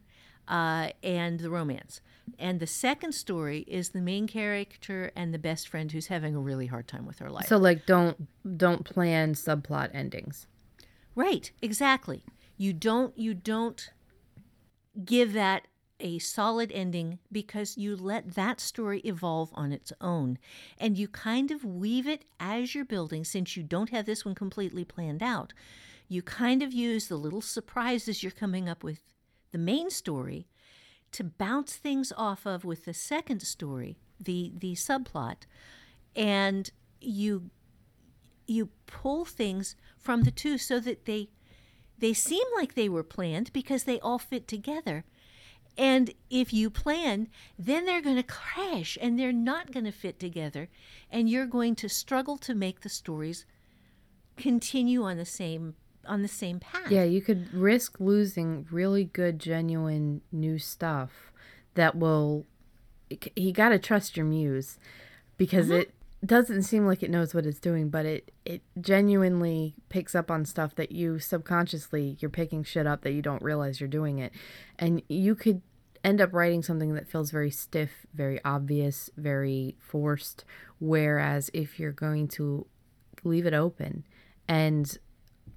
uh, 0.48 0.90
and 1.02 1.40
the 1.40 1.50
romance. 1.50 2.00
And 2.38 2.60
the 2.60 2.66
second 2.66 3.12
story 3.12 3.60
is 3.68 3.90
the 3.90 4.00
main 4.00 4.26
character 4.26 5.10
and 5.16 5.32
the 5.32 5.38
best 5.38 5.68
friend 5.68 5.90
who's 5.90 6.08
having 6.08 6.34
a 6.34 6.40
really 6.40 6.66
hard 6.66 6.88
time 6.88 7.06
with 7.06 7.18
her 7.20 7.30
life. 7.30 7.46
So 7.46 7.56
like 7.56 7.86
don't 7.86 8.26
don't 8.58 8.84
plan 8.84 9.34
subplot 9.34 9.90
endings. 9.94 10.46
Right, 11.14 11.50
exactly. 11.62 12.24
You 12.56 12.72
don't 12.72 13.16
you 13.16 13.34
don't 13.34 13.90
give 15.04 15.32
that 15.32 15.66
a 15.98 16.18
solid 16.18 16.70
ending 16.72 17.18
because 17.32 17.78
you 17.78 17.96
let 17.96 18.34
that 18.34 18.60
story 18.60 19.00
evolve 19.00 19.50
on 19.54 19.72
its 19.72 19.92
own 20.00 20.38
and 20.78 20.98
you 20.98 21.08
kind 21.08 21.50
of 21.50 21.64
weave 21.64 22.06
it 22.06 22.24
as 22.38 22.74
you're 22.74 22.84
building 22.84 23.24
since 23.24 23.56
you 23.56 23.62
don't 23.62 23.90
have 23.90 24.04
this 24.04 24.24
one 24.24 24.34
completely 24.34 24.84
planned 24.84 25.22
out. 25.22 25.52
You 26.08 26.22
kind 26.22 26.62
of 26.62 26.72
use 26.72 27.08
the 27.08 27.16
little 27.16 27.40
surprises 27.40 28.22
you're 28.22 28.30
coming 28.30 28.68
up 28.68 28.84
with 28.84 29.00
the 29.52 29.58
main 29.58 29.90
story 29.90 30.46
to 31.16 31.24
bounce 31.24 31.76
things 31.76 32.12
off 32.14 32.46
of 32.46 32.62
with 32.62 32.84
the 32.84 32.92
second 32.92 33.40
story, 33.40 33.96
the 34.20 34.52
the 34.54 34.74
subplot, 34.74 35.46
and 36.14 36.70
you 37.00 37.50
you 38.46 38.68
pull 38.86 39.24
things 39.24 39.76
from 39.98 40.24
the 40.24 40.30
two 40.30 40.58
so 40.58 40.78
that 40.78 41.06
they 41.06 41.30
they 41.98 42.12
seem 42.12 42.44
like 42.54 42.74
they 42.74 42.90
were 42.90 43.02
planned 43.02 43.50
because 43.54 43.84
they 43.84 43.98
all 44.00 44.18
fit 44.18 44.46
together. 44.46 45.06
And 45.78 46.12
if 46.28 46.52
you 46.52 46.68
plan, 46.68 47.28
then 47.58 47.86
they're 47.86 48.02
going 48.02 48.16
to 48.16 48.22
crash 48.22 48.98
and 49.00 49.18
they're 49.18 49.32
not 49.32 49.72
going 49.72 49.84
to 49.84 49.92
fit 49.92 50.18
together. 50.18 50.68
And 51.10 51.30
you're 51.30 51.46
going 51.46 51.74
to 51.76 51.88
struggle 51.88 52.36
to 52.38 52.54
make 52.54 52.80
the 52.80 52.88
stories 52.90 53.46
continue 54.36 55.02
on 55.02 55.16
the 55.16 55.24
same 55.24 55.76
on 56.07 56.22
the 56.22 56.28
same 56.28 56.61
path. 56.61 56.90
Yeah, 56.90 57.04
you 57.04 57.20
could 57.20 57.52
risk 57.52 58.00
losing 58.00 58.66
really 58.70 59.04
good, 59.04 59.38
genuine 59.38 60.22
new 60.32 60.59
stuff 60.59 61.32
that 61.74 61.96
will. 61.96 62.44
You 63.36 63.52
got 63.52 63.68
to 63.68 63.78
trust 63.78 64.16
your 64.16 64.26
muse 64.26 64.78
because 65.36 65.70
uh-huh. 65.70 65.80
it 65.80 65.94
doesn't 66.24 66.62
seem 66.64 66.86
like 66.86 67.02
it 67.02 67.11
knows 67.11 67.34
what 67.34 67.46
it's 67.46 67.61
doing, 67.61 67.88
but 67.88 68.07
it 68.07 68.32
it 68.44 68.62
genuinely 68.80 69.74
picks 69.88 70.14
up 70.14 70.30
on 70.30 70.44
stuff 70.44 70.74
that 70.74 70.92
you 70.92 71.18
subconsciously 71.18 72.16
you're 72.20 72.30
picking 72.30 72.64
shit 72.64 72.86
up 72.86 73.02
that 73.02 73.12
you 73.12 73.22
don't 73.22 73.42
realize 73.42 73.80
you're 73.80 73.88
doing 73.88 74.18
it, 74.18 74.32
and 74.78 75.02
you 75.09 75.34
could 75.34 75.62
end 76.02 76.20
up 76.20 76.32
writing 76.32 76.62
something 76.62 76.94
that 76.94 77.09
feels 77.09 77.30
very 77.30 77.50
stiff, 77.50 78.07
very 78.14 78.42
obvious, 78.44 79.11
very 79.16 79.76
forced. 79.80 80.44
Whereas 80.78 81.50
if 81.52 81.80
you're 81.80 81.92
going 81.92 82.28
to 82.28 82.66
leave 83.24 83.46
it 83.46 83.54
open 83.54 84.04
and 84.48 84.98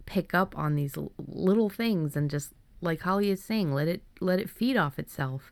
pick 0.10 0.34
up 0.34 0.57
on 0.57 0.76
these 0.76 0.97
little 1.18 1.70
things 1.70 2.16
and 2.16 2.30
just 2.30 2.51
like 2.82 3.01
Holly 3.01 3.30
is 3.30 3.43
saying, 3.43 3.74
let 3.74 3.88
it 3.88 4.01
let 4.20 4.39
it 4.39 4.49
feed 4.49 4.76
off 4.76 4.97
itself. 4.97 5.51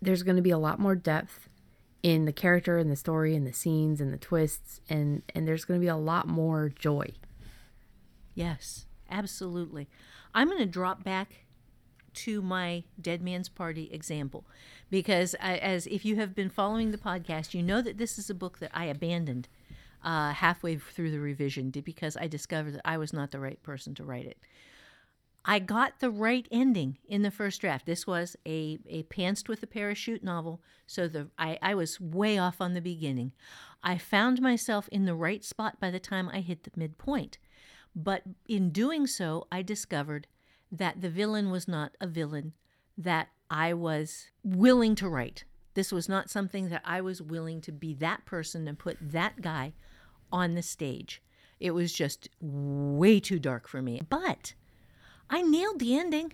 There's 0.00 0.22
going 0.22 0.36
to 0.36 0.42
be 0.42 0.50
a 0.50 0.58
lot 0.58 0.78
more 0.78 0.94
depth 0.94 1.48
in 2.02 2.26
the 2.26 2.32
character 2.32 2.76
and 2.78 2.90
the 2.90 2.96
story 2.96 3.34
and 3.34 3.46
the 3.46 3.52
scenes 3.52 4.00
and 4.00 4.12
the 4.12 4.18
twists 4.18 4.80
and 4.88 5.22
and 5.34 5.48
there's 5.48 5.64
going 5.64 5.80
to 5.80 5.84
be 5.84 5.88
a 5.88 5.96
lot 5.96 6.28
more 6.28 6.68
joy. 6.68 7.06
Yes, 8.34 8.84
absolutely. 9.10 9.88
I'm 10.34 10.48
going 10.48 10.60
to 10.60 10.66
drop 10.66 11.02
back 11.02 11.46
to 12.14 12.42
my 12.42 12.84
Dead 13.00 13.22
Man's 13.22 13.48
Party 13.48 13.88
example 13.92 14.44
because, 14.90 15.34
I, 15.40 15.56
as 15.56 15.86
if 15.86 16.04
you 16.04 16.16
have 16.16 16.34
been 16.34 16.50
following 16.50 16.90
the 16.90 16.98
podcast, 16.98 17.54
you 17.54 17.62
know 17.62 17.80
that 17.80 17.98
this 17.98 18.18
is 18.18 18.28
a 18.28 18.34
book 18.34 18.58
that 18.58 18.70
I 18.74 18.84
abandoned 18.84 19.48
uh, 20.02 20.32
halfway 20.32 20.76
through 20.76 21.10
the 21.10 21.20
revision 21.20 21.70
because 21.70 22.16
I 22.16 22.26
discovered 22.26 22.74
that 22.74 22.82
I 22.84 22.98
was 22.98 23.12
not 23.12 23.30
the 23.30 23.40
right 23.40 23.62
person 23.62 23.94
to 23.96 24.04
write 24.04 24.26
it. 24.26 24.38
I 25.44 25.60
got 25.60 26.00
the 26.00 26.10
right 26.10 26.46
ending 26.50 26.98
in 27.08 27.22
the 27.22 27.30
first 27.30 27.60
draft. 27.60 27.86
This 27.86 28.06
was 28.06 28.36
a, 28.46 28.78
a 28.86 29.04
pantsed 29.04 29.48
with 29.48 29.62
a 29.62 29.66
parachute 29.66 30.22
novel, 30.22 30.60
so 30.86 31.08
the 31.08 31.28
I, 31.38 31.58
I 31.62 31.74
was 31.74 32.00
way 32.00 32.36
off 32.36 32.60
on 32.60 32.74
the 32.74 32.82
beginning. 32.82 33.32
I 33.82 33.96
found 33.96 34.42
myself 34.42 34.88
in 34.88 35.04
the 35.06 35.14
right 35.14 35.42
spot 35.42 35.80
by 35.80 35.90
the 35.90 36.00
time 36.00 36.28
I 36.28 36.40
hit 36.40 36.64
the 36.64 36.70
midpoint. 36.76 37.38
But 37.94 38.24
in 38.46 38.70
doing 38.70 39.06
so, 39.06 39.46
I 39.50 39.62
discovered 39.62 40.26
that 40.70 41.00
the 41.00 41.08
villain 41.08 41.50
was 41.50 41.66
not 41.66 41.96
a 42.00 42.06
villain 42.06 42.52
that 42.96 43.28
I 43.50 43.72
was 43.72 44.26
willing 44.44 44.94
to 44.96 45.08
write. 45.08 45.44
This 45.78 45.92
was 45.92 46.08
not 46.08 46.28
something 46.28 46.70
that 46.70 46.82
I 46.84 47.00
was 47.00 47.22
willing 47.22 47.60
to 47.60 47.70
be 47.70 47.94
that 47.94 48.26
person 48.26 48.66
and 48.66 48.76
put 48.76 48.96
that 49.00 49.40
guy 49.40 49.74
on 50.32 50.56
the 50.56 50.62
stage. 50.62 51.22
It 51.60 51.70
was 51.70 51.92
just 51.92 52.28
way 52.40 53.20
too 53.20 53.38
dark 53.38 53.68
for 53.68 53.80
me. 53.80 54.02
But 54.10 54.54
I 55.30 55.42
nailed 55.42 55.78
the 55.78 55.96
ending 55.96 56.32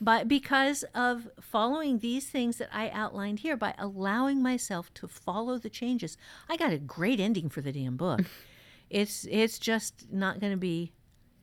but 0.00 0.28
because 0.28 0.84
of 0.94 1.28
following 1.40 1.98
these 1.98 2.28
things 2.28 2.58
that 2.58 2.68
I 2.72 2.90
outlined 2.90 3.40
here 3.40 3.56
by 3.56 3.74
allowing 3.78 4.44
myself 4.44 4.94
to 4.94 5.08
follow 5.08 5.58
the 5.58 5.70
changes. 5.70 6.16
I 6.48 6.56
got 6.56 6.72
a 6.72 6.78
great 6.78 7.18
ending 7.18 7.48
for 7.48 7.60
the 7.60 7.72
damn 7.72 7.96
book. 7.96 8.26
it's 8.90 9.26
it's 9.28 9.58
just 9.58 10.06
not 10.12 10.38
going 10.38 10.52
to 10.52 10.56
be 10.56 10.92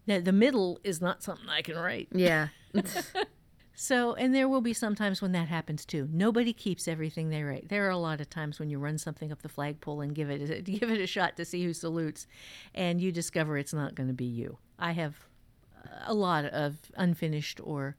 the, 0.06 0.22
the 0.22 0.32
middle 0.32 0.80
is 0.86 1.02
not 1.02 1.22
something 1.22 1.50
I 1.50 1.64
can 1.64 1.76
write. 1.76 2.08
Yeah. 2.14 2.48
So, 3.76 4.14
and 4.14 4.34
there 4.34 4.48
will 4.48 4.62
be 4.62 4.74
some 4.74 4.96
times 4.96 5.22
when 5.22 5.34
that 5.34 5.50
happens 5.50 5.86
too. 5.86 6.08
Nobody 6.12 6.54
keeps 6.54 6.88
everything 6.88 7.30
they 7.30 7.44
write. 7.44 7.68
There 7.70 7.86
are 7.86 7.90
a 7.92 7.98
lot 7.98 8.22
of 8.22 8.30
times 8.30 8.58
when 8.60 8.70
you 8.70 8.80
run 8.80 8.98
something 8.98 9.32
up 9.32 9.42
the 9.42 9.50
flagpole 9.50 10.00
and 10.02 10.16
give 10.16 10.30
it 10.30 10.50
a, 10.50 10.62
give 10.80 10.90
it 10.90 11.02
a 11.02 11.08
shot 11.08 11.36
to 11.38 11.46
see 11.46 11.64
who 11.64 11.74
salutes, 11.74 12.26
and 12.74 13.02
you 13.02 13.12
discover 13.12 13.58
it's 13.58 13.74
not 13.74 13.94
going 13.96 14.08
to 14.08 14.14
be 14.14 14.26
you. 14.26 14.58
I 14.80 14.94
have 14.94 15.16
a 16.06 16.14
lot 16.14 16.46
of 16.46 16.78
unfinished 16.96 17.60
or 17.64 17.96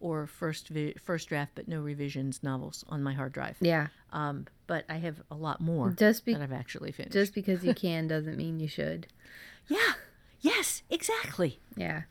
or 0.00 0.26
first 0.26 0.68
vi- 0.68 0.94
first 1.00 1.28
draft 1.28 1.52
but 1.54 1.68
no 1.68 1.78
revisions 1.80 2.42
novels 2.42 2.84
on 2.88 3.02
my 3.02 3.12
hard 3.12 3.32
drive. 3.32 3.56
yeah. 3.60 3.88
Um, 4.12 4.46
but 4.66 4.84
I 4.88 4.94
have 4.96 5.20
a 5.30 5.34
lot 5.34 5.60
more 5.60 5.90
Just 5.90 6.24
be- 6.24 6.32
that 6.32 6.40
I've 6.42 6.52
actually 6.52 6.90
finished. 6.92 7.12
Just 7.12 7.34
because 7.34 7.62
you 7.62 7.74
can 7.86 8.08
doesn't 8.08 8.36
mean 8.36 8.58
you 8.60 8.68
should. 8.68 9.06
yeah. 9.68 9.92
Yes, 10.40 10.82
exactly. 10.88 11.60
Yeah. 11.76 12.04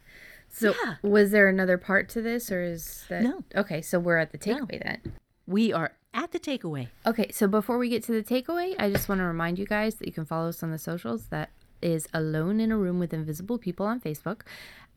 So 0.51 0.73
Yeah. 0.85 0.95
was 1.01 1.31
there 1.31 1.47
another 1.47 1.77
part 1.77 2.09
to 2.09 2.21
this 2.21 2.51
or 2.51 2.61
is 2.63 3.05
that 3.09 3.23
No. 3.23 3.43
Okay, 3.55 3.81
so 3.81 3.99
we're 3.99 4.17
at 4.17 4.31
the 4.31 4.37
takeaway 4.37 4.81
then. 4.83 5.13
We 5.45 5.71
are 5.73 5.93
at 6.13 6.31
the 6.31 6.39
takeaway. 6.39 6.87
Okay, 7.05 7.31
so 7.31 7.47
before 7.47 7.77
we 7.77 7.89
get 7.89 8.03
to 8.03 8.11
the 8.11 8.23
takeaway, 8.23 8.75
I 8.79 8.89
just 8.91 9.07
want 9.07 9.19
to 9.19 9.25
remind 9.25 9.59
you 9.59 9.65
guys 9.65 9.95
that 9.95 10.07
you 10.07 10.13
can 10.13 10.25
follow 10.25 10.49
us 10.49 10.61
on 10.63 10.71
the 10.71 10.77
socials. 10.77 11.27
That 11.27 11.49
is 11.81 12.07
Alone 12.13 12.59
in 12.59 12.71
a 12.71 12.77
Room 12.77 12.99
with 12.99 13.13
Invisible 13.13 13.57
People 13.57 13.85
on 13.85 13.99
Facebook, 14.01 14.41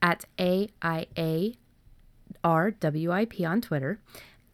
at 0.00 0.24
AIA 0.38 1.54
RWIP 2.42 3.48
on 3.48 3.60
Twitter, 3.60 4.00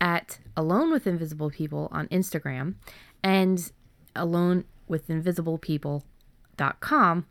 at 0.00 0.38
Alone 0.56 0.90
with 0.90 1.06
Invisible 1.06 1.50
People 1.50 1.88
on 1.90 2.06
Instagram, 2.08 2.74
and 3.22 3.72
Alone 4.14 4.64
with 4.86 5.08
Invisible 5.08 5.58
People.com 5.58 7.26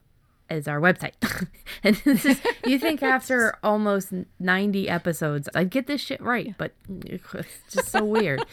is 0.49 0.67
our 0.67 0.79
website. 0.79 1.13
and 1.83 1.95
this 1.97 2.25
is, 2.25 2.41
you 2.65 2.79
think 2.79 3.03
after 3.03 3.57
almost 3.63 4.13
90 4.39 4.89
episodes, 4.89 5.49
I'd 5.55 5.69
get 5.69 5.87
this 5.87 6.01
shit 6.01 6.21
right, 6.21 6.53
but 6.57 6.73
it's 7.05 7.59
just 7.69 7.89
so 7.89 8.03
weird. 8.03 8.43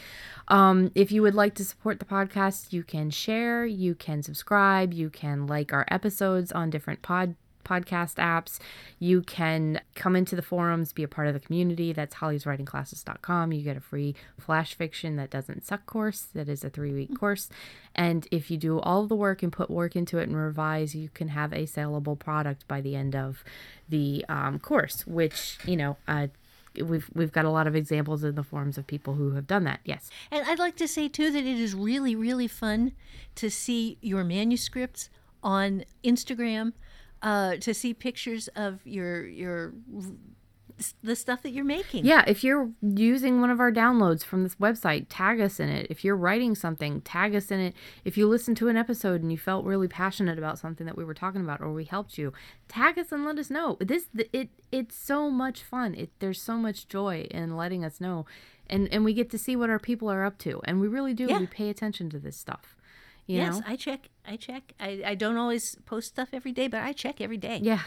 Um, 0.47 0.91
if 0.93 1.11
you 1.11 1.21
would 1.21 1.35
like 1.35 1.55
to 1.55 1.65
support 1.65 1.99
the 1.99 2.05
podcast, 2.05 2.71
you 2.71 2.83
can 2.83 3.09
share, 3.09 3.65
you 3.65 3.95
can 3.95 4.21
subscribe, 4.21 4.93
you 4.93 5.09
can 5.09 5.47
like 5.47 5.73
our 5.73 5.85
episodes 5.89 6.51
on 6.51 6.69
different 6.69 7.01
pod 7.01 7.35
podcast 7.65 8.15
apps. 8.15 8.59
You 8.99 9.21
can 9.21 9.81
come 9.95 10.15
into 10.15 10.35
the 10.35 10.41
forums, 10.41 10.93
be 10.93 11.03
a 11.03 11.07
part 11.07 11.27
of 11.27 11.33
the 11.33 11.39
community. 11.39 11.91
That's 11.91 12.15
hollyswritingclasses.com. 12.15 13.51
You 13.51 13.61
get 13.61 13.75
a 13.75 13.81
free 13.81 14.15
flash 14.39 14.73
fiction 14.75 15.17
that 15.17 15.29
doesn't 15.29 15.65
suck 15.65 15.85
course. 15.85 16.27
That 16.33 16.47
is 16.47 16.63
a 16.63 16.69
three 16.69 16.93
week 16.93 17.17
course. 17.19 17.49
And 17.93 18.27
if 18.31 18.49
you 18.49 18.57
do 18.57 18.79
all 18.79 19.07
the 19.07 19.15
work 19.15 19.43
and 19.43 19.51
put 19.51 19.69
work 19.69 19.95
into 19.95 20.17
it 20.19 20.27
and 20.27 20.37
revise, 20.37 20.95
you 20.95 21.09
can 21.09 21.29
have 21.29 21.51
a 21.51 21.65
saleable 21.65 22.15
product 22.15 22.67
by 22.67 22.81
the 22.81 22.95
end 22.95 23.15
of 23.15 23.43
the 23.89 24.23
um, 24.29 24.59
course, 24.59 25.05
which, 25.05 25.57
you 25.65 25.75
know, 25.75 25.97
uh, 26.07 26.27
we've 26.83 27.09
we've 27.13 27.31
got 27.31 27.45
a 27.45 27.49
lot 27.49 27.67
of 27.67 27.75
examples 27.75 28.23
in 28.23 28.35
the 28.35 28.43
forums 28.43 28.77
of 28.77 28.87
people 28.87 29.13
who 29.15 29.31
have 29.31 29.47
done 29.47 29.63
that. 29.63 29.79
Yes. 29.83 30.09
And 30.31 30.45
I'd 30.47 30.59
like 30.59 30.75
to 30.77 30.87
say 30.87 31.07
too 31.07 31.31
that 31.31 31.43
it 31.43 31.59
is 31.59 31.73
really, 31.73 32.15
really 32.15 32.47
fun 32.47 32.93
to 33.35 33.49
see 33.49 33.97
your 34.01 34.23
manuscripts 34.23 35.09
on 35.43 35.85
Instagram, 36.03 36.73
uh, 37.25 37.57
to 37.57 37.73
see 37.73 37.93
pictures 37.93 38.47
of 38.49 38.79
your 38.85 39.25
your 39.25 39.73
the 41.01 41.15
stuff 41.15 41.41
that 41.41 41.51
you're 41.51 41.63
making. 41.65 42.05
Yeah, 42.05 42.23
if 42.27 42.43
you're 42.43 42.69
using 42.81 43.39
one 43.39 43.49
of 43.49 43.59
our 43.59 43.71
downloads 43.71 44.23
from 44.23 44.43
this 44.43 44.55
website, 44.55 45.07
tag 45.09 45.39
us 45.39 45.59
in 45.59 45.69
it. 45.69 45.87
If 45.89 46.03
you're 46.03 46.17
writing 46.17 46.53
something, 46.53 47.01
tag 47.01 47.33
us 47.33 47.49
in 47.49 47.59
it. 47.59 47.73
If 48.03 48.17
you 48.17 48.27
listened 48.27 48.57
to 48.57 48.67
an 48.67 48.77
episode 48.77 49.21
and 49.21 49.31
you 49.31 49.37
felt 49.37 49.65
really 49.65 49.87
passionate 49.87 50.37
about 50.37 50.59
something 50.59 50.85
that 50.85 50.97
we 50.97 51.05
were 51.05 51.13
talking 51.13 51.41
about 51.41 51.61
or 51.61 51.71
we 51.71 51.85
helped 51.85 52.17
you, 52.17 52.33
tag 52.67 52.99
us 52.99 53.11
and 53.11 53.25
let 53.25 53.39
us 53.39 53.49
know. 53.49 53.77
This 53.79 54.07
it 54.33 54.49
it's 54.71 54.95
so 54.95 55.31
much 55.31 55.63
fun. 55.63 55.95
It 55.95 56.11
there's 56.19 56.41
so 56.41 56.57
much 56.57 56.87
joy 56.87 57.27
in 57.31 57.55
letting 57.55 57.83
us 57.83 57.99
know. 57.99 58.25
And 58.69 58.87
and 58.93 59.03
we 59.03 59.13
get 59.13 59.31
to 59.31 59.37
see 59.37 59.55
what 59.55 59.69
our 59.69 59.79
people 59.79 60.11
are 60.11 60.25
up 60.25 60.37
to. 60.39 60.61
And 60.65 60.79
we 60.79 60.87
really 60.87 61.13
do. 61.13 61.25
Yeah. 61.27 61.39
We 61.39 61.47
pay 61.47 61.69
attention 61.69 62.09
to 62.11 62.19
this 62.19 62.37
stuff. 62.37 62.75
You 63.27 63.37
yes, 63.37 63.55
know? 63.55 63.63
I 63.65 63.75
check. 63.75 64.09
I 64.27 64.35
check. 64.35 64.73
I, 64.79 65.01
I 65.05 65.15
don't 65.15 65.37
always 65.37 65.75
post 65.85 66.09
stuff 66.09 66.29
every 66.31 66.51
day, 66.51 66.67
but 66.67 66.81
I 66.81 66.93
check 66.93 67.19
every 67.19 67.37
day. 67.37 67.59
Yeah. 67.61 67.81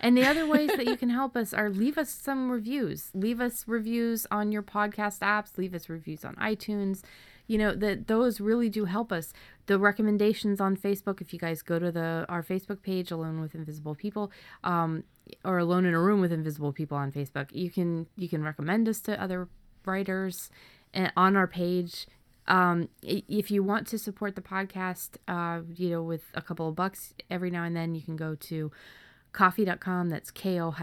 And 0.00 0.16
the 0.16 0.24
other 0.24 0.46
ways 0.46 0.70
that 0.76 0.86
you 0.86 0.96
can 0.96 1.10
help 1.10 1.36
us 1.36 1.52
are 1.52 1.68
leave 1.68 1.98
us 1.98 2.10
some 2.10 2.50
reviews. 2.50 3.10
Leave 3.12 3.40
us 3.40 3.66
reviews 3.66 4.26
on 4.30 4.52
your 4.52 4.62
podcast 4.62 5.18
apps, 5.18 5.58
leave 5.58 5.74
us 5.74 5.88
reviews 5.88 6.24
on 6.24 6.36
iTunes. 6.36 7.02
You 7.46 7.58
know, 7.58 7.74
that 7.74 8.06
those 8.06 8.40
really 8.40 8.70
do 8.70 8.86
help 8.86 9.12
us. 9.12 9.32
The 9.66 9.78
recommendations 9.78 10.60
on 10.60 10.76
Facebook, 10.76 11.20
if 11.20 11.32
you 11.32 11.38
guys 11.38 11.60
go 11.60 11.78
to 11.78 11.92
the 11.92 12.24
our 12.28 12.42
Facebook 12.42 12.80
page, 12.82 13.10
Alone 13.10 13.40
with 13.40 13.54
Invisible 13.54 13.94
People, 13.94 14.30
um, 14.62 15.04
or 15.44 15.58
Alone 15.58 15.84
in 15.84 15.92
a 15.92 16.00
Room 16.00 16.20
with 16.20 16.32
Invisible 16.32 16.72
People 16.72 16.96
on 16.96 17.12
Facebook, 17.12 17.48
you 17.52 17.70
can 17.70 18.06
you 18.16 18.28
can 18.28 18.42
recommend 18.42 18.88
us 18.88 19.00
to 19.00 19.20
other 19.20 19.48
writers 19.84 20.50
and 20.94 21.12
on 21.16 21.36
our 21.36 21.46
page 21.46 22.06
um, 22.46 22.88
if 23.02 23.50
you 23.50 23.62
want 23.62 23.86
to 23.88 23.98
support 23.98 24.36
the 24.36 24.42
podcast, 24.42 25.16
uh, 25.28 25.62
you 25.74 25.90
know, 25.90 26.02
with 26.02 26.24
a 26.34 26.42
couple 26.42 26.68
of 26.68 26.74
bucks 26.74 27.14
every 27.30 27.50
now 27.50 27.64
and 27.64 27.74
then, 27.74 27.94
you 27.94 28.02
can 28.02 28.16
go 28.16 28.34
to 28.34 28.70
ko-fi.com. 29.32 30.10
That's 30.10 30.30
ko-fi.com 30.30 30.76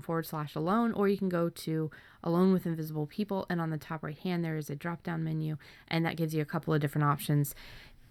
forward 0.00 0.26
slash 0.26 0.54
alone, 0.54 0.92
or 0.92 1.08
you 1.08 1.18
can 1.18 1.28
go 1.28 1.48
to 1.48 1.90
alone 2.22 2.52
with 2.52 2.66
invisible 2.66 3.06
people. 3.06 3.46
And 3.50 3.60
on 3.60 3.70
the 3.70 3.78
top 3.78 4.02
right 4.02 4.18
hand, 4.18 4.44
there 4.44 4.56
is 4.56 4.70
a 4.70 4.76
drop 4.76 5.02
down 5.02 5.24
menu, 5.24 5.56
and 5.88 6.04
that 6.06 6.16
gives 6.16 6.34
you 6.34 6.42
a 6.42 6.46
couple 6.46 6.72
of 6.74 6.80
different 6.80 7.06
options. 7.06 7.54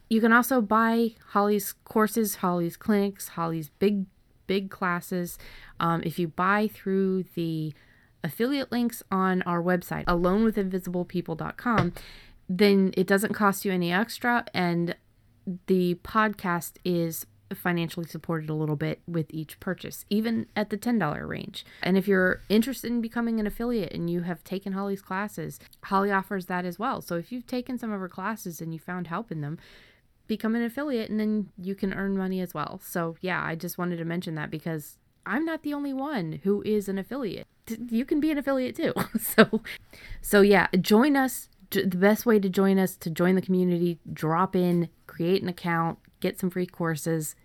You 0.10 0.22
can 0.22 0.32
also 0.32 0.62
buy 0.62 1.16
Holly's 1.30 1.74
courses, 1.84 2.36
Holly's 2.36 2.78
clinics, 2.78 3.30
Holly's 3.30 3.70
big, 3.70 4.06
big 4.46 4.70
classes. 4.70 5.38
Um, 5.80 6.02
if 6.06 6.18
you 6.20 6.28
buy 6.30 6.68
through 6.68 7.24
the 7.36 7.74
affiliate 8.28 8.72
links 8.72 9.02
on 9.12 9.42
our 9.44 9.62
website, 9.62 10.06
alonewithinvisiblepeople.com, 10.06 11.94
then 12.50 12.94
it 12.96 13.08
doesn't 13.08 13.34
cost 13.34 13.66
you 13.66 13.72
any 13.72 13.92
extra. 13.92 14.46
And 14.54 14.96
the 15.68 15.96
podcast 15.96 16.74
is 16.86 17.26
financially 17.54 18.06
supported 18.06 18.50
a 18.50 18.54
little 18.54 18.76
bit 18.76 19.02
with 19.08 19.28
each 19.30 19.60
purchase, 19.60 20.06
even 20.10 20.48
at 20.56 20.70
the 20.70 20.78
$10 20.78 21.28
range. 21.28 21.66
And 21.82 21.98
if 21.98 22.08
you're 22.08 22.42
interested 22.50 22.92
in 22.92 23.02
becoming 23.02 23.40
an 23.40 23.48
affiliate 23.48 23.94
and 23.94 24.10
you 24.10 24.22
have 24.22 24.44
taken 24.44 24.74
Holly's 24.74 25.02
classes, 25.02 25.60
Holly 25.86 26.12
offers 26.12 26.48
that 26.48 26.66
as 26.66 26.78
well. 26.78 27.02
So 27.02 27.16
if 27.16 27.32
you've 27.32 27.48
taken 27.48 27.78
some 27.78 27.92
of 27.92 28.00
her 28.00 28.10
classes 28.10 28.62
and 28.62 28.74
you 28.74 28.80
found 28.80 29.08
help 29.08 29.32
in 29.32 29.42
them, 29.42 29.58
become 30.28 30.56
an 30.56 30.64
affiliate 30.64 31.10
and 31.10 31.20
then 31.20 31.50
you 31.58 31.74
can 31.74 31.94
earn 31.94 32.18
money 32.18 32.42
as 32.42 32.54
well. 32.54 32.82
So, 32.84 33.16
yeah, 33.22 33.42
I 33.44 33.56
just 33.56 33.78
wanted 33.78 33.98
to 33.98 34.06
mention 34.06 34.36
that 34.36 34.52
because 34.52 34.98
I'm 35.28 35.46
not 35.46 35.64
the 35.64 35.74
only 35.74 35.94
one 35.94 36.40
who 36.44 36.62
is 36.64 36.88
an 36.90 36.98
affiliate. 36.98 37.48
You 37.90 38.06
can 38.06 38.20
be 38.20 38.32
an 38.32 38.38
affiliate 38.38 38.76
too. 38.76 38.94
so, 39.20 39.62
so 40.22 40.42
yeah, 40.42 40.68
join 40.80 41.16
us. 41.16 41.50
The 41.70 41.86
best 41.86 42.26
way 42.26 42.40
to 42.40 42.48
join 42.48 42.80
us 42.80 42.96
to 42.98 43.10
join 43.10 43.36
the 43.36 43.42
community, 43.42 44.00
drop 44.14 44.56
in, 44.56 44.88
create 45.06 45.44
an 45.44 45.50
account, 45.50 46.00
get 46.22 46.40
some 46.40 46.50
free 46.50 46.66
courses, 46.66 47.36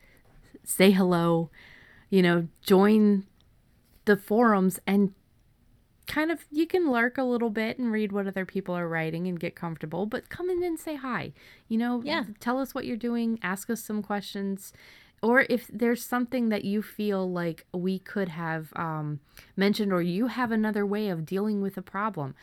say 0.62 0.92
hello, 0.92 1.50
you 2.08 2.22
know, 2.22 2.46
join 2.62 3.24
the 4.04 4.16
forums 4.16 4.78
and 4.86 5.12
kind 6.06 6.30
of 6.30 6.44
you 6.50 6.66
can 6.66 6.90
lurk 6.90 7.16
a 7.18 7.22
little 7.24 7.50
bit 7.50 7.78
and 7.78 7.90
read 7.90 8.12
what 8.12 8.26
other 8.26 8.44
people 8.44 8.76
are 8.76 8.88
writing 8.88 9.26
and 9.26 9.40
get 9.40 9.54
comfortable, 9.56 10.06
but 10.06 10.28
come 10.28 10.50
in 10.50 10.62
and 10.62 10.78
say 10.78 10.94
hi. 10.96 11.32
You 11.68 11.78
know, 11.78 12.02
Yeah. 12.04 12.24
tell 12.38 12.58
us 12.58 12.74
what 12.74 12.84
you're 12.84 12.96
doing, 12.96 13.38
ask 13.42 13.70
us 13.70 13.82
some 13.82 14.02
questions. 14.02 14.72
Or 15.22 15.46
if 15.48 15.68
there's 15.72 16.04
something 16.04 16.48
that 16.48 16.64
you 16.64 16.82
feel 16.82 17.30
like 17.30 17.64
we 17.72 18.00
could 18.00 18.28
have 18.28 18.72
um, 18.74 19.20
mentioned, 19.56 19.92
or 19.92 20.02
you 20.02 20.26
have 20.26 20.50
another 20.50 20.84
way 20.84 21.08
of 21.08 21.24
dealing 21.24 21.62
with 21.62 21.76
a 21.76 21.82
problem, 21.82 22.34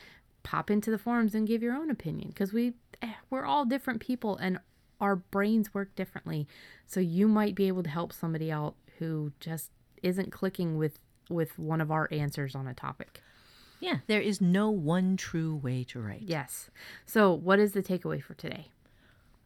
pop 0.43 0.71
into 0.71 0.89
the 0.89 0.97
forums 0.97 1.35
and 1.35 1.47
give 1.47 1.61
your 1.61 1.75
own 1.75 1.89
opinion 1.89 2.29
because 2.29 2.53
we 2.53 2.73
eh, 3.01 3.13
we're 3.29 3.45
all 3.45 3.65
different 3.65 3.99
people 3.99 4.37
and 4.37 4.59
our 5.01 5.17
brains 5.17 5.73
work 5.73 5.93
differently. 5.95 6.47
So 6.87 6.99
you 6.99 7.27
might 7.27 7.55
be 7.55 7.67
able 7.67 7.83
to 7.83 7.89
help 7.89 8.13
somebody 8.13 8.51
out 8.51 8.75
who 8.97 9.33
just 9.39 9.71
isn't 10.01 10.31
clicking 10.31 10.77
with 10.77 10.99
with 11.29 11.59
one 11.59 11.81
of 11.81 11.91
our 11.91 12.07
answers 12.11 12.55
on 12.55 12.67
a 12.67 12.73
topic. 12.73 13.21
Yeah, 13.79 13.99
there 14.07 14.21
is 14.21 14.41
no 14.41 14.69
one 14.69 15.15
true 15.15 15.55
way 15.55 15.85
to 15.85 15.99
write. 16.01 16.23
Yes. 16.23 16.69
So, 17.05 17.31
what 17.33 17.59
is 17.59 17.71
the 17.71 17.83
takeaway 17.83 18.21
for 18.21 18.33
today? 18.33 18.69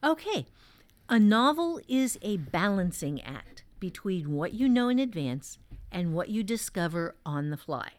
Okay. 0.02 0.46
A 1.06 1.18
novel 1.18 1.80
is 1.86 2.18
a 2.22 2.38
balancing 2.38 3.20
act 3.20 3.62
between 3.78 4.32
what 4.32 4.54
you 4.54 4.70
know 4.70 4.88
in 4.88 4.98
advance 4.98 5.58
and 5.92 6.14
what 6.14 6.30
you 6.30 6.42
discover 6.42 7.14
on 7.26 7.50
the 7.50 7.58
fly. 7.58 7.90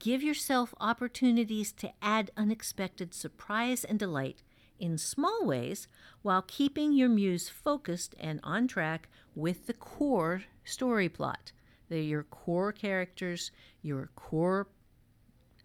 Give 0.00 0.24
yourself 0.24 0.74
opportunities 0.80 1.70
to 1.74 1.92
add 2.02 2.32
unexpected 2.36 3.14
surprise 3.14 3.84
and 3.84 3.96
delight 3.96 4.42
in 4.80 4.98
small 4.98 5.46
ways 5.46 5.86
while 6.22 6.42
keeping 6.42 6.92
your 6.92 7.08
muse 7.08 7.48
focused 7.48 8.16
and 8.18 8.40
on 8.42 8.66
track 8.66 9.08
with 9.36 9.68
the 9.68 9.72
core 9.72 10.42
story 10.64 11.08
plot. 11.08 11.52
They're 11.88 12.00
your 12.00 12.24
core 12.24 12.72
characters, 12.72 13.52
your 13.82 14.10
core 14.16 14.66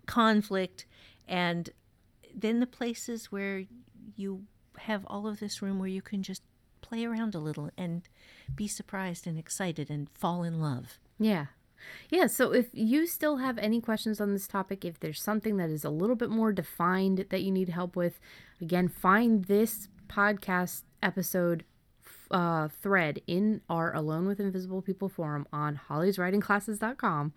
conflict, 0.06 0.86
and 1.28 1.72
then 2.36 2.60
the 2.60 2.68
places 2.68 3.32
where 3.32 3.64
you 4.16 4.44
have 4.78 5.06
all 5.08 5.28
of 5.28 5.40
this 5.40 5.64
room 5.64 5.80
where 5.80 5.88
you 5.88 6.04
can 6.04 6.22
just 6.22 6.44
play 6.88 7.06
around 7.06 7.36
a 7.36 7.40
little 7.40 7.70
and 7.78 8.04
be 8.56 8.68
surprised 8.68 9.28
and 9.28 9.38
excited 9.38 9.90
and 9.90 10.10
fall 10.14 10.44
in 10.44 10.60
love. 10.60 11.00
Yeah. 11.20 11.48
Yeah, 12.10 12.28
so 12.28 12.54
if 12.54 12.68
you 12.74 13.06
still 13.06 13.38
have 13.38 13.58
any 13.60 13.80
questions 13.82 14.20
on 14.20 14.34
this 14.34 14.48
topic, 14.48 14.84
if 14.84 15.00
there's 15.00 15.22
something 15.22 15.58
that 15.58 15.70
is 15.70 15.84
a 15.84 15.90
little 15.90 16.16
bit 16.16 16.30
more 16.30 16.52
defined 16.52 17.26
that 17.30 17.44
you 17.44 17.52
need 17.52 17.70
help 17.70 17.96
with, 17.96 18.20
again, 18.60 18.88
find 18.88 19.46
this 19.46 19.88
podcast 20.08 20.84
episode 21.04 21.64
uh, 22.32 22.68
thread 22.68 23.22
in 23.28 23.62
our 23.70 23.94
Alone 23.96 24.28
with 24.28 24.40
Invisible 24.40 24.82
People 24.82 25.08
forum 25.10 25.48
on 25.54 25.80
hollyswritingclasses.com 25.90 27.34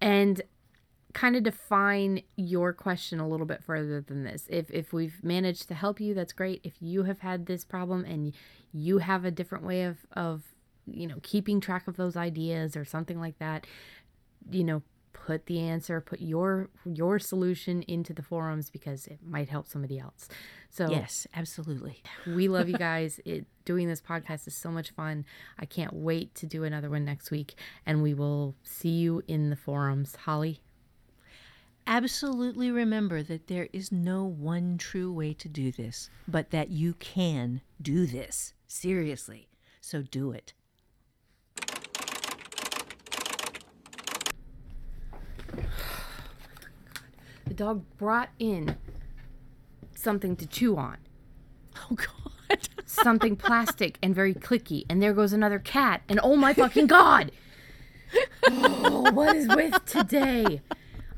and 0.00 0.42
kind 1.14 1.36
of 1.36 1.42
define 1.44 2.22
your 2.36 2.72
question 2.72 3.20
a 3.20 3.28
little 3.28 3.46
bit 3.46 3.62
further 3.64 4.00
than 4.00 4.24
this. 4.24 4.46
If 4.50 4.70
if 4.70 4.92
we've 4.92 5.22
managed 5.24 5.68
to 5.68 5.74
help 5.74 6.00
you, 6.00 6.12
that's 6.12 6.32
great. 6.32 6.60
If 6.64 6.74
you 6.80 7.04
have 7.04 7.20
had 7.20 7.46
this 7.46 7.64
problem 7.64 8.04
and 8.04 8.34
you 8.72 8.98
have 8.98 9.24
a 9.24 9.30
different 9.30 9.64
way 9.64 9.84
of 9.84 9.98
of 10.12 10.42
you 10.86 11.06
know 11.06 11.16
keeping 11.22 11.60
track 11.60 11.88
of 11.88 11.96
those 11.96 12.16
ideas 12.16 12.76
or 12.76 12.84
something 12.84 13.18
like 13.20 13.38
that, 13.38 13.66
you 14.50 14.64
know, 14.64 14.82
put 15.12 15.46
the 15.46 15.60
answer, 15.60 16.00
put 16.00 16.20
your 16.20 16.68
your 16.84 17.18
solution 17.18 17.82
into 17.82 18.12
the 18.12 18.22
forums 18.22 18.68
because 18.68 19.06
it 19.06 19.20
might 19.24 19.48
help 19.48 19.68
somebody 19.68 19.98
else. 19.98 20.28
So 20.68 20.90
Yes, 20.90 21.26
absolutely. 21.34 22.02
we 22.26 22.48
love 22.48 22.68
you 22.68 22.76
guys. 22.78 23.20
It 23.24 23.46
doing 23.64 23.86
this 23.88 24.02
podcast 24.02 24.46
is 24.48 24.56
so 24.56 24.70
much 24.70 24.90
fun. 24.90 25.24
I 25.58 25.64
can't 25.64 25.92
wait 25.94 26.34
to 26.34 26.46
do 26.46 26.64
another 26.64 26.90
one 26.90 27.04
next 27.04 27.30
week 27.30 27.54
and 27.86 28.02
we 28.02 28.12
will 28.12 28.56
see 28.64 28.90
you 28.90 29.22
in 29.28 29.50
the 29.50 29.56
forums. 29.56 30.16
Holly 30.16 30.60
Absolutely 31.86 32.70
remember 32.70 33.22
that 33.22 33.46
there 33.46 33.68
is 33.72 33.92
no 33.92 34.24
one 34.24 34.78
true 34.78 35.12
way 35.12 35.34
to 35.34 35.48
do 35.48 35.70
this, 35.70 36.08
but 36.26 36.50
that 36.50 36.70
you 36.70 36.94
can 36.94 37.60
do 37.80 38.06
this. 38.06 38.54
Seriously. 38.66 39.48
So 39.80 40.02
do 40.02 40.30
it. 40.32 40.54
The 47.46 47.54
dog 47.54 47.84
brought 47.98 48.30
in 48.38 48.76
something 49.94 50.36
to 50.36 50.46
chew 50.46 50.76
on, 50.76 50.96
Oh, 51.90 51.94
God. 51.96 52.68
something 52.86 53.36
plastic 53.36 53.98
and 54.02 54.14
very 54.14 54.34
clicky. 54.34 54.84
And 54.88 55.02
there 55.02 55.12
goes 55.12 55.32
another 55.32 55.58
cat. 55.58 56.02
And 56.08 56.20
oh 56.22 56.36
my 56.36 56.54
fucking 56.54 56.86
God! 56.86 57.30
Oh, 58.46 59.10
what 59.10 59.34
is 59.34 59.48
with 59.48 59.84
today? 59.86 60.60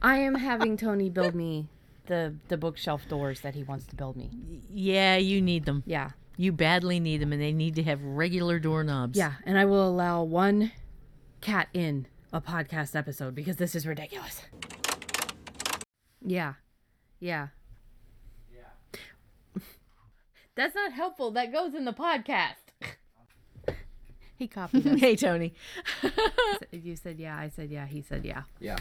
I 0.07 0.19
am 0.19 0.37
having 0.37 0.77
Tony 0.77 1.11
build 1.11 1.35
me 1.35 1.67
the, 2.07 2.37
the 2.47 2.57
bookshelf 2.57 3.09
doors 3.09 3.41
that 3.41 3.57
he 3.57 3.65
wants 3.65 3.87
to 3.87 3.97
build 3.97 4.17
me. 4.17 4.31
yeah, 4.73 5.17
you 5.17 5.43
need 5.43 5.65
them. 5.65 5.83
Yeah. 5.85 6.11
You 6.37 6.53
badly 6.53 7.01
need 7.01 7.21
them, 7.21 7.33
and 7.33 7.43
they 7.43 7.51
need 7.51 7.75
to 7.75 7.83
have 7.83 8.01
regular 8.01 8.61
doorknobs. 8.61 9.19
Yeah. 9.19 9.33
And 9.45 9.59
I 9.59 9.65
will 9.65 9.89
allow 9.89 10.23
one 10.23 10.71
cat 11.41 11.67
in 11.75 12.07
a 12.33 12.41
podcast 12.41 12.95
episode 12.95 13.35
because 13.35 13.57
this 13.57 13.75
is 13.75 13.85
ridiculous. 13.85 14.43
Yeah. 16.25 16.55
Yeah. 17.19 17.49
Yeah. 18.55 19.01
That's 20.55 20.77
not 20.77 20.93
helpful. 20.93 21.33
That 21.33 21.53
goes 21.53 21.75
in 21.75 21.85
the 21.85 21.93
podcast. 21.93 22.55
he 24.37 24.47
copied 24.47 24.87
us. 24.87 25.01
Hey, 25.01 25.17
Tony. 25.17 25.53
you 26.71 26.95
said 26.95 27.19
yeah. 27.19 27.37
I 27.37 27.49
said 27.49 27.73
yeah. 27.73 27.87
He 27.87 28.03
said 28.03 28.25
yeah. 28.25 28.43
Yeah. 28.61 28.77